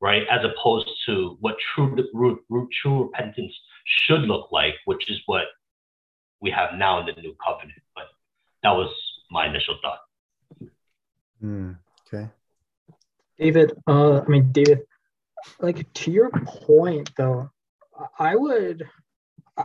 right, 0.00 0.22
as 0.30 0.40
opposed 0.44 0.88
to 1.06 1.36
what 1.40 1.56
true, 1.74 1.96
true, 2.12 2.68
true 2.82 3.04
repentance 3.04 3.52
should 3.84 4.22
look 4.22 4.50
like, 4.50 4.74
which 4.84 5.10
is 5.10 5.20
what 5.26 5.44
we 6.40 6.50
have 6.50 6.74
now 6.76 7.00
in 7.00 7.06
the 7.06 7.20
new 7.20 7.34
covenant. 7.44 7.80
But 7.94 8.04
that 8.62 8.70
was 8.70 8.90
my 9.30 9.46
initial 9.46 9.76
thought. 9.82 10.70
Hmm, 11.40 11.72
okay. 12.06 12.28
David, 13.38 13.72
uh, 13.86 14.20
I 14.20 14.26
mean, 14.26 14.52
David, 14.52 14.80
like 15.60 15.90
to 15.94 16.10
your 16.10 16.30
point 16.30 17.10
though, 17.16 17.50
I 18.18 18.36
would, 18.36 18.86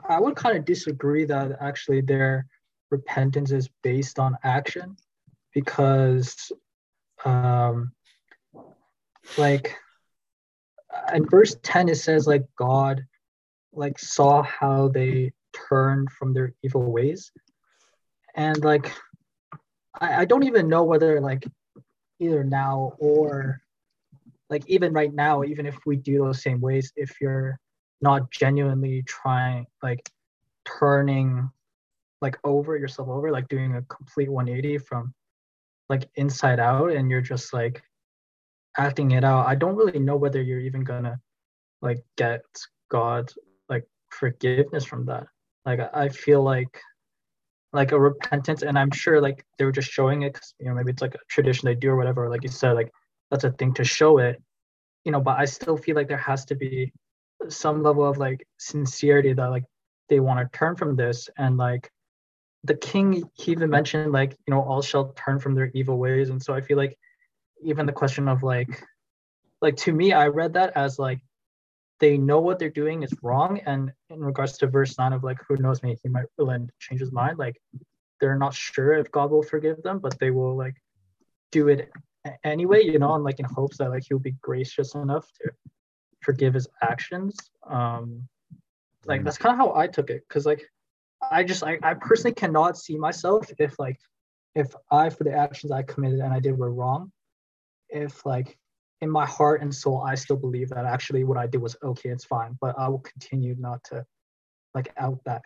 I 0.08 0.20
would 0.20 0.36
kind 0.36 0.58
of 0.58 0.66
disagree 0.66 1.26
that 1.26 1.58
actually 1.60 2.02
their 2.02 2.48
repentance 2.92 3.52
is 3.52 3.70
based 3.84 4.20
on 4.20 4.38
action 4.44 4.96
because, 5.54 6.52
um, 7.24 7.92
like 9.38 9.76
in 11.14 11.28
verse 11.28 11.56
10 11.64 11.89
it 11.89 11.95
says 11.95 12.28
like 12.28 12.45
god 12.58 13.06
like 13.76 13.99
saw 13.99 14.41
how 14.41 14.88
they 14.88 15.32
turned 15.53 16.12
from 16.12 16.34
their 16.34 16.53
evil 16.64 16.91
ways. 16.91 17.32
And 18.36 18.64
like 18.64 18.91
I, 19.99 20.22
I 20.22 20.26
don't 20.26 20.43
even 20.43 20.68
know 20.68 20.84
whether 20.84 21.22
like 21.22 21.45
either 22.20 22.43
now 22.43 22.93
or 22.99 23.62
like 24.49 24.64
even 24.68 24.93
right 24.93 25.14
now 25.14 25.43
even 25.43 25.66
if 25.66 25.78
we 25.86 25.95
do 25.95 26.20
those 26.20 26.41
same 26.41 26.62
ways 26.62 26.93
if 26.95 27.20
you're 27.20 27.60
not 28.01 28.30
genuinely 28.32 29.03
trying 29.03 29.66
like 29.82 30.10
turning 30.66 31.49
like 32.22 32.38
over 32.43 32.78
yourself 32.78 33.10
over 33.10 33.32
like 33.32 33.47
doing 33.49 33.76
a 33.76 33.82
complete 33.84 34.30
180 34.30 34.78
from 34.80 35.14
like 35.89 36.08
inside 36.16 36.60
out 36.60 36.91
and 36.91 37.10
you're 37.10 37.22
just 37.22 37.53
like 37.53 37.82
acting 38.78 39.11
it 39.11 39.23
out 39.23 39.47
i 39.47 39.55
don't 39.55 39.76
really 39.76 39.99
know 39.99 40.15
whether 40.15 40.41
you're 40.41 40.59
even 40.59 40.84
gonna 40.84 41.19
like 41.82 42.03
get 42.17 42.41
god's 42.89 43.38
like 43.69 43.86
forgiveness 44.09 44.86
from 44.86 45.05
that. 45.05 45.28
Like 45.65 45.80
i 45.93 46.09
feel 46.09 46.43
like 46.43 46.80
like 47.73 47.91
a 47.91 47.99
repentance 47.99 48.61
and 48.61 48.78
i'm 48.80 48.91
sure 48.91 49.19
like 49.19 49.45
they 49.57 49.65
were 49.65 49.71
just 49.71 49.91
showing 49.91 50.21
it 50.21 50.34
because 50.34 50.53
you 50.59 50.67
know 50.67 50.76
maybe 50.76 50.91
it's 50.91 51.01
like 51.01 51.15
a 51.15 51.19
tradition 51.30 51.65
they 51.65 51.76
do 51.76 51.89
or 51.89 51.97
whatever 51.97 52.30
like 52.30 52.43
you 52.43 52.49
said 52.49 52.71
like 52.73 52.91
that's 53.30 53.43
a 53.43 53.51
thing 53.51 53.73
to 53.73 53.84
show 53.84 54.17
it 54.17 54.41
you 55.03 55.11
know 55.11 55.19
but 55.19 55.38
i 55.38 55.45
still 55.45 55.76
feel 55.76 55.95
like 55.95 56.07
there 56.07 56.17
has 56.17 56.45
to 56.45 56.55
be 56.55 56.91
some 57.49 57.84
level 57.84 58.07
of 58.07 58.17
like 58.17 58.47
sincerity 58.57 59.34
that 59.34 59.47
like 59.47 59.65
they 60.07 60.19
want 60.19 60.39
to 60.39 60.57
turn 60.57 60.76
from 60.76 60.95
this 60.95 61.30
and 61.38 61.57
like 61.57 61.91
the 62.63 62.76
king 62.76 63.30
he 63.34 63.51
even 63.51 63.69
mentioned 63.69 64.11
like 64.11 64.32
you 64.47 64.53
know 64.53 64.61
all 64.61 64.82
shall 64.82 65.11
turn 65.13 65.39
from 65.39 65.53
their 65.53 65.69
evil 65.73 65.97
ways 65.97 66.30
and 66.30 66.41
so 66.41 66.53
i 66.53 66.61
feel 66.61 66.78
like 66.78 66.97
even 67.66 67.86
the 67.86 67.91
question 67.91 68.28
of 68.28 68.43
like 68.43 68.84
like 69.61 69.76
to 69.76 69.91
me 69.91 70.13
i 70.13 70.28
read 70.28 70.53
that 70.53 70.72
as 70.76 70.99
like 70.99 71.20
they 71.99 72.18
know 72.18 72.39
what 72.39 72.59
they're 72.59 72.70
doing 72.70 73.03
is 73.03 73.13
wrong 73.22 73.59
and 73.66 73.91
in 74.09 74.20
regards 74.20 74.57
to 74.57 74.68
verse 74.68 74.97
9 74.97 75.13
of 75.13 75.24
like 75.24 75.39
who 75.47 75.57
knows 75.57 75.82
me 75.82 75.97
he 76.03 76.09
might 76.09 76.26
relent 76.38 76.70
change 76.80 76.99
his 76.99 77.11
mind 77.11 77.38
like 77.38 77.57
they're 78.20 78.38
not 78.38 78.53
sure 78.53 78.93
if 78.93 79.11
god 79.11 79.32
will 79.32 79.43
forgive 79.43 79.82
them 79.84 79.99
but 79.99 80.18
they 80.20 80.32
will 80.32 80.55
like 80.55 80.76
do 81.51 81.68
it 81.68 81.91
anyway 82.43 82.82
you 82.84 82.99
know 82.99 83.13
and 83.16 83.24
like 83.24 83.39
in 83.39 83.45
hopes 83.45 83.78
that 83.78 83.89
like 83.89 84.03
he'll 84.07 84.20
be 84.20 84.36
gracious 84.41 84.95
enough 84.95 85.28
to 85.41 85.51
forgive 86.22 86.55
his 86.55 86.68
actions. 86.82 87.38
Um 87.70 88.28
like 89.05 89.24
that's 89.24 89.38
kind 89.38 89.53
of 89.53 89.59
how 89.59 89.76
i 89.76 89.88
took 89.88 90.09
it 90.09 90.24
because 90.28 90.45
like 90.45 90.68
i 91.32 91.43
just 91.43 91.63
I, 91.63 91.78
I 91.84 91.93
personally 91.93 92.34
cannot 92.34 92.78
see 92.78 92.97
myself 92.97 93.49
if 93.59 93.78
like 93.80 93.99
if 94.55 94.74
i 94.91 95.09
for 95.09 95.24
the 95.24 95.34
actions 95.34 95.72
i 95.72 95.84
committed 95.84 96.20
and 96.20 96.34
i 96.34 96.39
did 96.39 96.57
were 96.57 96.74
wrong 96.74 97.11
if 97.96 98.26
like 98.26 98.58
in 99.02 99.10
my 99.10 99.26
heart 99.26 99.62
and 99.62 99.74
soul 99.74 100.04
i 100.06 100.16
still 100.16 100.36
believe 100.36 100.70
that 100.70 100.86
actually 100.86 101.24
what 101.24 101.38
i 101.38 101.48
did 101.48 101.62
was 101.62 101.76
okay 101.84 102.10
it's 102.10 102.26
fine 102.26 102.58
but 102.62 102.78
i 102.78 102.88
will 102.88 103.00
continue 103.00 103.56
not 103.58 103.84
to 103.84 104.06
like 104.74 104.91
out 104.98 105.20
that 105.26 105.41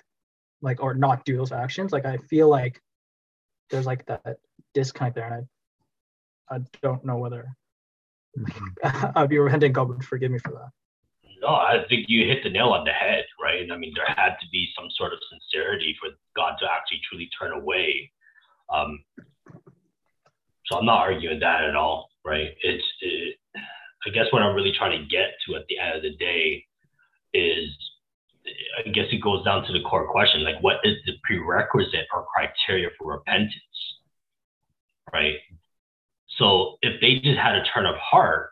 like 0.62 0.82
or 0.82 0.94
not 0.94 1.24
do 1.26 1.38
those 1.38 1.52
actions 1.52 1.92
like 1.92 2.06
i 2.06 2.18
feel 2.18 2.50
like 2.50 2.82
there's 3.70 3.86
like 3.86 4.06
that 4.06 4.38
disconnect 4.74 5.16
there 5.16 5.26
and 5.26 5.46
i 6.50 6.56
i 6.56 6.60
don't 6.82 7.06
know 7.06 7.18
whether 7.18 7.48
i'd 9.16 9.30
be 9.30 9.38
repenting 9.38 9.72
god 9.72 9.88
would 9.88 10.04
forgive 10.04 10.32
me 10.32 10.40
for 10.40 10.52
that 10.52 10.70
No, 11.42 11.48
I 11.48 11.86
think 11.88 12.06
you 12.10 12.28
hit 12.28 12.44
the 12.44 12.50
nail 12.50 12.70
on 12.70 12.84
the 12.84 12.92
head, 12.92 13.24
right? 13.42 13.64
I 13.72 13.78
mean, 13.78 13.94
there 13.96 14.14
had 14.24 14.36
to 14.42 14.48
be 14.52 14.68
some 14.78 14.90
sort 14.92 15.14
of 15.14 15.20
sincerity 15.32 15.96
for 16.00 16.10
God 16.36 16.58
to 16.60 16.66
actually 16.70 17.00
truly 17.08 17.30
turn 17.40 17.54
away. 17.54 18.12
Um, 18.68 19.00
so 20.66 20.78
I'm 20.78 20.86
not 20.86 21.00
arguing 21.00 21.40
that 21.40 21.64
at 21.64 21.76
all, 21.76 22.10
right? 22.30 22.50
It's, 22.62 22.84
it, 23.02 23.36
I 24.06 24.10
guess 24.12 24.26
what 24.32 24.44
I'm 24.44 24.56
really 24.56 24.74
trying 24.78 24.98
to 24.98 25.06
get 25.08 25.34
to 25.48 25.56
at 25.56 25.66
the 25.68 25.80
end 25.80 25.98
of 25.98 26.04
the 26.04 26.16
day 26.16 26.66
is, 27.34 27.70
I 28.86 28.90
guess 28.90 29.06
it 29.12 29.22
goes 29.22 29.44
down 29.44 29.66
to 29.66 29.74
the 29.74 29.82
core 29.82 30.10
question, 30.10 30.44
like 30.44 30.62
what 30.62 30.78
is 30.84 30.96
the 31.06 31.14
prerequisite 31.24 32.08
or 32.14 32.26
criteria 32.34 32.90
for 32.98 33.14
repentance, 33.14 33.54
right? 35.12 35.36
So 36.38 36.78
if 36.82 37.02
they 37.02 37.20
just 37.20 37.40
had 37.40 37.56
a 37.56 37.64
turn 37.74 37.86
of 37.86 37.96
heart, 37.96 38.52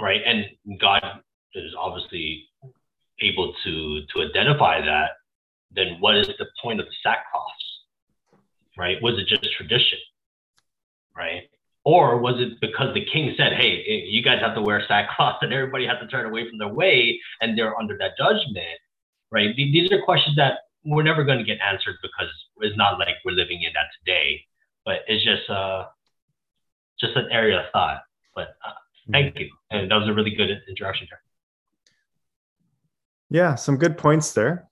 right, 0.00 0.20
and 0.24 0.46
God 0.80 1.02
is 1.54 1.74
obviously 1.78 2.48
able 3.20 3.54
to 3.64 4.00
to 4.12 4.22
identify 4.22 4.80
that, 4.80 5.10
then 5.70 5.96
what 6.00 6.16
is 6.16 6.26
the 6.26 6.46
point 6.62 6.80
of 6.80 6.86
the 6.86 6.92
sackcloth? 7.02 7.50
Right? 8.76 8.96
Was 9.02 9.18
it 9.18 9.28
just 9.28 9.44
tradition? 9.56 9.98
Right? 11.16 11.42
Or 11.84 12.16
was 12.16 12.40
it 12.40 12.60
because 12.60 12.94
the 12.94 13.04
king 13.04 13.34
said, 13.36 13.52
hey, 13.52 14.06
you 14.08 14.22
guys 14.22 14.40
have 14.40 14.54
to 14.54 14.62
wear 14.62 14.82
sackcloth 14.88 15.38
and 15.42 15.52
everybody 15.52 15.86
has 15.86 15.98
to 16.00 16.06
turn 16.06 16.26
away 16.26 16.48
from 16.48 16.58
their 16.58 16.72
way 16.72 17.20
and 17.40 17.56
they're 17.56 17.78
under 17.78 17.96
that 17.98 18.12
judgment? 18.18 18.80
Right? 19.30 19.54
These 19.54 19.92
are 19.92 20.02
questions 20.02 20.36
that 20.36 20.60
we're 20.84 21.02
never 21.02 21.24
going 21.24 21.38
to 21.38 21.44
get 21.44 21.58
answered 21.60 21.96
because 22.02 22.28
it's 22.60 22.76
not 22.76 22.98
like 22.98 23.16
we're 23.24 23.32
living 23.32 23.62
in 23.62 23.72
that 23.74 23.86
today. 23.98 24.44
But 24.84 25.00
it's 25.08 25.24
just 25.24 25.48
uh 25.48 25.86
just 27.00 27.16
an 27.16 27.28
area 27.30 27.60
of 27.60 27.66
thought. 27.72 28.02
But 28.34 28.56
uh, 28.64 28.72
thank 29.10 29.38
you. 29.38 29.50
And 29.70 29.90
that 29.90 29.96
was 29.96 30.08
a 30.08 30.12
really 30.12 30.34
good 30.34 30.50
introduction 30.68 31.08
here. 31.08 31.20
Yeah, 33.30 33.54
some 33.56 33.76
good 33.76 33.98
points 33.98 34.32
there. 34.32 34.68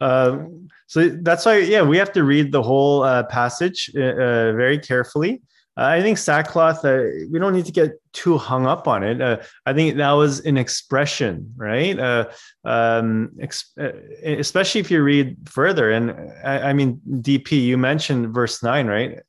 Uh, 0.00 0.44
so 0.86 1.08
that's 1.08 1.46
why, 1.46 1.58
yeah, 1.58 1.82
we 1.82 1.96
have 1.96 2.12
to 2.12 2.24
read 2.24 2.52
the 2.52 2.62
whole 2.62 3.02
uh, 3.04 3.22
passage 3.24 3.90
uh, 3.96 4.00
uh 4.00 4.52
very 4.52 4.78
carefully. 4.78 5.42
Uh, 5.76 5.84
I 5.84 6.02
think 6.02 6.18
sackcloth, 6.18 6.84
uh, 6.84 7.04
we 7.30 7.38
don't 7.38 7.54
need 7.54 7.64
to 7.64 7.72
get 7.72 7.92
too 8.12 8.36
hung 8.36 8.66
up 8.66 8.86
on 8.86 9.02
it. 9.02 9.42
I 9.64 9.72
think 9.72 9.96
that 9.96 10.12
was 10.12 10.40
an 10.40 10.58
expression, 10.58 11.54
right? 11.56 12.26
Um, 12.64 13.30
ex- 13.40 13.74
especially 14.22 14.82
if 14.82 14.90
you 14.90 15.02
read 15.02 15.36
further. 15.48 15.90
And 15.90 16.10
I, 16.44 16.70
I, 16.70 16.72
mean, 16.74 17.00
DP, 17.08 17.52
you 17.52 17.78
mentioned 17.78 18.34
verse 18.34 18.62
nine, 18.62 18.86
right? 18.86 19.20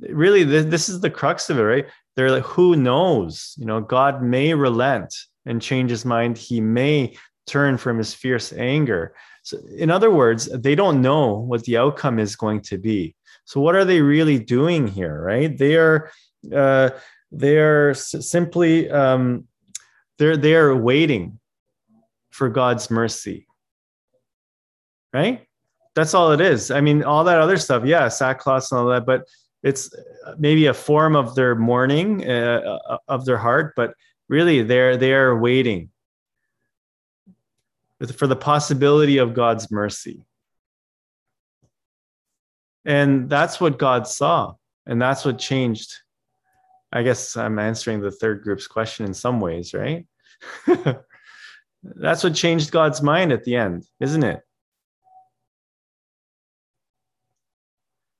Really, 0.00 0.42
this, 0.42 0.64
this 0.64 0.88
is 0.88 1.00
the 1.00 1.10
crux 1.10 1.50
of 1.50 1.58
it, 1.58 1.62
right? 1.62 1.86
They're 2.16 2.30
like, 2.30 2.44
who 2.44 2.76
knows? 2.76 3.54
You 3.58 3.66
know, 3.66 3.82
God 3.82 4.22
may 4.22 4.54
relent 4.54 5.14
and 5.44 5.60
change 5.60 5.90
his 5.90 6.06
mind. 6.06 6.38
He 6.38 6.62
may 6.62 7.14
turn 7.46 7.76
from 7.76 7.98
his 7.98 8.14
fierce 8.14 8.52
anger. 8.54 9.14
So, 9.42 9.58
in 9.76 9.90
other 9.90 10.10
words, 10.10 10.46
they 10.46 10.74
don't 10.74 11.02
know 11.02 11.34
what 11.34 11.64
the 11.64 11.76
outcome 11.76 12.18
is 12.18 12.36
going 12.36 12.62
to 12.62 12.78
be. 12.78 13.14
So, 13.50 13.60
what 13.60 13.74
are 13.74 13.84
they 13.84 14.00
really 14.00 14.38
doing 14.38 14.86
here, 14.86 15.20
right? 15.20 15.58
They 15.58 15.74
are, 15.74 16.12
uh, 16.54 16.90
they 17.32 17.58
are 17.58 17.94
simply, 17.94 18.88
um, 18.88 19.48
they're 20.18 20.36
they 20.36 20.54
are 20.54 20.76
waiting 20.76 21.40
for 22.30 22.48
God's 22.48 22.92
mercy, 22.92 23.48
right? 25.12 25.44
That's 25.96 26.14
all 26.14 26.30
it 26.30 26.40
is. 26.40 26.70
I 26.70 26.80
mean, 26.80 27.02
all 27.02 27.24
that 27.24 27.40
other 27.40 27.56
stuff, 27.56 27.84
yeah, 27.84 28.06
sackcloth 28.06 28.70
and 28.70 28.78
all 28.78 28.86
that, 28.86 29.04
but 29.04 29.24
it's 29.64 29.92
maybe 30.38 30.66
a 30.66 30.74
form 30.74 31.16
of 31.16 31.34
their 31.34 31.56
mourning 31.56 32.24
uh, 32.30 32.78
uh 32.92 32.98
of 33.08 33.24
their 33.24 33.38
heart, 33.38 33.72
but 33.74 33.94
really, 34.28 34.62
they're 34.62 34.96
they 34.96 35.12
are 35.12 35.36
waiting 35.36 35.90
for 38.14 38.28
the 38.28 38.36
possibility 38.36 39.18
of 39.18 39.34
God's 39.34 39.72
mercy. 39.72 40.24
And 42.84 43.28
that's 43.28 43.60
what 43.60 43.78
God 43.78 44.06
saw. 44.06 44.54
And 44.86 45.00
that's 45.00 45.24
what 45.24 45.38
changed. 45.38 45.92
I 46.92 47.02
guess 47.02 47.36
I'm 47.36 47.58
answering 47.58 48.00
the 48.00 48.10
third 48.10 48.42
group's 48.42 48.66
question 48.66 49.06
in 49.06 49.14
some 49.14 49.40
ways, 49.40 49.74
right? 49.74 50.06
that's 51.82 52.24
what 52.24 52.34
changed 52.34 52.70
God's 52.70 53.02
mind 53.02 53.32
at 53.32 53.44
the 53.44 53.56
end, 53.56 53.84
isn't 54.00 54.24
it? 54.24 54.40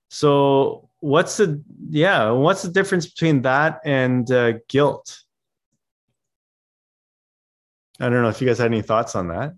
So, 0.08 0.88
what's 0.98 1.36
the, 1.36 1.62
yeah, 1.88 2.30
what's 2.30 2.62
the 2.62 2.70
difference 2.70 3.06
between 3.06 3.42
that 3.42 3.80
and 3.84 4.30
uh, 4.30 4.54
guilt? 4.68 5.22
I 7.98 8.08
don't 8.08 8.22
know 8.22 8.28
if 8.28 8.40
you 8.40 8.46
guys 8.46 8.58
had 8.58 8.66
any 8.66 8.82
thoughts 8.82 9.14
on 9.14 9.28
that 9.28 9.54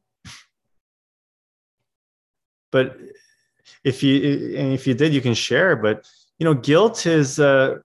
but 2.72 2.96
if 3.84 4.02
you 4.02 4.56
and 4.56 4.72
if 4.72 4.86
you 4.86 4.94
did 4.94 5.12
you 5.12 5.20
can 5.20 5.34
share 5.34 5.76
but 5.76 6.06
you 6.38 6.44
know 6.44 6.54
guilt 6.54 7.06
is 7.06 7.38
uh 7.38 7.76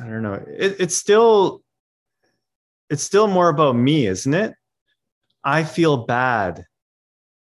i 0.00 0.06
don't 0.06 0.22
know 0.22 0.34
it, 0.34 0.76
it's 0.78 0.96
still 0.96 1.62
it's 2.90 3.02
still 3.02 3.26
more 3.26 3.48
about 3.48 3.76
me 3.76 4.06
isn't 4.06 4.34
it 4.34 4.54
i 5.44 5.62
feel 5.62 5.98
bad 6.06 6.64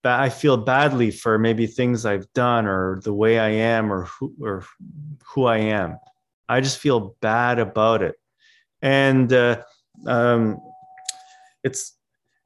I 0.02 0.30
feel 0.30 0.56
badly 0.56 1.10
for 1.10 1.38
maybe 1.38 1.66
things 1.66 2.06
I've 2.06 2.32
done 2.32 2.66
or 2.66 3.00
the 3.02 3.12
way 3.12 3.38
I 3.38 3.50
am 3.50 3.92
or 3.92 4.04
who 4.04 4.34
or 4.40 4.64
who 5.26 5.44
I 5.44 5.58
am. 5.58 5.98
I 6.48 6.60
just 6.60 6.78
feel 6.78 7.16
bad 7.20 7.58
about 7.58 8.02
it, 8.02 8.16
and 8.80 9.32
uh, 9.32 9.62
um, 10.06 10.58
it's 11.62 11.96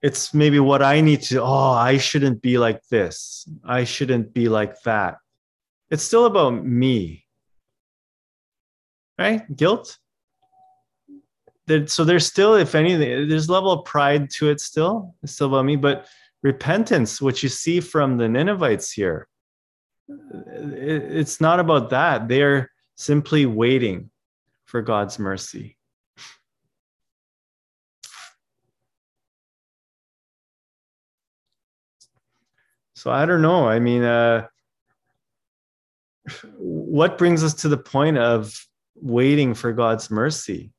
it's 0.05 0.34
maybe 0.34 0.61
what 0.61 0.82
I 0.82 1.00
need 1.00 1.22
to. 1.22 1.40
Oh, 1.40 1.70
I 1.70 1.96
shouldn't 1.96 2.42
be 2.42 2.59
like 2.59 2.86
this. 2.90 3.48
I 3.64 3.84
shouldn't 3.84 4.34
be 4.34 4.50
like 4.50 4.82
that. 4.82 5.16
It's 5.90 6.02
still 6.02 6.26
about 6.26 6.62
me, 6.62 7.24
right? 9.18 9.42
Guilt. 9.57 9.96
So 11.86 12.05
there's 12.05 12.26
still, 12.26 12.55
if 12.57 12.74
anything, 12.74 13.28
there's 13.30 13.48
level 13.48 13.72
of 13.72 13.86
pride 13.86 14.28
to 14.32 14.50
it. 14.50 14.61
Still, 14.61 15.14
it's 15.22 15.32
still 15.32 15.46
about 15.46 15.64
me, 15.64 15.76
but 15.76 16.07
repentance, 16.42 17.22
which 17.22 17.42
you 17.42 17.48
see 17.48 17.80
from 17.80 18.18
the 18.18 18.28
Ninevites 18.28 18.92
here, 18.92 19.26
it's 20.07 21.40
not 21.40 21.61
about 21.61 21.88
that. 21.88 22.28
They're 22.28 22.70
simply 22.94 23.46
waiting 23.46 24.11
for 24.66 24.82
God's 24.82 25.18
mercy. 25.18 25.78
So 33.05 33.11
I 33.11 33.26
don't 33.26 33.42
know. 33.42 33.68
I 33.68 33.80
mean, 33.80 34.02
uh, 34.02 34.46
what 36.57 37.18
brings 37.18 37.44
us 37.44 37.52
to 37.57 37.68
the 37.68 37.76
point 37.76 38.16
of 38.16 38.59
waiting 38.94 39.52
for 39.52 39.74
God's 39.74 40.11
mercy, 40.11 40.72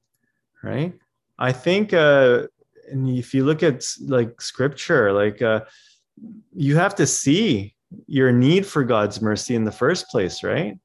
right? 0.63 0.91
I 1.37 1.51
think 1.51 1.93
uh, 1.93 2.47
and 2.89 3.07
if 3.07 3.31
you 3.35 3.45
look 3.45 3.61
at 3.61 3.85
like 4.07 4.41
scripture 4.41 5.13
like 5.13 5.43
uh, 5.43 5.61
you 6.55 6.75
have 6.77 6.95
to 6.95 7.05
see 7.05 7.75
your 8.07 8.31
need 8.31 8.65
for 8.65 8.83
god's 8.83 9.21
mercy 9.21 9.55
in 9.55 9.63
the 9.63 9.71
first 9.71 10.07
place 10.09 10.43
right 10.43 10.77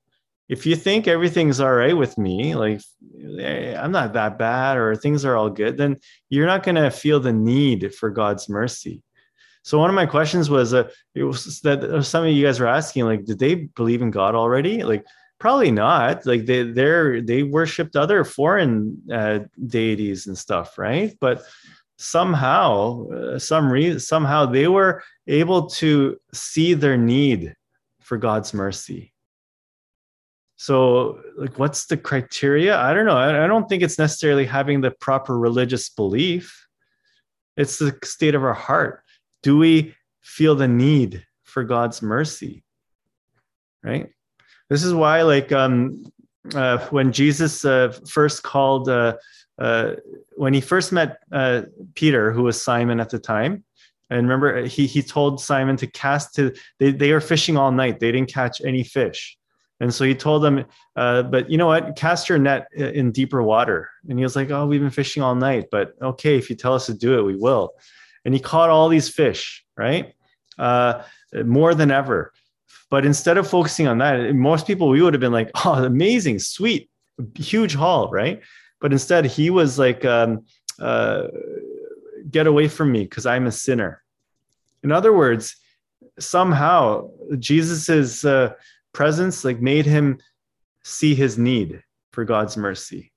if 0.49 0.67
you 0.67 0.77
think 0.77 1.09
everything's 1.09 1.61
all 1.61 1.73
right 1.73 1.97
with 1.97 2.17
me 2.19 2.55
like 2.55 2.81
hey, 3.19 3.75
i'm 3.77 3.91
not 3.91 4.13
that 4.13 4.39
bad 4.39 4.77
or 4.77 4.95
things 4.95 5.25
are 5.25 5.37
all 5.37 5.51
good 5.51 5.77
then 5.77 5.97
you're 6.29 6.47
not 6.47 6.63
going 6.63 6.75
to 6.75 6.91
feel 6.91 7.19
the 7.19 7.33
need 7.33 7.95
for 7.95 8.11
god's 8.11 8.49
mercy 8.49 9.03
so 9.63 9.79
one 9.79 9.91
of 9.91 9.95
my 9.95 10.07
questions 10.07 10.49
was 10.49 10.73
uh, 10.73 10.89
was 11.15 11.61
that 11.61 11.85
uh, 11.85 12.03
some 12.03 12.25
of 12.25 12.31
you 12.31 12.45
guys 12.45 12.61
were 12.61 12.67
asking 12.67 13.05
like 13.05 13.25
did 13.25 13.39
they 13.39 13.55
believe 13.55 14.03
in 14.03 14.11
god 14.11 14.35
already? 14.35 14.83
Like 14.83 15.05
probably 15.39 15.71
not. 15.71 16.25
Like 16.25 16.47
they 16.47 16.63
they're 16.63 17.21
they 17.21 17.43
worshipped 17.43 17.97
other 17.97 18.25
foreign 18.25 19.03
uh, 19.13 19.41
deities 19.67 20.27
and 20.27 20.37
stuff 20.37 20.79
right? 20.79 21.17
But 21.21 21.45
somehow 21.99 23.09
uh, 23.11 23.39
some 23.39 23.71
reason 23.71 24.01
somehow 24.01 24.47
they 24.47 24.69
were 24.69 25.03
able 25.27 25.67
to 25.67 26.19
see 26.33 26.73
their 26.73 26.97
need 26.97 27.55
for 28.01 28.17
god's 28.17 28.55
mercy. 28.55 29.13
So 30.57 31.21
like 31.37 31.59
what's 31.59 31.87
the 31.87 31.99
criteria? 31.99 32.79
I 32.79 32.95
don't 32.95 33.07
know. 33.07 33.17
I, 33.17 33.45
I 33.45 33.47
don't 33.47 33.69
think 33.69 33.83
it's 33.83 33.99
necessarily 33.99 34.47
having 34.47 34.81
the 34.81 34.91
proper 34.91 35.39
religious 35.39 35.91
belief. 35.91 36.67
It's 37.59 37.79
the 37.79 37.99
state 38.03 38.35
of 38.35 38.43
our 38.43 38.55
heart 38.55 39.03
do 39.43 39.57
we 39.57 39.95
feel 40.21 40.55
the 40.55 40.69
need 40.69 41.25
for 41.45 41.65
god's 41.65 42.03
mercy 42.03 42.63
right 43.83 44.11
this 44.69 44.85
is 44.85 44.95
why 44.95 45.23
like 45.23 45.53
um 45.53 46.05
uh, 46.55 46.79
when 46.89 47.13
jesus 47.13 47.65
uh, 47.65 47.93
first 48.07 48.43
called 48.43 48.89
uh, 48.89 49.15
uh, 49.61 49.95
when 50.37 50.55
he 50.55 50.61
first 50.61 50.91
met 50.91 51.19
uh, 51.33 51.63
Peter, 51.95 52.33
who 52.33 52.45
was 52.45 52.61
Simon 52.61 52.99
at 52.99 53.11
the 53.11 53.19
time, 53.19 53.63
and 54.09 54.23
remember 54.23 54.65
he 54.65 54.87
he 54.87 55.03
told 55.03 55.41
Simon 55.41 55.77
to 55.77 55.87
cast 55.87 56.35
to 56.37 56.55
they 56.79 56.93
they 56.93 57.13
were 57.13 57.21
fishing 57.21 57.59
all 57.59 57.71
night. 57.71 58.01
They 58.01 58.11
didn't 58.11 58.33
catch 58.33 58.63
any 58.63 58.83
fish, 58.83 59.37
and 59.81 59.93
so 59.93 60.05
he 60.05 60.15
told 60.15 60.43
them, 60.43 60.65
uh, 60.97 61.23
but 61.25 61.51
you 61.51 61.59
know 61.59 61.67
what? 61.67 61.95
Cast 61.97 62.29
your 62.29 62.39
net 62.39 62.69
in 62.75 63.13
deeper 63.13 63.43
water. 63.43 63.91
And 64.09 64.19
he 64.19 64.25
was 64.25 64.37
like, 64.37 64.51
oh, 64.51 64.67
we've 64.67 64.81
been 64.81 64.91
fishing 64.91 65.23
all 65.23 65.35
night, 65.35 65.67
but 65.71 65.95
okay, 66.01 66.37
if 66.37 66.51
you 66.51 66.57
tell 66.57 66.75
us 66.75 66.87
to 66.87 66.95
do 66.95 67.19
it, 67.19 67.23
we 67.23 67.37
will. 67.37 67.73
And 68.25 68.35
he 68.35 68.41
caught 68.41 68.71
all 68.71 68.89
these 68.89 69.09
fish, 69.09 69.65
right? 69.77 70.15
Uh, 70.59 71.03
more 71.45 71.75
than 71.75 71.91
ever. 71.91 72.33
But 72.91 73.07
instead 73.07 73.39
of 73.39 73.49
focusing 73.49 73.87
on 73.87 73.99
that, 73.99 74.35
most 74.35 74.67
people 74.67 74.89
we 74.89 75.01
would 75.01 75.15
have 75.15 75.21
been 75.21 75.33
like, 75.33 75.51
oh, 75.65 75.85
amazing, 75.85 76.39
sweet, 76.39 76.91
huge 77.37 77.75
haul, 77.75 78.11
right? 78.11 78.43
but 78.81 78.93
instead 78.93 79.25
he 79.25 79.51
was 79.51 79.79
like 79.79 80.05
um, 80.05 80.45
uh, 80.79 81.25
get 82.31 82.47
away 82.47 82.69
from 82.69 82.91
me 82.91 83.05
because 83.05 83.27
i'm 83.27 83.47
a 83.47 83.53
sinner 83.53 84.03
in 84.83 84.91
other 84.91 85.13
words 85.13 85.57
somehow 86.19 87.09
jesus's 87.39 88.25
uh, 88.25 88.53
presence 88.93 89.45
like 89.45 89.61
made 89.61 89.87
him 89.87 90.19
see 90.83 91.15
his 91.15 91.39
need 91.39 91.83
for 92.13 92.25
god's 92.25 92.57
mercy 92.57 93.13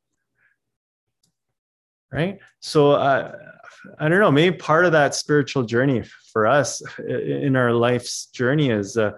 right 2.11 2.39
so 2.59 2.91
uh, 2.91 3.35
i 3.99 4.07
don't 4.07 4.19
know 4.19 4.31
maybe 4.31 4.55
part 4.55 4.85
of 4.85 4.91
that 4.91 5.15
spiritual 5.15 5.63
journey 5.63 6.03
for 6.31 6.47
us 6.47 6.81
in 7.07 7.55
our 7.55 7.71
life's 7.71 8.27
journey 8.27 8.69
is 8.69 8.97
uh, 8.97 9.11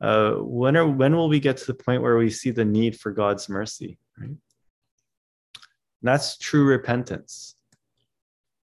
uh, 0.00 0.32
when 0.34 0.76
are 0.76 0.88
when 0.88 1.14
will 1.14 1.28
we 1.28 1.40
get 1.40 1.56
to 1.56 1.66
the 1.66 1.74
point 1.74 2.02
where 2.02 2.16
we 2.16 2.30
see 2.30 2.50
the 2.50 2.64
need 2.64 2.98
for 2.98 3.12
god's 3.12 3.48
mercy 3.48 3.98
right 4.18 4.36
that's 6.02 6.36
true 6.36 6.64
repentance, 6.64 7.54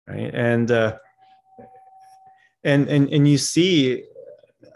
right? 0.07 0.31
And 0.33 0.71
uh, 0.71 0.97
and 2.63 2.89
and 2.89 3.09
and 3.13 3.29
you 3.29 3.39
see, 3.39 4.05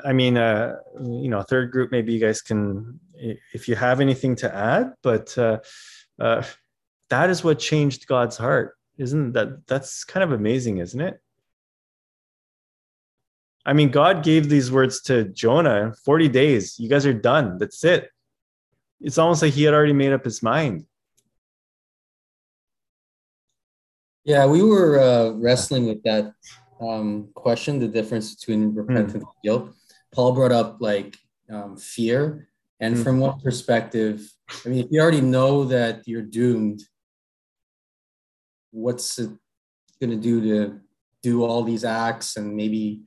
I 0.04 0.12
mean, 0.12 0.36
uh, 0.36 0.76
you 1.00 1.28
know, 1.28 1.42
third 1.42 1.70
group. 1.70 1.92
Maybe 1.92 2.12
you 2.12 2.20
guys 2.20 2.42
can, 2.42 2.98
if 3.14 3.68
you 3.68 3.76
have 3.76 4.00
anything 4.00 4.34
to 4.36 4.54
add, 4.54 4.92
but 5.02 5.36
uh, 5.38 5.58
uh, 6.18 6.42
that 7.10 7.30
is 7.30 7.44
what 7.44 7.58
changed 7.58 8.06
God's 8.06 8.36
heart, 8.36 8.76
isn't 8.98 9.32
that? 9.32 9.66
That's 9.66 10.04
kind 10.04 10.24
of 10.24 10.32
amazing, 10.32 10.78
isn't 10.78 11.00
it? 11.00 11.20
I 13.64 13.72
mean, 13.72 13.90
God 13.90 14.24
gave 14.24 14.48
these 14.48 14.72
words 14.72 15.02
to 15.02 15.24
Jonah 15.24 15.94
40 16.04 16.28
days. 16.28 16.78
You 16.78 16.88
guys 16.88 17.06
are 17.06 17.12
done. 17.12 17.58
That's 17.58 17.84
it. 17.84 18.10
It's 19.00 19.18
almost 19.18 19.42
like 19.42 19.52
he 19.52 19.62
had 19.62 19.74
already 19.74 19.92
made 19.92 20.12
up 20.12 20.24
his 20.24 20.42
mind. 20.42 20.86
Yeah, 24.24 24.46
we 24.46 24.62
were 24.62 24.98
uh, 24.98 25.30
wrestling 25.32 25.86
with 25.86 26.02
that 26.02 26.32
um, 26.80 27.28
question, 27.34 27.78
the 27.78 27.88
difference 27.88 28.34
between 28.34 28.74
repentance 28.74 29.24
mm. 29.24 29.26
and 29.26 29.42
guilt. 29.44 29.74
Paul 30.12 30.32
brought 30.32 30.52
up 30.52 30.78
like 30.80 31.16
um, 31.50 31.76
fear. 31.76 32.48
And 32.80 32.96
mm. 32.96 33.04
from 33.04 33.20
what 33.20 33.42
perspective, 33.42 34.30
I 34.64 34.68
mean, 34.68 34.84
if 34.84 34.86
you 34.90 35.00
already 35.00 35.20
know 35.20 35.64
that 35.64 36.06
you're 36.06 36.22
doomed, 36.22 36.82
what's 38.70 39.18
it 39.18 39.30
going 40.00 40.10
to 40.10 40.16
do 40.16 40.40
to 40.40 40.80
do 41.22 41.44
all 41.44 41.62
these 41.62 41.84
acts 41.84 42.36
and 42.36 42.54
maybe 42.54 43.00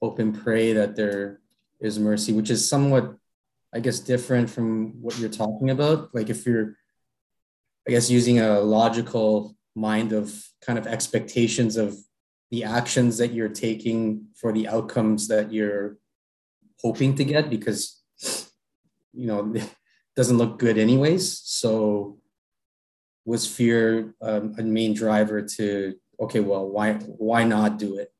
hope 0.00 0.18
and 0.18 0.40
pray 0.42 0.72
that 0.72 0.96
there 0.96 1.40
is 1.80 1.98
mercy, 1.98 2.32
which 2.32 2.50
is 2.50 2.68
somewhat, 2.68 3.14
I 3.74 3.80
guess, 3.80 3.98
different 4.00 4.48
from 4.48 5.00
what 5.02 5.18
you're 5.18 5.28
talking 5.28 5.70
about. 5.70 6.14
Like 6.14 6.30
if 6.30 6.46
you're, 6.46 6.76
I 7.86 7.90
guess, 7.90 8.10
using 8.10 8.40
a 8.40 8.60
logical 8.60 9.56
mind 9.74 10.12
of 10.12 10.32
kind 10.60 10.78
of 10.78 10.86
expectations 10.86 11.76
of 11.76 11.96
the 12.50 12.64
actions 12.64 13.18
that 13.18 13.32
you're 13.32 13.48
taking 13.48 14.26
for 14.36 14.52
the 14.52 14.68
outcomes 14.68 15.28
that 15.28 15.52
you're 15.52 15.96
hoping 16.80 17.14
to 17.14 17.24
get 17.24 17.48
because 17.48 18.02
you 19.12 19.26
know 19.26 19.52
it 19.54 19.68
doesn't 20.14 20.38
look 20.38 20.58
good 20.58 20.76
anyways 20.76 21.40
so 21.44 22.18
was 23.24 23.46
fear 23.46 24.14
um, 24.20 24.54
a 24.58 24.62
main 24.62 24.94
driver 24.94 25.42
to 25.42 25.94
okay 26.20 26.40
well 26.40 26.68
why 26.68 26.94
why 26.94 27.44
not 27.44 27.78
do 27.78 27.96
it 27.96 28.12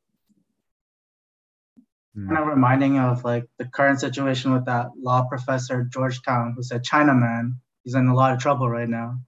hmm. 2.14 2.28
kind 2.28 2.38
of 2.38 2.46
reminding 2.46 2.98
of 2.98 3.24
like 3.24 3.44
the 3.58 3.64
current 3.66 4.00
situation 4.00 4.52
with 4.52 4.64
that 4.66 4.88
law 4.98 5.24
professor 5.28 5.82
at 5.82 5.90
georgetown 5.90 6.54
who 6.56 6.62
said 6.62 6.82
china 6.84 7.14
man 7.14 7.56
he's 7.84 7.94
in 7.94 8.06
a 8.06 8.14
lot 8.14 8.32
of 8.32 8.38
trouble 8.38 8.68
right 8.68 8.88
now 8.88 9.18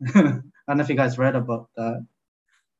I 0.14 0.42
don't 0.68 0.78
know 0.78 0.84
if 0.84 0.88
you 0.88 0.96
guys 0.96 1.18
read 1.18 1.36
about 1.36 1.68
that. 1.76 2.06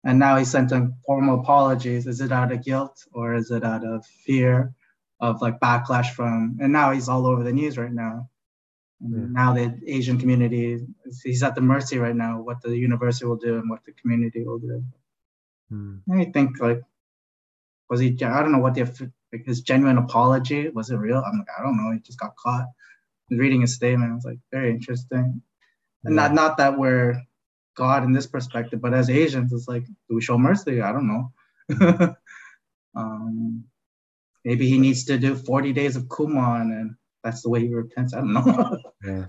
And 0.04 0.18
now 0.18 0.36
he's 0.36 0.50
sending 0.50 0.94
formal 1.04 1.40
apologies. 1.40 2.06
Is 2.06 2.20
it 2.20 2.32
out 2.32 2.52
of 2.52 2.64
guilt 2.64 3.04
or 3.12 3.34
is 3.34 3.50
it 3.50 3.64
out 3.64 3.84
of 3.84 4.06
fear 4.06 4.72
of 5.20 5.42
like 5.42 5.60
backlash 5.60 6.14
from? 6.14 6.58
And 6.60 6.72
now 6.72 6.92
he's 6.92 7.08
all 7.08 7.26
over 7.26 7.42
the 7.42 7.52
news 7.52 7.76
right 7.76 7.92
now. 7.92 8.30
Yeah. 9.02 9.26
Now 9.30 9.54
the 9.54 9.80
Asian 9.86 10.18
community, 10.18 10.86
he's 11.22 11.42
at 11.42 11.54
the 11.54 11.60
mercy 11.60 11.98
right 11.98 12.14
now 12.14 12.40
what 12.40 12.60
the 12.60 12.76
university 12.76 13.24
will 13.24 13.36
do 13.36 13.58
and 13.58 13.70
what 13.70 13.84
the 13.84 13.92
community 13.92 14.44
will 14.44 14.58
do. 14.58 14.84
Hmm. 15.70 15.98
I 16.12 16.26
think 16.26 16.60
like, 16.60 16.82
was 17.88 18.00
he? 18.00 18.08
I 18.22 18.42
don't 18.42 18.52
know 18.52 18.58
what 18.58 18.74
the 18.74 19.12
like 19.32 19.46
his 19.46 19.62
genuine 19.62 19.98
apology 19.98 20.68
was. 20.68 20.90
It 20.90 20.96
real? 20.96 21.22
I'm 21.24 21.38
like, 21.38 21.48
I 21.58 21.62
don't 21.62 21.76
know. 21.76 21.92
He 21.92 22.00
just 22.00 22.20
got 22.20 22.36
caught. 22.36 22.66
Reading 23.30 23.60
his 23.60 23.74
statement, 23.74 24.10
I 24.10 24.14
was 24.16 24.24
like, 24.24 24.40
very 24.50 24.70
interesting. 24.70 25.40
And 26.04 26.16
not 26.16 26.34
not 26.34 26.56
that 26.58 26.76
we're 26.76 27.22
God 27.76 28.04
in 28.04 28.12
this 28.12 28.26
perspective, 28.26 28.80
but 28.80 28.92
as 28.92 29.08
Asians, 29.08 29.52
it's 29.52 29.68
like, 29.68 29.86
do 29.86 30.14
we 30.14 30.20
show 30.20 30.36
mercy? 30.36 30.82
I 30.82 30.92
don't 30.92 31.08
know. 31.08 31.32
um, 32.96 33.64
maybe 34.44 34.68
he 34.68 34.78
needs 34.78 35.04
to 35.04 35.18
do 35.18 35.36
40 35.36 35.72
days 35.72 35.96
of 35.96 36.04
Kumon 36.04 36.72
and 36.72 36.96
that's 37.22 37.42
the 37.42 37.50
way 37.50 37.60
he 37.60 37.74
repents. 37.74 38.14
I 38.14 38.18
don't 38.18 38.32
know. 38.32 38.78
yeah. 39.04 39.26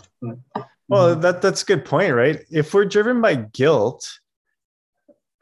Well, 0.88 1.16
that 1.16 1.42
that's 1.42 1.64
a 1.64 1.66
good 1.66 1.86
point, 1.86 2.14
right? 2.14 2.42
If 2.50 2.74
we're 2.74 2.86
driven 2.86 3.22
by 3.22 3.36
guilt, 3.36 4.10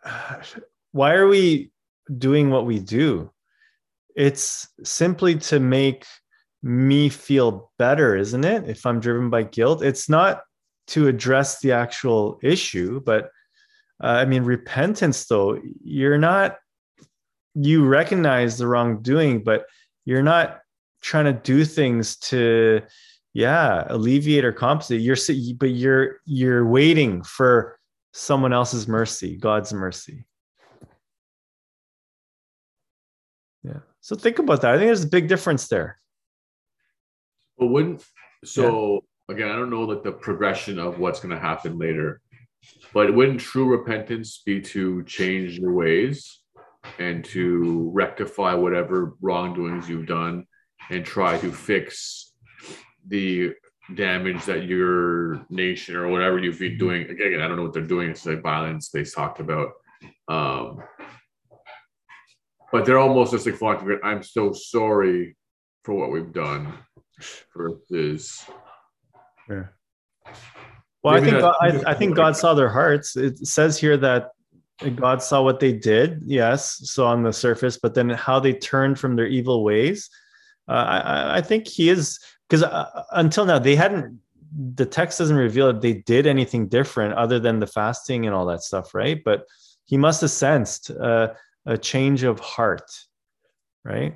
why 0.92 1.14
are 1.14 1.28
we 1.28 1.72
doing 2.18 2.50
what 2.50 2.66
we 2.66 2.80
do? 2.80 3.32
It's 4.16 4.68
simply 4.84 5.36
to 5.36 5.60
make 5.60 6.06
me 6.62 7.10
feel 7.10 7.72
better, 7.78 8.16
isn't 8.16 8.44
it? 8.44 8.70
If 8.70 8.86
I'm 8.86 9.00
driven 9.00 9.30
by 9.30 9.44
guilt, 9.44 9.84
it's 9.84 10.10
not 10.10 10.42
to 10.88 11.08
address 11.08 11.62
the 11.62 11.72
actual 11.72 12.40
issue, 12.42 13.00
but 13.00 13.30
uh, 14.04 14.08
I 14.08 14.26
mean, 14.26 14.44
repentance, 14.44 15.26
though, 15.26 15.60
you're 15.84 16.18
not, 16.18 16.58
you 17.54 17.86
recognize 17.86 18.58
the 18.58 18.68
wrongdoing, 18.68 19.44
but 19.44 19.66
you're 20.06 20.24
not 20.24 20.60
trying 21.02 21.26
to 21.26 21.34
do 21.34 21.66
things 21.66 22.18
to, 22.18 22.82
yeah, 23.34 23.86
alleviate 23.88 24.46
or 24.46 24.52
compensate. 24.52 25.02
You're, 25.02 25.18
but 25.58 25.70
you're, 25.70 26.18
you're 26.26 26.66
waiting 26.68 27.24
for 27.24 27.78
someone 28.14 28.54
else's 28.54 28.88
mercy, 28.88 29.38
God's 29.38 29.72
mercy. 29.74 30.26
Yeah. 33.64 33.80
So 34.02 34.16
think 34.16 34.40
about 34.40 34.62
that. 34.62 34.72
I 34.72 34.78
think 34.78 34.88
there's 34.88 35.04
a 35.04 35.08
big 35.08 35.28
difference 35.28 35.68
there. 35.68 36.00
But 37.58 37.68
wouldn't 37.68 38.04
so 38.46 39.04
yeah. 39.30 39.36
again, 39.36 39.50
I 39.50 39.56
don't 39.56 39.70
know 39.70 39.82
like 39.82 40.04
the 40.04 40.12
progression 40.12 40.80
of 40.80 41.00
what's 41.00 41.20
going 41.20 41.36
to 41.36 41.40
happen 41.40 41.78
later, 41.78 42.22
but 42.94 43.14
wouldn't 43.14 43.42
true 43.42 43.70
repentance 43.70 44.42
be 44.46 44.62
to 44.62 45.04
change 45.04 45.60
your 45.60 45.74
ways 45.74 46.40
and 46.98 47.24
to 47.26 47.92
rectify 47.94 48.54
whatever 48.54 49.16
wrongdoings 49.22 49.90
you've 49.90 50.08
done 50.08 50.46
and 50.90 51.06
try 51.06 51.38
to 51.38 51.52
fix 51.52 52.34
the 53.08 53.54
damage 53.96 54.46
that 54.46 54.66
your 54.66 55.46
nation 55.50 55.96
or 55.96 56.08
whatever 56.08 56.40
you've 56.40 56.60
been 56.60 56.78
doing. 56.78 57.10
Again 57.10 57.42
i 57.42 57.48
don't 57.48 57.58
know 57.58 57.64
what 57.64 57.74
they're 57.74 57.84
doing. 57.84 58.10
It's 58.10 58.26
like 58.26 58.42
violence 58.42 58.90
they 58.90 59.04
talked 59.04 59.40
about. 59.40 59.72
Um, 60.28 60.84
but 62.72 62.86
they're 62.86 63.00
almost 63.00 63.32
just 63.32 63.62
like 63.62 63.82
i'm 64.04 64.24
so 64.24 64.54
sorry 64.54 65.36
for 65.84 65.94
what 65.94 66.12
we've 66.12 66.34
done 66.34 66.74
versus 67.56 68.46
yeah. 69.50 69.66
Well 71.04 71.16
i 71.16 71.22
think 71.22 71.40
God, 71.40 71.56
I, 71.62 71.92
I 71.92 71.94
think 71.94 72.16
god 72.16 72.36
saw 72.36 72.54
their 72.54 72.70
hearts. 72.70 73.16
It 73.16 73.38
says 73.40 73.80
here 73.80 73.98
that 73.98 74.30
god 74.96 75.22
saw 75.22 75.42
what 75.42 75.60
they 75.60 75.74
did 75.74 76.22
yes 76.26 76.80
so 76.90 77.06
on 77.06 77.22
the 77.22 77.34
surface 77.34 77.78
but 77.78 77.94
then 77.94 78.10
how 78.12 78.40
they 78.40 78.54
turned 78.54 78.98
from 78.98 79.18
their 79.18 79.28
evil 79.28 79.64
ways 79.64 80.10
I, 80.74 81.38
I 81.38 81.42
think 81.42 81.68
he 81.68 81.90
is 81.90 82.20
because 82.48 82.64
uh, 82.64 83.04
until 83.12 83.46
now 83.46 83.60
they 83.60 83.76
hadn't 83.76 84.20
the 84.76 84.86
text 84.86 85.20
doesn't 85.20 85.36
reveal 85.36 85.68
that 85.68 85.82
they 85.82 85.94
did 85.94 86.26
anything 86.26 86.68
different 86.68 87.14
other 87.14 87.40
than 87.40 87.60
the 87.60 87.68
fasting 87.68 88.26
and 88.26 88.34
all 88.34 88.46
that 88.48 88.64
stuff 88.64 88.94
right? 88.94 89.24
But 89.24 89.46
he 89.86 89.98
must 89.98 90.22
have 90.22 90.32
sensed 90.32 90.92
uh, 90.92 91.34
a 91.66 91.78
change 91.78 92.24
of 92.24 92.40
heart 92.40 92.90
right? 93.86 94.16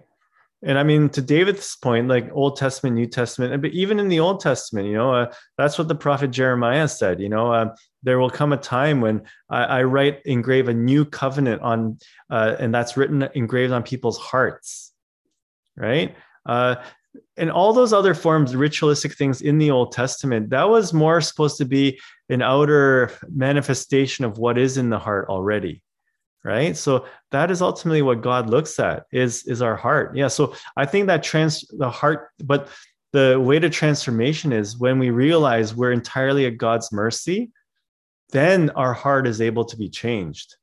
And 0.65 0.79
i 0.79 0.83
mean 0.83 1.09
to 1.09 1.21
david's 1.21 1.75
point 1.75 2.07
like 2.07 2.29
old 2.31 2.55
testament 2.55 2.95
new 2.95 3.05
testament 3.05 3.61
but 3.61 3.71
even 3.71 3.99
in 3.99 4.07
the 4.07 4.21
old 4.21 4.39
testament 4.39 4.87
you 4.87 4.93
know 4.93 5.13
uh, 5.13 5.33
that's 5.57 5.77
what 5.77 5.89
the 5.89 5.95
prophet 5.95 6.31
jeremiah 6.31 6.87
said 6.87 7.19
you 7.19 7.27
know 7.27 7.51
uh, 7.51 7.75
there 8.01 8.17
will 8.17 8.29
come 8.29 8.53
a 8.53 8.57
time 8.57 9.01
when 9.01 9.23
I, 9.49 9.63
I 9.63 9.83
write 9.83 10.21
engrave 10.25 10.69
a 10.69 10.73
new 10.73 11.03
covenant 11.03 11.61
on 11.61 11.97
uh, 12.29 12.55
and 12.59 12.73
that's 12.73 12.95
written 12.95 13.27
engraved 13.33 13.73
on 13.73 13.83
people's 13.83 14.17
hearts 14.17 14.93
right 15.75 16.15
uh, 16.45 16.75
and 17.37 17.51
all 17.51 17.73
those 17.73 17.93
other 17.93 18.13
forms, 18.13 18.55
ritualistic 18.55 19.13
things 19.15 19.41
in 19.41 19.57
the 19.57 19.71
Old 19.71 19.91
Testament, 19.91 20.49
that 20.49 20.69
was 20.69 20.93
more 20.93 21.21
supposed 21.21 21.57
to 21.57 21.65
be 21.65 21.99
an 22.29 22.41
outer 22.41 23.11
manifestation 23.29 24.25
of 24.25 24.37
what 24.37 24.57
is 24.57 24.77
in 24.77 24.89
the 24.89 24.99
heart 24.99 25.29
already. 25.29 25.81
Right. 26.45 26.75
So 26.75 27.05
that 27.31 27.51
is 27.51 27.61
ultimately 27.61 28.01
what 28.01 28.21
God 28.21 28.49
looks 28.49 28.77
at 28.77 29.05
is, 29.13 29.45
is 29.45 29.61
our 29.61 29.77
heart. 29.77 30.17
Yeah. 30.17 30.27
So 30.27 30.55
I 30.75 30.85
think 30.85 31.07
that 31.07 31.23
trans 31.23 31.61
the 31.69 31.89
heart, 31.89 32.31
but 32.43 32.67
the 33.13 33.39
way 33.39 33.59
to 33.59 33.69
transformation 33.69 34.51
is 34.51 34.77
when 34.77 34.99
we 34.99 35.09
realize 35.09 35.73
we're 35.73 35.93
entirely 35.93 36.45
at 36.45 36.57
God's 36.57 36.91
mercy, 36.91 37.51
then 38.31 38.71
our 38.71 38.93
heart 38.93 39.25
is 39.25 39.39
able 39.39 39.63
to 39.65 39.77
be 39.77 39.87
changed. 39.87 40.55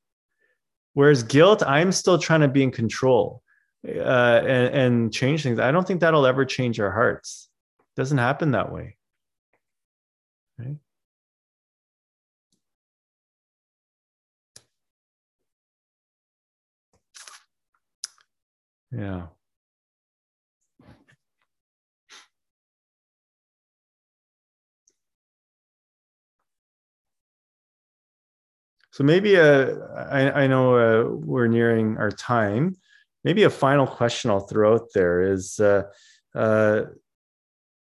Whereas 0.93 1.23
guilt, 1.23 1.63
I'm 1.65 1.91
still 1.91 2.19
trying 2.19 2.41
to 2.41 2.47
be 2.47 2.61
in 2.61 2.71
control 2.71 3.41
uh, 3.87 4.41
and, 4.45 4.75
and 4.75 5.13
change 5.13 5.43
things. 5.43 5.59
I 5.59 5.71
don't 5.71 5.87
think 5.87 6.01
that'll 6.01 6.25
ever 6.25 6.45
change 6.45 6.79
our 6.79 6.91
hearts. 6.91 7.49
It 7.79 7.99
doesn't 7.99 8.17
happen 8.17 8.51
that 8.51 8.71
way. 8.71 8.97
Right? 10.57 10.77
Yeah. 18.91 19.27
So 28.91 29.05
maybe 29.05 29.37
uh, 29.37 29.77
I, 29.95 30.43
I 30.43 30.47
know 30.47 30.75
uh, 30.75 31.09
we're 31.09 31.47
nearing 31.47 31.97
our 31.97 32.11
time 32.11 32.75
maybe 33.23 33.43
a 33.43 33.49
final 33.49 33.87
question 33.87 34.31
I'll 34.31 34.47
throw 34.47 34.75
out 34.75 34.89
there 34.93 35.21
is 35.21 35.59
uh, 35.59 35.83
uh, 36.35 36.83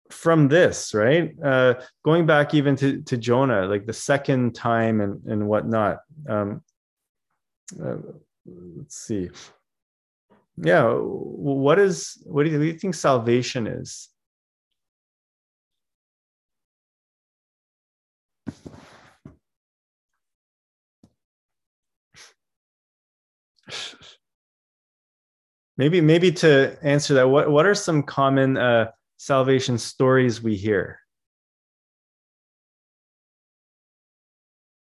from 0.09 0.47
this, 0.47 0.93
right? 0.93 1.31
Uh, 1.43 1.75
going 2.03 2.25
back 2.25 2.53
even 2.53 2.75
to, 2.77 3.01
to 3.03 3.17
Jonah, 3.17 3.65
like 3.65 3.85
the 3.85 3.93
second 3.93 4.55
time 4.55 5.01
and, 5.01 5.23
and 5.25 5.47
whatnot. 5.47 5.99
Um, 6.27 6.63
uh, 7.81 7.97
let's 8.77 8.97
see. 8.97 9.29
Yeah, 10.57 10.93
what 10.93 11.79
is 11.79 12.21
what 12.25 12.43
do 12.43 12.49
you, 12.49 12.57
what 12.57 12.63
do 12.63 12.67
you 12.67 12.77
think 12.77 12.93
salvation 12.93 13.67
is? 13.67 14.09
Maybe 25.81 25.99
maybe 25.99 26.31
to 26.31 26.77
answer 26.83 27.15
that 27.15 27.27
what, 27.27 27.49
what 27.49 27.65
are 27.65 27.73
some 27.73 28.03
common 28.03 28.55
uh, 28.55 28.91
salvation 29.17 29.79
stories 29.79 30.39
we 30.39 30.55
hear? 30.55 30.99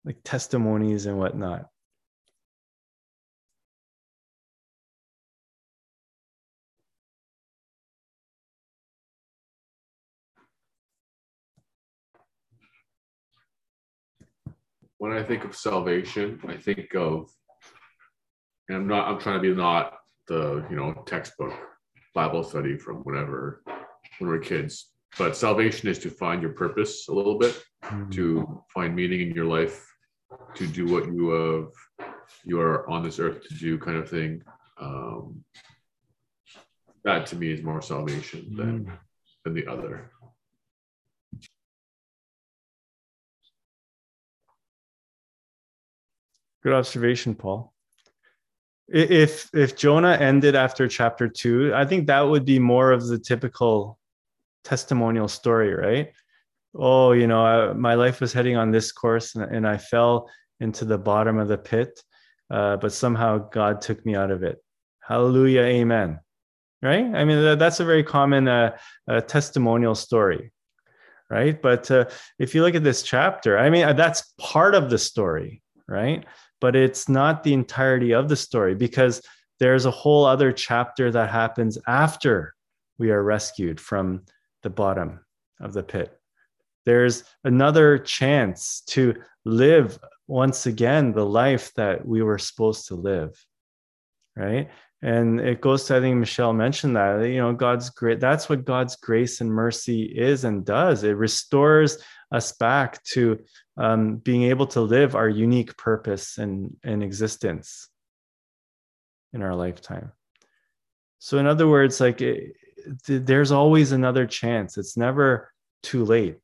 Like 0.05 0.15
testimonies 0.23 1.05
and 1.05 1.17
whatnot. 1.17 1.65
When 14.99 15.11
I 15.11 15.21
think 15.21 15.43
of 15.43 15.53
salvation, 15.53 16.39
I 16.47 16.55
think 16.55 16.95
of, 16.95 17.29
and 18.69 18.77
I'm 18.77 18.88
not, 18.88 19.09
I'm 19.09 19.19
trying 19.19 19.35
to 19.35 19.41
be 19.41 19.53
not 19.53 19.97
the 20.28 20.65
you 20.69 20.75
know 20.75 21.03
textbook 21.05 21.53
Bible 22.13 22.43
study 22.43 22.78
from 22.78 22.97
whenever 22.97 23.63
when 24.19 24.30
we 24.30 24.38
are 24.38 24.39
kids. 24.39 24.91
But 25.17 25.36
salvation 25.36 25.89
is 25.89 25.99
to 25.99 26.09
find 26.09 26.41
your 26.41 26.51
purpose 26.51 27.07
a 27.07 27.13
little 27.13 27.39
bit, 27.39 27.63
mm-hmm. 27.84 28.09
to 28.11 28.63
find 28.73 28.95
meaning 28.95 29.21
in 29.21 29.32
your 29.34 29.45
life, 29.45 29.86
to 30.55 30.67
do 30.67 30.86
what 30.86 31.05
you 31.05 31.30
have 31.30 31.71
you 32.43 32.59
are 32.59 32.89
on 32.89 33.03
this 33.03 33.19
earth 33.19 33.47
to 33.47 33.53
do, 33.55 33.78
kind 33.78 33.97
of 33.97 34.09
thing. 34.09 34.41
Um, 34.80 35.43
that 37.03 37.25
to 37.28 37.36
me 37.36 37.51
is 37.51 37.63
more 37.63 37.82
salvation 37.82 38.55
than 38.55 38.86
mm. 38.86 38.97
than 39.43 39.53
the 39.53 39.67
other. 39.67 40.11
Good 46.63 46.73
observation, 46.73 47.34
Paul 47.36 47.73
if 48.88 49.49
if 49.53 49.75
jonah 49.75 50.13
ended 50.13 50.55
after 50.55 50.88
chapter 50.88 51.27
two 51.27 51.73
i 51.75 51.85
think 51.85 52.07
that 52.07 52.21
would 52.21 52.45
be 52.45 52.57
more 52.57 52.91
of 52.91 53.05
the 53.07 53.19
typical 53.19 53.99
testimonial 54.63 55.27
story 55.27 55.73
right? 55.73 56.11
Oh 56.75 57.13
you 57.13 57.25
know 57.25 57.43
I, 57.45 57.73
my 57.73 57.95
life 57.95 58.19
was 58.19 58.33
heading 58.33 58.57
on 58.57 58.71
this 58.71 58.91
course 58.91 59.35
and, 59.35 59.43
and 59.55 59.67
i 59.67 59.77
fell 59.77 60.29
into 60.59 60.85
the 60.85 60.97
bottom 60.97 61.39
of 61.39 61.47
the 61.47 61.57
pit 61.57 62.01
uh, 62.51 62.77
but 62.77 62.93
somehow 62.93 63.49
god 63.49 63.81
took 63.81 64.05
me 64.05 64.15
out 64.15 64.31
of 64.31 64.43
it. 64.43 64.57
Hallelujah 65.01 65.61
amen. 65.61 66.19
Right? 66.81 67.05
I 67.05 67.25
mean 67.25 67.57
that's 67.57 67.79
a 67.79 67.85
very 67.85 68.03
common 68.03 68.47
uh, 68.47 68.77
uh, 69.07 69.21
testimonial 69.21 69.95
story 69.95 70.51
right? 71.29 71.61
But 71.61 71.91
uh, 71.91 72.05
if 72.39 72.55
you 72.55 72.61
look 72.61 72.75
at 72.75 72.83
this 72.83 73.03
chapter 73.03 73.57
i 73.57 73.69
mean 73.69 73.95
that's 73.95 74.33
part 74.38 74.75
of 74.75 74.89
the 74.89 74.97
story 74.97 75.61
right 75.88 76.25
but 76.60 76.76
it's 76.76 77.08
not 77.08 77.43
the 77.43 77.53
entirety 77.53 78.14
of 78.14 78.30
the 78.30 78.36
story 78.36 78.76
because 78.76 79.22
there's 79.60 79.86
a 79.86 79.91
whole 79.91 80.26
other 80.26 80.51
chapter 80.51 81.12
that 81.12 81.30
happens 81.30 81.78
after 81.88 82.55
we 82.97 83.12
are 83.12 83.24
rescued 83.24 83.80
from 83.80 84.24
the 84.64 84.70
bottom 84.70 85.20
of 85.60 85.74
the 85.74 85.84
pit. 85.84 86.20
There's 86.86 87.24
another 87.43 87.97
chance 87.97 88.82
to 88.88 89.16
live 89.45 89.99
once 90.28 90.66
again 90.66 91.12
the 91.12 91.26
life 91.26 91.74
that 91.76 92.05
we 92.05 92.22
were 92.22 92.38
supposed 92.38 92.88
to 92.88 92.95
live, 92.95 93.45
right? 94.36 94.70
And 95.01 95.39
it 95.39 95.62
goes 95.62 95.84
to, 95.86 95.97
I 95.97 95.99
think 95.99 96.18
Michelle 96.18 96.53
mentioned 96.53 96.95
that, 96.95 97.22
you 97.22 97.38
know, 97.38 97.53
God's 97.53 97.89
great. 97.89 98.20
That's 98.20 98.49
what 98.49 98.66
God's 98.66 98.95
grace 98.95 99.41
and 99.41 99.51
mercy 99.51 100.03
is 100.03 100.43
and 100.43 100.66
does. 100.66 101.03
It 101.03 101.12
restores 101.12 101.99
us 102.32 102.51
back 102.53 103.03
to 103.03 103.39
um, 103.78 104.17
being 104.17 104.43
able 104.43 104.67
to 104.67 104.82
live 104.82 105.15
our 105.15 105.30
unique 105.30 105.78
purpose 105.78 106.38
and, 106.38 106.75
existence 106.84 107.89
in 109.34 109.41
our 109.41 109.55
lifetime. 109.55 110.11
So, 111.19 111.38
in 111.38 111.47
other 111.47 111.67
words, 111.67 111.99
like 111.99 112.21
it, 112.21 112.55
there's 113.07 113.51
always 113.51 113.91
another 113.91 114.25
chance. 114.25 114.78
It's 114.78 114.97
never 114.97 115.51
too 115.84 116.05
late. 116.05 116.38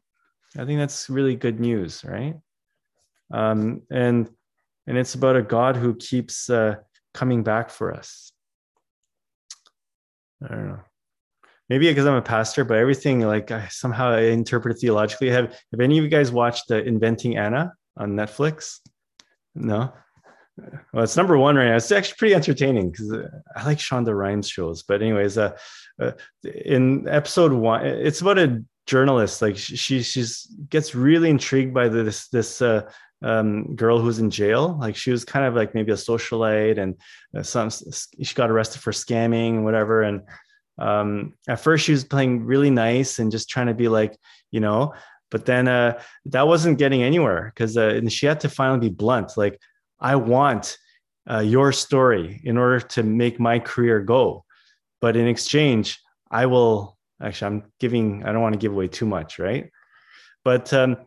I 0.57 0.65
think 0.65 0.79
that's 0.79 1.09
really 1.09 1.35
good 1.35 1.59
news, 1.59 2.03
right? 2.03 2.35
Um, 3.31 3.81
and 3.89 4.29
and 4.85 4.97
it's 4.97 5.15
about 5.15 5.37
a 5.37 5.41
God 5.41 5.75
who 5.75 5.95
keeps 5.95 6.49
uh, 6.49 6.75
coming 7.13 7.43
back 7.43 7.69
for 7.69 7.93
us. 7.93 8.31
I 10.43 10.49
don't 10.49 10.67
know. 10.67 10.79
Maybe 11.69 11.87
because 11.87 12.05
I'm 12.05 12.15
a 12.15 12.21
pastor, 12.21 12.65
but 12.65 12.77
everything 12.77 13.21
like 13.21 13.51
I 13.51 13.67
somehow 13.69 14.11
I 14.11 14.21
interpret 14.21 14.79
theologically. 14.79 15.29
Have 15.29 15.51
Have 15.71 15.79
any 15.79 15.97
of 15.97 16.03
you 16.03 16.09
guys 16.09 16.31
watched 16.31 16.69
Inventing 16.71 17.37
Anna 17.37 17.73
on 17.97 18.11
Netflix? 18.11 18.79
No. 19.55 19.93
Well, 20.93 21.03
it's 21.03 21.17
number 21.17 21.37
one 21.37 21.55
right 21.55 21.69
now. 21.69 21.75
It's 21.75 21.91
actually 21.91 22.15
pretty 22.19 22.35
entertaining 22.35 22.91
because 22.91 23.11
uh, 23.11 23.27
I 23.55 23.65
like 23.65 23.79
Shonda 23.79 24.15
Rhimes 24.15 24.47
shows. 24.47 24.83
But 24.83 25.01
anyways, 25.01 25.37
uh, 25.37 25.57
uh, 25.99 26.11
in 26.43 27.07
episode 27.07 27.53
one, 27.53 27.85
it's 27.85 28.21
about 28.21 28.37
a 28.37 28.63
journalist. 28.85 29.41
Like 29.41 29.57
she 29.57 30.03
she's 30.03 30.47
gets 30.69 30.93
really 30.93 31.29
intrigued 31.29 31.73
by 31.73 31.89
this 31.89 32.27
this 32.27 32.61
uh, 32.61 32.89
um, 33.23 33.75
girl 33.75 33.99
who's 33.99 34.19
in 34.19 34.29
jail. 34.29 34.77
Like 34.79 34.95
she 34.95 35.11
was 35.11 35.25
kind 35.25 35.45
of 35.45 35.55
like 35.55 35.73
maybe 35.73 35.91
a 35.91 35.95
socialite, 35.95 36.77
and 36.77 36.95
uh, 37.35 37.41
some 37.41 37.69
she 37.71 38.35
got 38.35 38.51
arrested 38.51 38.81
for 38.81 38.91
scamming 38.91 39.55
and 39.55 39.65
whatever. 39.65 40.03
And 40.03 40.21
um, 40.77 41.33
at 41.47 41.59
first, 41.59 41.85
she 41.85 41.91
was 41.91 42.03
playing 42.03 42.45
really 42.45 42.69
nice 42.69 43.19
and 43.19 43.31
just 43.31 43.49
trying 43.49 43.67
to 43.67 43.73
be 43.73 43.87
like, 43.87 44.17
you 44.51 44.59
know. 44.59 44.93
But 45.31 45.45
then 45.45 45.67
uh, 45.67 45.99
that 46.25 46.47
wasn't 46.47 46.77
getting 46.77 47.01
anywhere 47.01 47.51
because 47.53 47.75
uh, 47.77 48.07
she 48.07 48.25
had 48.25 48.39
to 48.41 48.49
finally 48.49 48.89
be 48.89 48.93
blunt. 48.93 49.31
Like, 49.35 49.59
I 49.99 50.15
want 50.15 50.77
uh, 51.29 51.39
your 51.39 51.71
story 51.71 52.41
in 52.43 52.57
order 52.57 52.79
to 52.79 53.03
make 53.03 53.39
my 53.39 53.59
career 53.59 53.99
go, 54.01 54.45
but 55.01 55.15
in 55.15 55.27
exchange, 55.27 55.99
I 56.29 56.45
will. 56.45 56.97
Actually, 57.21 57.47
I'm 57.47 57.71
giving. 57.79 58.23
I 58.23 58.31
don't 58.31 58.41
want 58.41 58.53
to 58.53 58.59
give 58.59 58.73
away 58.73 58.87
too 58.87 59.05
much, 59.05 59.39
right? 59.39 59.71
But 60.43 60.73
um, 60.73 60.97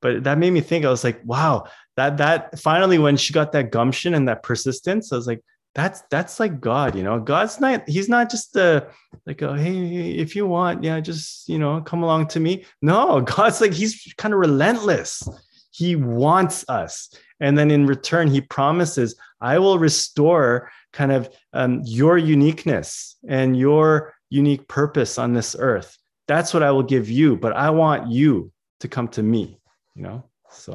but 0.00 0.24
that 0.24 0.38
made 0.38 0.50
me 0.52 0.60
think 0.60 0.84
i 0.84 0.90
was 0.90 1.04
like 1.04 1.20
wow 1.24 1.66
that 1.96 2.16
that 2.18 2.58
finally 2.58 2.98
when 2.98 3.16
she 3.16 3.32
got 3.32 3.52
that 3.52 3.70
gumption 3.70 4.14
and 4.14 4.28
that 4.28 4.42
persistence 4.42 5.12
i 5.12 5.16
was 5.16 5.26
like 5.26 5.42
that's 5.78 6.02
that's 6.10 6.40
like 6.40 6.60
god 6.60 6.96
you 6.96 7.04
know? 7.04 7.20
God's 7.20 7.60
not 7.60 7.88
he's 7.88 8.08
not 8.08 8.28
just 8.30 8.52
the 8.52 8.88
like 9.26 9.40
oh, 9.42 9.54
hey 9.54 10.10
if 10.10 10.34
you 10.34 10.44
want 10.44 10.82
yeah 10.82 10.98
just 10.98 11.48
you 11.48 11.56
know 11.56 11.80
come 11.80 12.02
along 12.02 12.26
to 12.28 12.40
me. 12.40 12.64
No 12.82 13.20
god's 13.36 13.60
like 13.60 13.72
he's 13.72 14.12
kind 14.16 14.34
of 14.34 14.40
relentless. 14.40 15.22
He 15.70 15.94
wants 15.94 16.64
us. 16.68 17.10
And 17.38 17.56
then 17.56 17.70
in 17.70 17.86
return 17.86 18.26
he 18.26 18.40
promises 18.40 19.14
i 19.40 19.58
will 19.58 19.78
restore 19.78 20.70
kind 20.92 21.12
of 21.12 21.28
um, 21.52 21.82
your 21.84 22.18
uniqueness 22.18 23.16
and 23.28 23.56
your 23.56 24.14
unique 24.30 24.66
purpose 24.66 25.16
on 25.18 25.32
this 25.32 25.54
earth. 25.58 25.96
That's 26.26 26.52
what 26.52 26.64
i 26.64 26.72
will 26.72 26.88
give 26.94 27.08
you 27.08 27.36
but 27.36 27.52
i 27.54 27.70
want 27.70 28.10
you 28.10 28.50
to 28.80 28.88
come 28.88 29.06
to 29.08 29.22
me 29.22 29.60
you 29.94 30.02
know? 30.02 30.24
So 30.50 30.72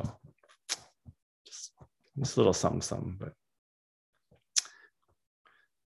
just 1.46 1.72
this 2.16 2.38
little 2.38 2.54
something 2.54 2.82
something 2.82 3.18
but 3.20 3.34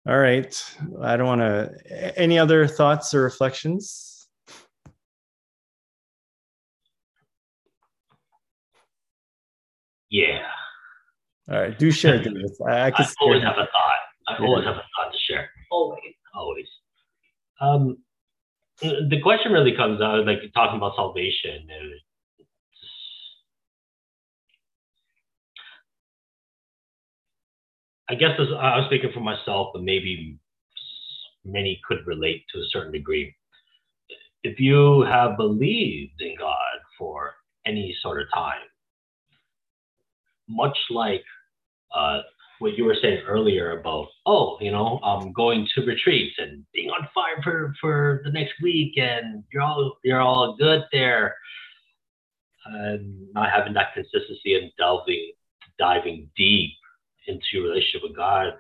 all 0.08 0.18
right. 0.18 0.76
I 1.02 1.16
don't 1.16 1.28
want 1.28 1.41
to 1.41 2.20
any 2.20 2.39
other 2.39 2.68
thoughts 2.68 3.14
or 3.14 3.22
reflections? 3.22 4.28
Yeah. 10.10 10.39
All 11.52 11.60
right 11.60 11.78
do 11.78 11.91
share 11.91 12.18
David. 12.24 12.45
i, 12.68 12.72
I, 12.72 12.88
I 12.88 13.06
always 13.22 13.43
have 13.43 13.54
a 13.54 13.68
thought. 13.68 14.02
I 14.28 14.38
always 14.39 14.66
have 14.66 14.76
a 14.76 14.80
thought 14.80 15.12
to 15.12 15.18
share. 15.28 15.49
Always. 15.72 16.14
Always. 16.34 16.68
Um 17.60 17.97
the 18.82 19.20
question 19.22 19.52
really 19.52 19.76
comes 19.76 20.02
out 20.02 20.26
like 20.26 20.39
talking 20.56 20.78
about 20.78 20.95
salvation 20.95 21.68
I 28.12 28.16
guess 28.16 28.32
I 28.38 28.78
was 28.78 28.88
speaking 28.88 29.12
for 29.14 29.22
myself, 29.22 29.70
but 29.74 29.84
maybe 29.84 30.38
many 31.45 31.80
could 31.88 32.05
relate 32.05 32.43
to 32.53 32.59
a 32.59 32.66
certain 32.70 32.91
degree. 32.91 33.34
If 34.43 34.59
you 34.59 35.03
have 35.03 35.38
believed 35.38 36.20
in 36.20 36.36
God 36.38 36.80
for 36.99 37.36
any 37.66 37.95
sort 38.01 38.22
of 38.22 38.28
time, 38.34 38.68
much 40.49 40.78
like 40.89 41.24
uh, 41.95 42.20
what 42.59 42.78
you 42.78 42.84
were 42.84 42.97
saying 43.01 43.24
earlier 43.26 43.80
about, 43.80 44.07
oh, 44.26 44.57
you 44.59 44.72
know, 44.72 44.99
I'm 45.05 45.32
going 45.32 45.66
to 45.76 45.86
retreats 45.86 46.36
and 46.38 46.66
being 46.74 46.89
on 46.89 47.07
fire 47.14 47.41
for, 47.41 47.74
for 47.80 48.22
the 48.26 48.32
next 48.32 48.55
week, 48.62 48.97
and 48.97 49.45
you're 49.53 49.64
all 49.64 49.97
you're 50.03 50.20
all 50.20 50.57
good 50.59 50.82
there, 50.91 51.34
and 52.66 53.32
not 53.34 53.49
having 53.49 53.74
that 53.76 53.93
consistency 53.93 54.55
and 54.55 54.70
delving, 54.78 55.32
diving 55.80 56.30
deep 56.36 56.74
into 57.32 57.46
your 57.54 57.64
relationship 57.64 58.02
with 58.04 58.16
God. 58.16 58.54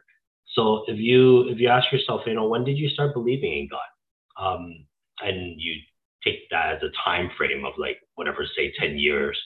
So 0.55 0.83
if 0.87 0.97
you 0.97 1.47
if 1.49 1.59
you 1.59 1.69
ask 1.69 1.91
yourself, 1.91 2.21
you 2.25 2.33
know, 2.33 2.47
when 2.47 2.63
did 2.63 2.77
you 2.77 2.89
start 2.89 3.13
believing 3.13 3.53
in 3.53 3.69
God? 3.69 4.43
Um, 4.43 4.85
and 5.21 5.59
you 5.59 5.75
take 6.23 6.49
that 6.51 6.75
as 6.75 6.81
a 6.83 6.91
time 7.03 7.29
frame 7.37 7.65
of 7.65 7.73
like 7.77 7.97
whatever, 8.15 8.45
say 8.55 8.73
10 8.79 8.97
years, 8.97 9.37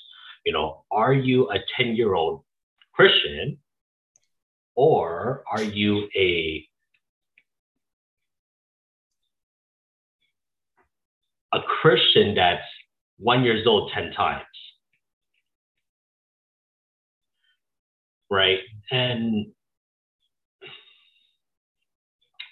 you 0.46 0.54
know, 0.54 0.84
are 0.92 1.14
you 1.14 1.50
a 1.52 1.58
10 1.78 1.96
year 1.96 2.14
old 2.14 2.44
Christian 2.94 3.58
or 4.76 5.44
are 5.50 5.64
you 5.64 6.08
a 6.16 6.68
a 11.54 11.60
Christian 11.82 12.36
that's 12.36 12.62
one 13.18 13.44
years 13.44 13.66
old 13.66 13.92
10 13.94 14.12
times? 14.12 14.44
Right? 18.30 18.60
And 18.92 19.48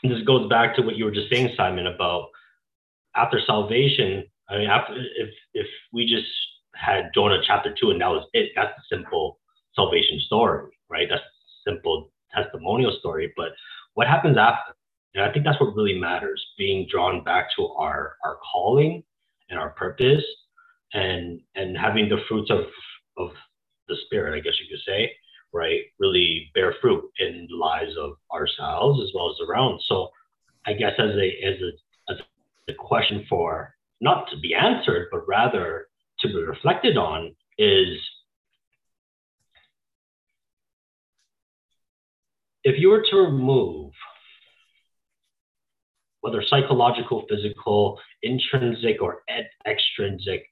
this 0.03 0.21
goes 0.25 0.49
back 0.49 0.75
to 0.75 0.81
what 0.81 0.95
you 0.95 1.05
were 1.05 1.11
just 1.11 1.29
saying, 1.31 1.53
Simon, 1.55 1.87
about 1.87 2.29
after 3.15 3.39
salvation. 3.45 4.25
I 4.49 4.57
mean, 4.57 4.69
after 4.69 4.95
if 4.95 5.29
if 5.53 5.67
we 5.91 6.05
just 6.05 6.27
had 6.75 7.11
Jonah 7.13 7.41
chapter 7.45 7.73
two 7.79 7.91
and 7.91 8.01
that 8.01 8.09
was 8.09 8.27
it, 8.33 8.51
that's 8.55 8.77
a 8.77 8.95
simple 8.95 9.39
salvation 9.75 10.19
story, 10.25 10.71
right? 10.89 11.07
That's 11.09 11.21
a 11.21 11.71
simple 11.71 12.11
testimonial 12.33 12.95
story. 12.99 13.33
But 13.37 13.49
what 13.93 14.07
happens 14.07 14.37
after? 14.37 14.73
And 15.15 15.23
I 15.23 15.31
think 15.31 15.45
that's 15.45 15.59
what 15.59 15.75
really 15.75 15.97
matters: 15.99 16.43
being 16.57 16.87
drawn 16.91 17.23
back 17.23 17.47
to 17.57 17.67
our 17.67 18.17
our 18.25 18.37
calling 18.51 19.03
and 19.49 19.59
our 19.59 19.69
purpose, 19.71 20.23
and 20.93 21.39
and 21.55 21.77
having 21.77 22.09
the 22.09 22.17
fruits 22.27 22.51
of 22.51 22.65
of 23.17 23.31
the 23.87 23.95
spirit, 24.05 24.35
I 24.35 24.39
guess 24.39 24.59
you 24.59 24.67
could 24.69 24.83
say, 24.85 25.11
right, 25.53 25.81
really 25.99 26.49
bear 26.53 26.75
fruit 26.81 27.03
in 27.19 27.47
the 27.49 27.55
lives 27.55 27.93
of 27.99 28.13
ourselves 28.33 29.01
as 29.01 29.11
well 29.13 29.29
as 29.29 29.47
around. 29.47 29.79
So 29.87 30.09
I 30.65 30.73
guess 30.73 30.93
as 30.97 31.11
a 31.15 31.29
as 31.45 31.61
a 31.61 32.13
as 32.13 32.17
a 32.69 32.73
question 32.73 33.25
for 33.29 33.73
not 34.01 34.29
to 34.31 34.39
be 34.39 34.53
answered, 34.53 35.07
but 35.11 35.27
rather 35.27 35.87
to 36.19 36.27
be 36.27 36.35
reflected 36.35 36.97
on 36.97 37.35
is 37.57 37.97
if 42.63 42.79
you 42.79 42.89
were 42.89 43.05
to 43.11 43.17
remove 43.17 43.91
whether 46.21 46.41
psychological, 46.47 47.25
physical, 47.29 47.99
intrinsic, 48.21 49.01
or 49.01 49.23
extrinsic 49.67 50.45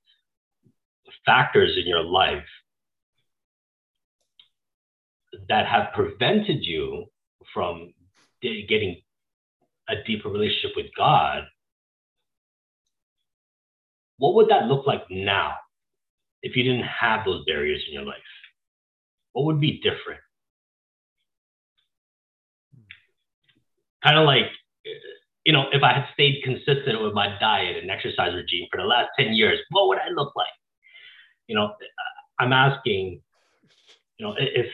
factors 1.26 1.78
in 1.80 1.88
your 1.88 2.04
life 2.04 2.44
that 5.50 5.66
have 5.68 5.94
prevented 5.94 6.66
you 6.66 7.06
from 7.54 7.94
getting 8.42 9.02
a 9.90 9.96
deeper 10.06 10.30
relationship 10.30 10.72
with 10.76 10.88
God, 10.98 11.44
what 14.18 14.36
would 14.36 14.50
that 14.50 14.66
look 14.66 14.86
like 14.86 15.04
now 15.10 15.56
if 16.44 16.56
you 16.56 16.64
didn't 16.64 16.84
have 16.84 17.26
those 17.26 17.46
barriers 17.46 17.84
in 17.88 17.94
your 17.94 18.06
life? 18.06 18.18
What 19.34 19.46
would 19.46 19.62
be 19.62 19.80
different? 19.82 20.22
kind 24.04 24.18
of 24.18 24.26
like, 24.26 24.46
you 25.46 25.54
know, 25.54 25.66
if 25.72 25.84
I 25.84 25.94
had 25.94 26.06
stayed 26.14 26.44
consistent 26.44 27.02
with 27.02 27.14
my 27.14 27.38
diet 27.40 27.78
and 27.78 27.90
exercise 27.90 28.34
regime 28.34 28.68
for 28.72 28.78
the 28.78 28.88
last 28.88 29.10
10 29.18 29.34
years, 29.34 29.60
what 29.70 29.88
would 29.88 29.98
I 29.98 30.10
look 30.10 30.36
like? 30.36 30.48
You 31.48 31.56
know, 31.56 31.74
I'm 32.40 32.54
asking, 32.54 33.22
you 34.18 34.26
know, 34.26 34.36
if, 34.38 34.68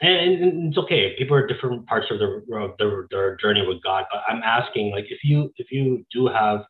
and, 0.00 0.42
and 0.42 0.68
it's 0.68 0.78
okay. 0.78 1.14
People 1.16 1.36
are 1.36 1.46
different 1.46 1.86
parts 1.86 2.06
of 2.10 2.18
their, 2.18 2.42
their, 2.78 3.06
their 3.10 3.36
journey 3.36 3.66
with 3.66 3.82
God, 3.82 4.04
but 4.10 4.22
I'm 4.28 4.42
asking, 4.42 4.90
like, 4.90 5.06
if 5.08 5.24
you, 5.24 5.52
if 5.56 5.70
you 5.70 6.04
do 6.12 6.26
have, 6.26 6.64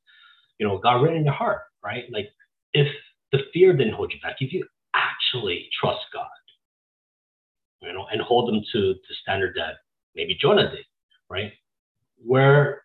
you 0.59 0.66
know, 0.66 0.79
God 0.79 1.03
written 1.03 1.18
in 1.18 1.24
your 1.24 1.35
heart, 1.35 1.62
right? 1.85 2.05
Like, 2.11 2.29
if 2.72 2.87
the 3.33 3.39
fear 3.53 3.77
didn't 3.77 3.95
hold 3.95 4.12
you 4.12 4.20
back, 4.20 4.37
if 4.41 4.53
you 4.53 4.64
actually 4.95 5.68
trust 5.81 6.05
God, 6.12 6.27
you 7.83 7.93
know, 7.93 8.07
and 8.11 8.20
hold 8.20 8.49
them 8.49 8.62
to 8.72 8.95
the 8.95 9.14
standard 9.22 9.55
that 9.57 9.74
maybe 10.14 10.37
Jonah 10.41 10.70
did, 10.70 10.85
right? 11.29 11.53
Where 12.24 12.83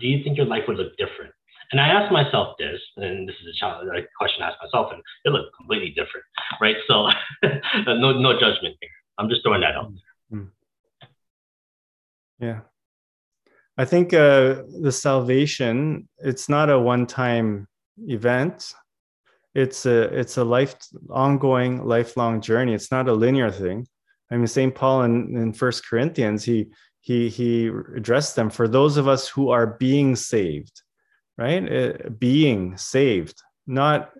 do 0.00 0.06
you 0.06 0.24
think 0.24 0.36
your 0.36 0.46
life 0.46 0.62
would 0.66 0.78
look 0.78 0.96
different? 0.96 1.32
And 1.72 1.80
I 1.80 1.88
asked 1.88 2.12
myself 2.12 2.56
this, 2.58 2.80
and 2.96 3.28
this 3.28 3.36
is 3.42 3.54
a, 3.54 3.58
child, 3.58 3.86
a 3.88 4.00
question 4.18 4.42
I 4.42 4.48
asked 4.48 4.58
myself, 4.62 4.92
and 4.92 5.02
it 5.24 5.30
looked 5.30 5.56
completely 5.56 5.90
different, 5.90 6.26
right? 6.60 6.76
So, 6.88 7.08
no, 7.86 8.12
no 8.12 8.32
judgment 8.38 8.76
here. 8.80 8.90
I'm 9.18 9.28
just 9.28 9.42
throwing 9.42 9.60
that 9.60 9.74
out 9.74 9.92
there. 9.92 10.38
Hmm. 10.38 10.46
Yeah, 12.40 12.60
I 13.76 13.84
think 13.84 14.12
uh, 14.12 14.62
the 14.80 14.92
salvation 14.92 16.08
it's 16.18 16.48
not 16.48 16.70
a 16.70 16.78
one-time 16.78 17.68
event. 18.06 18.72
It's 19.54 19.86
a 19.86 20.02
it's 20.18 20.36
a 20.36 20.44
life 20.44 20.74
ongoing, 21.10 21.84
lifelong 21.84 22.40
journey. 22.40 22.74
It's 22.74 22.90
not 22.90 23.08
a 23.08 23.12
linear 23.12 23.50
thing. 23.50 23.86
I 24.30 24.36
mean, 24.36 24.46
St. 24.46 24.74
Paul 24.74 25.02
in, 25.02 25.36
in 25.36 25.52
First 25.52 25.86
Corinthians, 25.88 26.44
he 26.44 26.68
he 27.00 27.28
he 27.28 27.70
addressed 27.96 28.34
them 28.34 28.50
for 28.50 28.66
those 28.66 28.96
of 28.96 29.06
us 29.06 29.28
who 29.28 29.50
are 29.50 29.76
being 29.78 30.16
saved, 30.16 30.82
right? 31.38 31.62
Uh, 31.70 32.08
being 32.18 32.76
saved, 32.76 33.40
not 33.66 34.10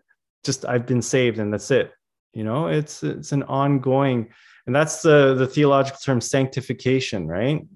just 0.44 0.64
I've 0.66 0.86
been 0.86 1.02
saved 1.02 1.38
and 1.38 1.52
that's 1.52 1.70
it. 1.70 1.92
You 2.32 2.44
know, 2.44 2.68
it's 2.68 3.02
it's 3.02 3.32
an 3.32 3.42
ongoing, 3.44 4.30
and 4.66 4.74
that's 4.74 5.02
the 5.02 5.34
the 5.34 5.46
theological 5.46 5.98
term 6.02 6.20
sanctification, 6.20 7.26
right? 7.26 7.66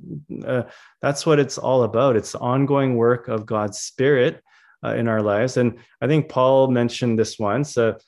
Uh, 0.44 0.62
that's 1.02 1.26
what 1.26 1.38
it's 1.38 1.58
all 1.58 1.82
about. 1.82 2.16
It's 2.16 2.32
the 2.32 2.38
ongoing 2.38 2.96
work 2.96 3.28
of 3.28 3.46
God's 3.46 3.78
Spirit 3.78 4.42
uh, 4.84 4.94
in 4.94 5.08
our 5.08 5.22
lives, 5.22 5.56
and 5.56 5.78
I 6.00 6.06
think 6.06 6.28
Paul 6.28 6.68
mentioned 6.68 7.18
this 7.18 7.38
once. 7.38 7.76
Uh, 7.76 7.98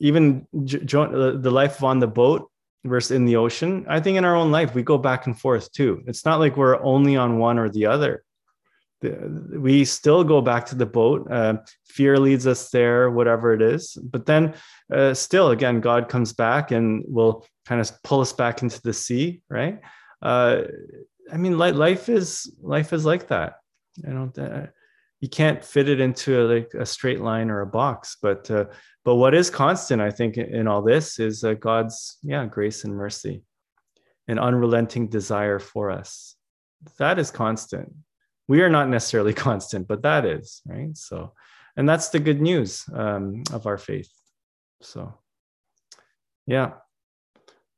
even 0.00 0.46
J- 0.64 0.78
the 0.78 1.50
life 1.50 1.82
on 1.82 1.98
the 1.98 2.06
boat 2.06 2.50
versus 2.84 3.12
in 3.12 3.24
the 3.24 3.36
ocean. 3.36 3.86
I 3.88 4.00
think 4.00 4.18
in 4.18 4.24
our 4.24 4.36
own 4.36 4.50
life, 4.50 4.74
we 4.74 4.82
go 4.82 4.98
back 4.98 5.26
and 5.26 5.38
forth 5.38 5.72
too. 5.72 6.02
It's 6.06 6.24
not 6.24 6.38
like 6.38 6.56
we're 6.56 6.82
only 6.82 7.16
on 7.16 7.38
one 7.38 7.58
or 7.58 7.68
the 7.68 7.86
other. 7.86 8.24
We 9.02 9.84
still 9.84 10.24
go 10.24 10.40
back 10.40 10.66
to 10.66 10.74
the 10.74 10.86
boat. 10.86 11.30
Uh, 11.30 11.58
fear 11.84 12.18
leads 12.18 12.46
us 12.46 12.70
there, 12.70 13.10
whatever 13.10 13.52
it 13.52 13.60
is. 13.60 13.98
But 14.02 14.24
then, 14.24 14.54
uh, 14.92 15.12
still, 15.12 15.50
again, 15.50 15.80
God 15.80 16.08
comes 16.08 16.32
back 16.32 16.70
and 16.70 17.04
will 17.06 17.46
kind 17.66 17.80
of 17.80 17.90
pull 18.02 18.20
us 18.20 18.32
back 18.32 18.62
into 18.62 18.80
the 18.82 18.92
sea, 18.92 19.42
right? 19.48 19.80
Uh, 20.22 20.62
I 21.32 21.36
mean, 21.36 21.58
life 21.58 22.08
is 22.08 22.54
life 22.60 22.92
is 22.92 23.04
like 23.04 23.28
that. 23.28 23.54
You 23.96 24.12
know, 24.12 24.32
uh, 24.38 24.66
you 25.20 25.28
can't 25.28 25.64
fit 25.64 25.88
it 25.88 26.00
into 26.00 26.40
a, 26.40 26.44
like 26.44 26.74
a 26.74 26.84
straight 26.84 27.20
line 27.20 27.50
or 27.50 27.60
a 27.62 27.66
box. 27.66 28.16
But 28.20 28.50
uh, 28.50 28.66
but 29.04 29.16
what 29.16 29.34
is 29.34 29.50
constant, 29.50 30.00
I 30.00 30.10
think, 30.10 30.36
in 30.38 30.66
all 30.66 30.82
this 30.82 31.18
is 31.18 31.44
uh, 31.44 31.54
God's, 31.54 32.18
yeah, 32.22 32.46
grace 32.46 32.84
and 32.84 32.94
mercy, 32.94 33.42
an 34.28 34.38
unrelenting 34.38 35.08
desire 35.08 35.58
for 35.58 35.90
us. 35.90 36.36
That 36.98 37.18
is 37.18 37.30
constant. 37.30 37.92
We 38.48 38.62
are 38.62 38.70
not 38.70 38.88
necessarily 38.88 39.34
constant, 39.48 39.88
but 39.88 40.02
that 40.02 40.24
is, 40.24 40.62
right? 40.66 40.96
So, 40.96 41.32
and 41.76 41.88
that's 41.88 42.08
the 42.08 42.18
good 42.18 42.40
news 42.40 42.84
um, 42.92 43.42
of 43.52 43.66
our 43.66 43.78
faith. 43.78 44.10
So, 44.80 45.14
yeah. 46.46 46.72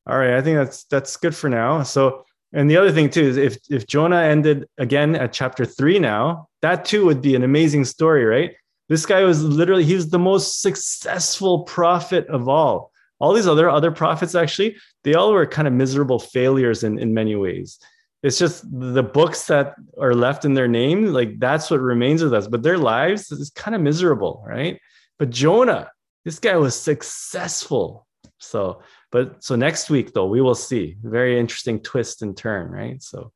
All 0.07 0.17
right, 0.17 0.35
I 0.35 0.43
think 0.43 0.57
that's 0.57 0.85
that's 0.85 1.17
good 1.17 1.35
for 1.35 1.49
now. 1.49 1.83
So, 1.83 2.25
and 2.53 2.71
the 2.71 2.77
other 2.77 2.93
thing 2.93 3.11
too 3.11 3.23
is 3.23 3.37
if 3.37 3.59
if 3.69 3.87
Jonah 3.87 4.23
ended 4.23 4.67
again 4.79 5.17
at 5.17 5.33
chapter 5.33 5.65
three 5.65 5.99
now, 5.99 6.49
that 6.63 6.85
too 6.85 7.05
would 7.07 7.21
be 7.21 7.35
an 7.35 7.43
amazing 7.43 7.85
story, 7.85 8.25
right? 8.25 8.53
This 8.89 9.05
guy 9.05 9.25
was 9.25 9.43
literally, 9.43 9.85
he 9.85 9.95
was 9.95 10.11
the 10.11 10.19
most 10.19 10.61
successful 10.61 11.65
prophet 11.65 12.27
of 12.29 12.49
all. 12.49 12.93
All 13.19 13.33
these 13.33 13.49
other 13.49 13.69
other 13.69 13.91
prophets, 13.91 14.35
actually, 14.35 14.77
they 15.03 15.15
all 15.15 15.33
were 15.33 15.47
kind 15.47 15.67
of 15.67 15.75
miserable 15.75 16.19
failures 16.19 16.85
in, 16.85 16.99
in 16.99 17.13
many 17.15 17.35
ways. 17.35 17.79
It's 18.23 18.39
just 18.39 18.65
the 18.71 19.03
books 19.03 19.47
that 19.47 19.75
are 20.01 20.15
left 20.15 20.45
in 20.45 20.55
their 20.55 20.69
name, 20.69 21.07
like 21.07 21.39
that's 21.39 21.71
what 21.71 21.81
remains 21.81 22.23
with 22.23 22.35
us. 22.35 22.47
But 22.47 22.63
their 22.63 22.79
lives 22.79 23.31
is 23.33 23.51
kind 23.51 23.75
of 23.75 23.81
miserable, 23.81 24.45
right? 24.47 24.79
But 25.19 25.31
Jonah, 25.31 25.91
this 26.25 26.39
guy 26.39 26.57
was 26.57 26.79
successful. 26.79 28.07
So, 28.39 28.83
but 29.17 29.43
so 29.43 29.57
next 29.57 29.89
week 29.89 30.13
though, 30.13 30.27
we 30.27 30.43
will 30.43 30.61
see 30.71 30.99
very 31.03 31.41
interesting 31.41 31.81
twist 31.81 32.21
and 32.21 32.37
turn, 32.37 32.71
right? 32.71 33.03
So, 33.03 33.33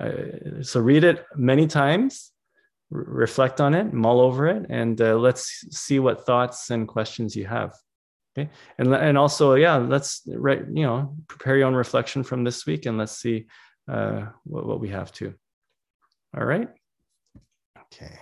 uh, 0.00 0.62
so 0.62 0.78
read 0.78 1.02
it 1.02 1.24
many 1.34 1.66
times 1.66 2.30
reflect 2.90 3.60
on 3.60 3.74
it, 3.74 3.92
mull 3.92 4.20
over 4.20 4.46
it, 4.46 4.66
and 4.70 5.00
uh, 5.00 5.16
let's 5.16 5.42
see 5.76 5.98
what 5.98 6.24
thoughts 6.24 6.70
and 6.70 6.86
questions 6.86 7.34
you 7.34 7.46
have. 7.46 7.74
Okay, 8.32 8.48
and 8.78 8.94
and 8.94 9.18
also, 9.18 9.54
yeah, 9.54 9.76
let's 9.76 10.22
you 10.24 10.84
know 10.86 11.16
prepare 11.26 11.56
your 11.56 11.66
own 11.66 11.74
reflection 11.74 12.22
from 12.22 12.44
this 12.44 12.64
week, 12.64 12.86
and 12.86 12.96
let's 12.96 13.16
see 13.18 13.46
uh, 13.90 14.26
what, 14.44 14.66
what 14.66 14.80
we 14.80 14.90
have 14.90 15.10
too. 15.10 15.34
All 16.36 16.44
right. 16.44 16.68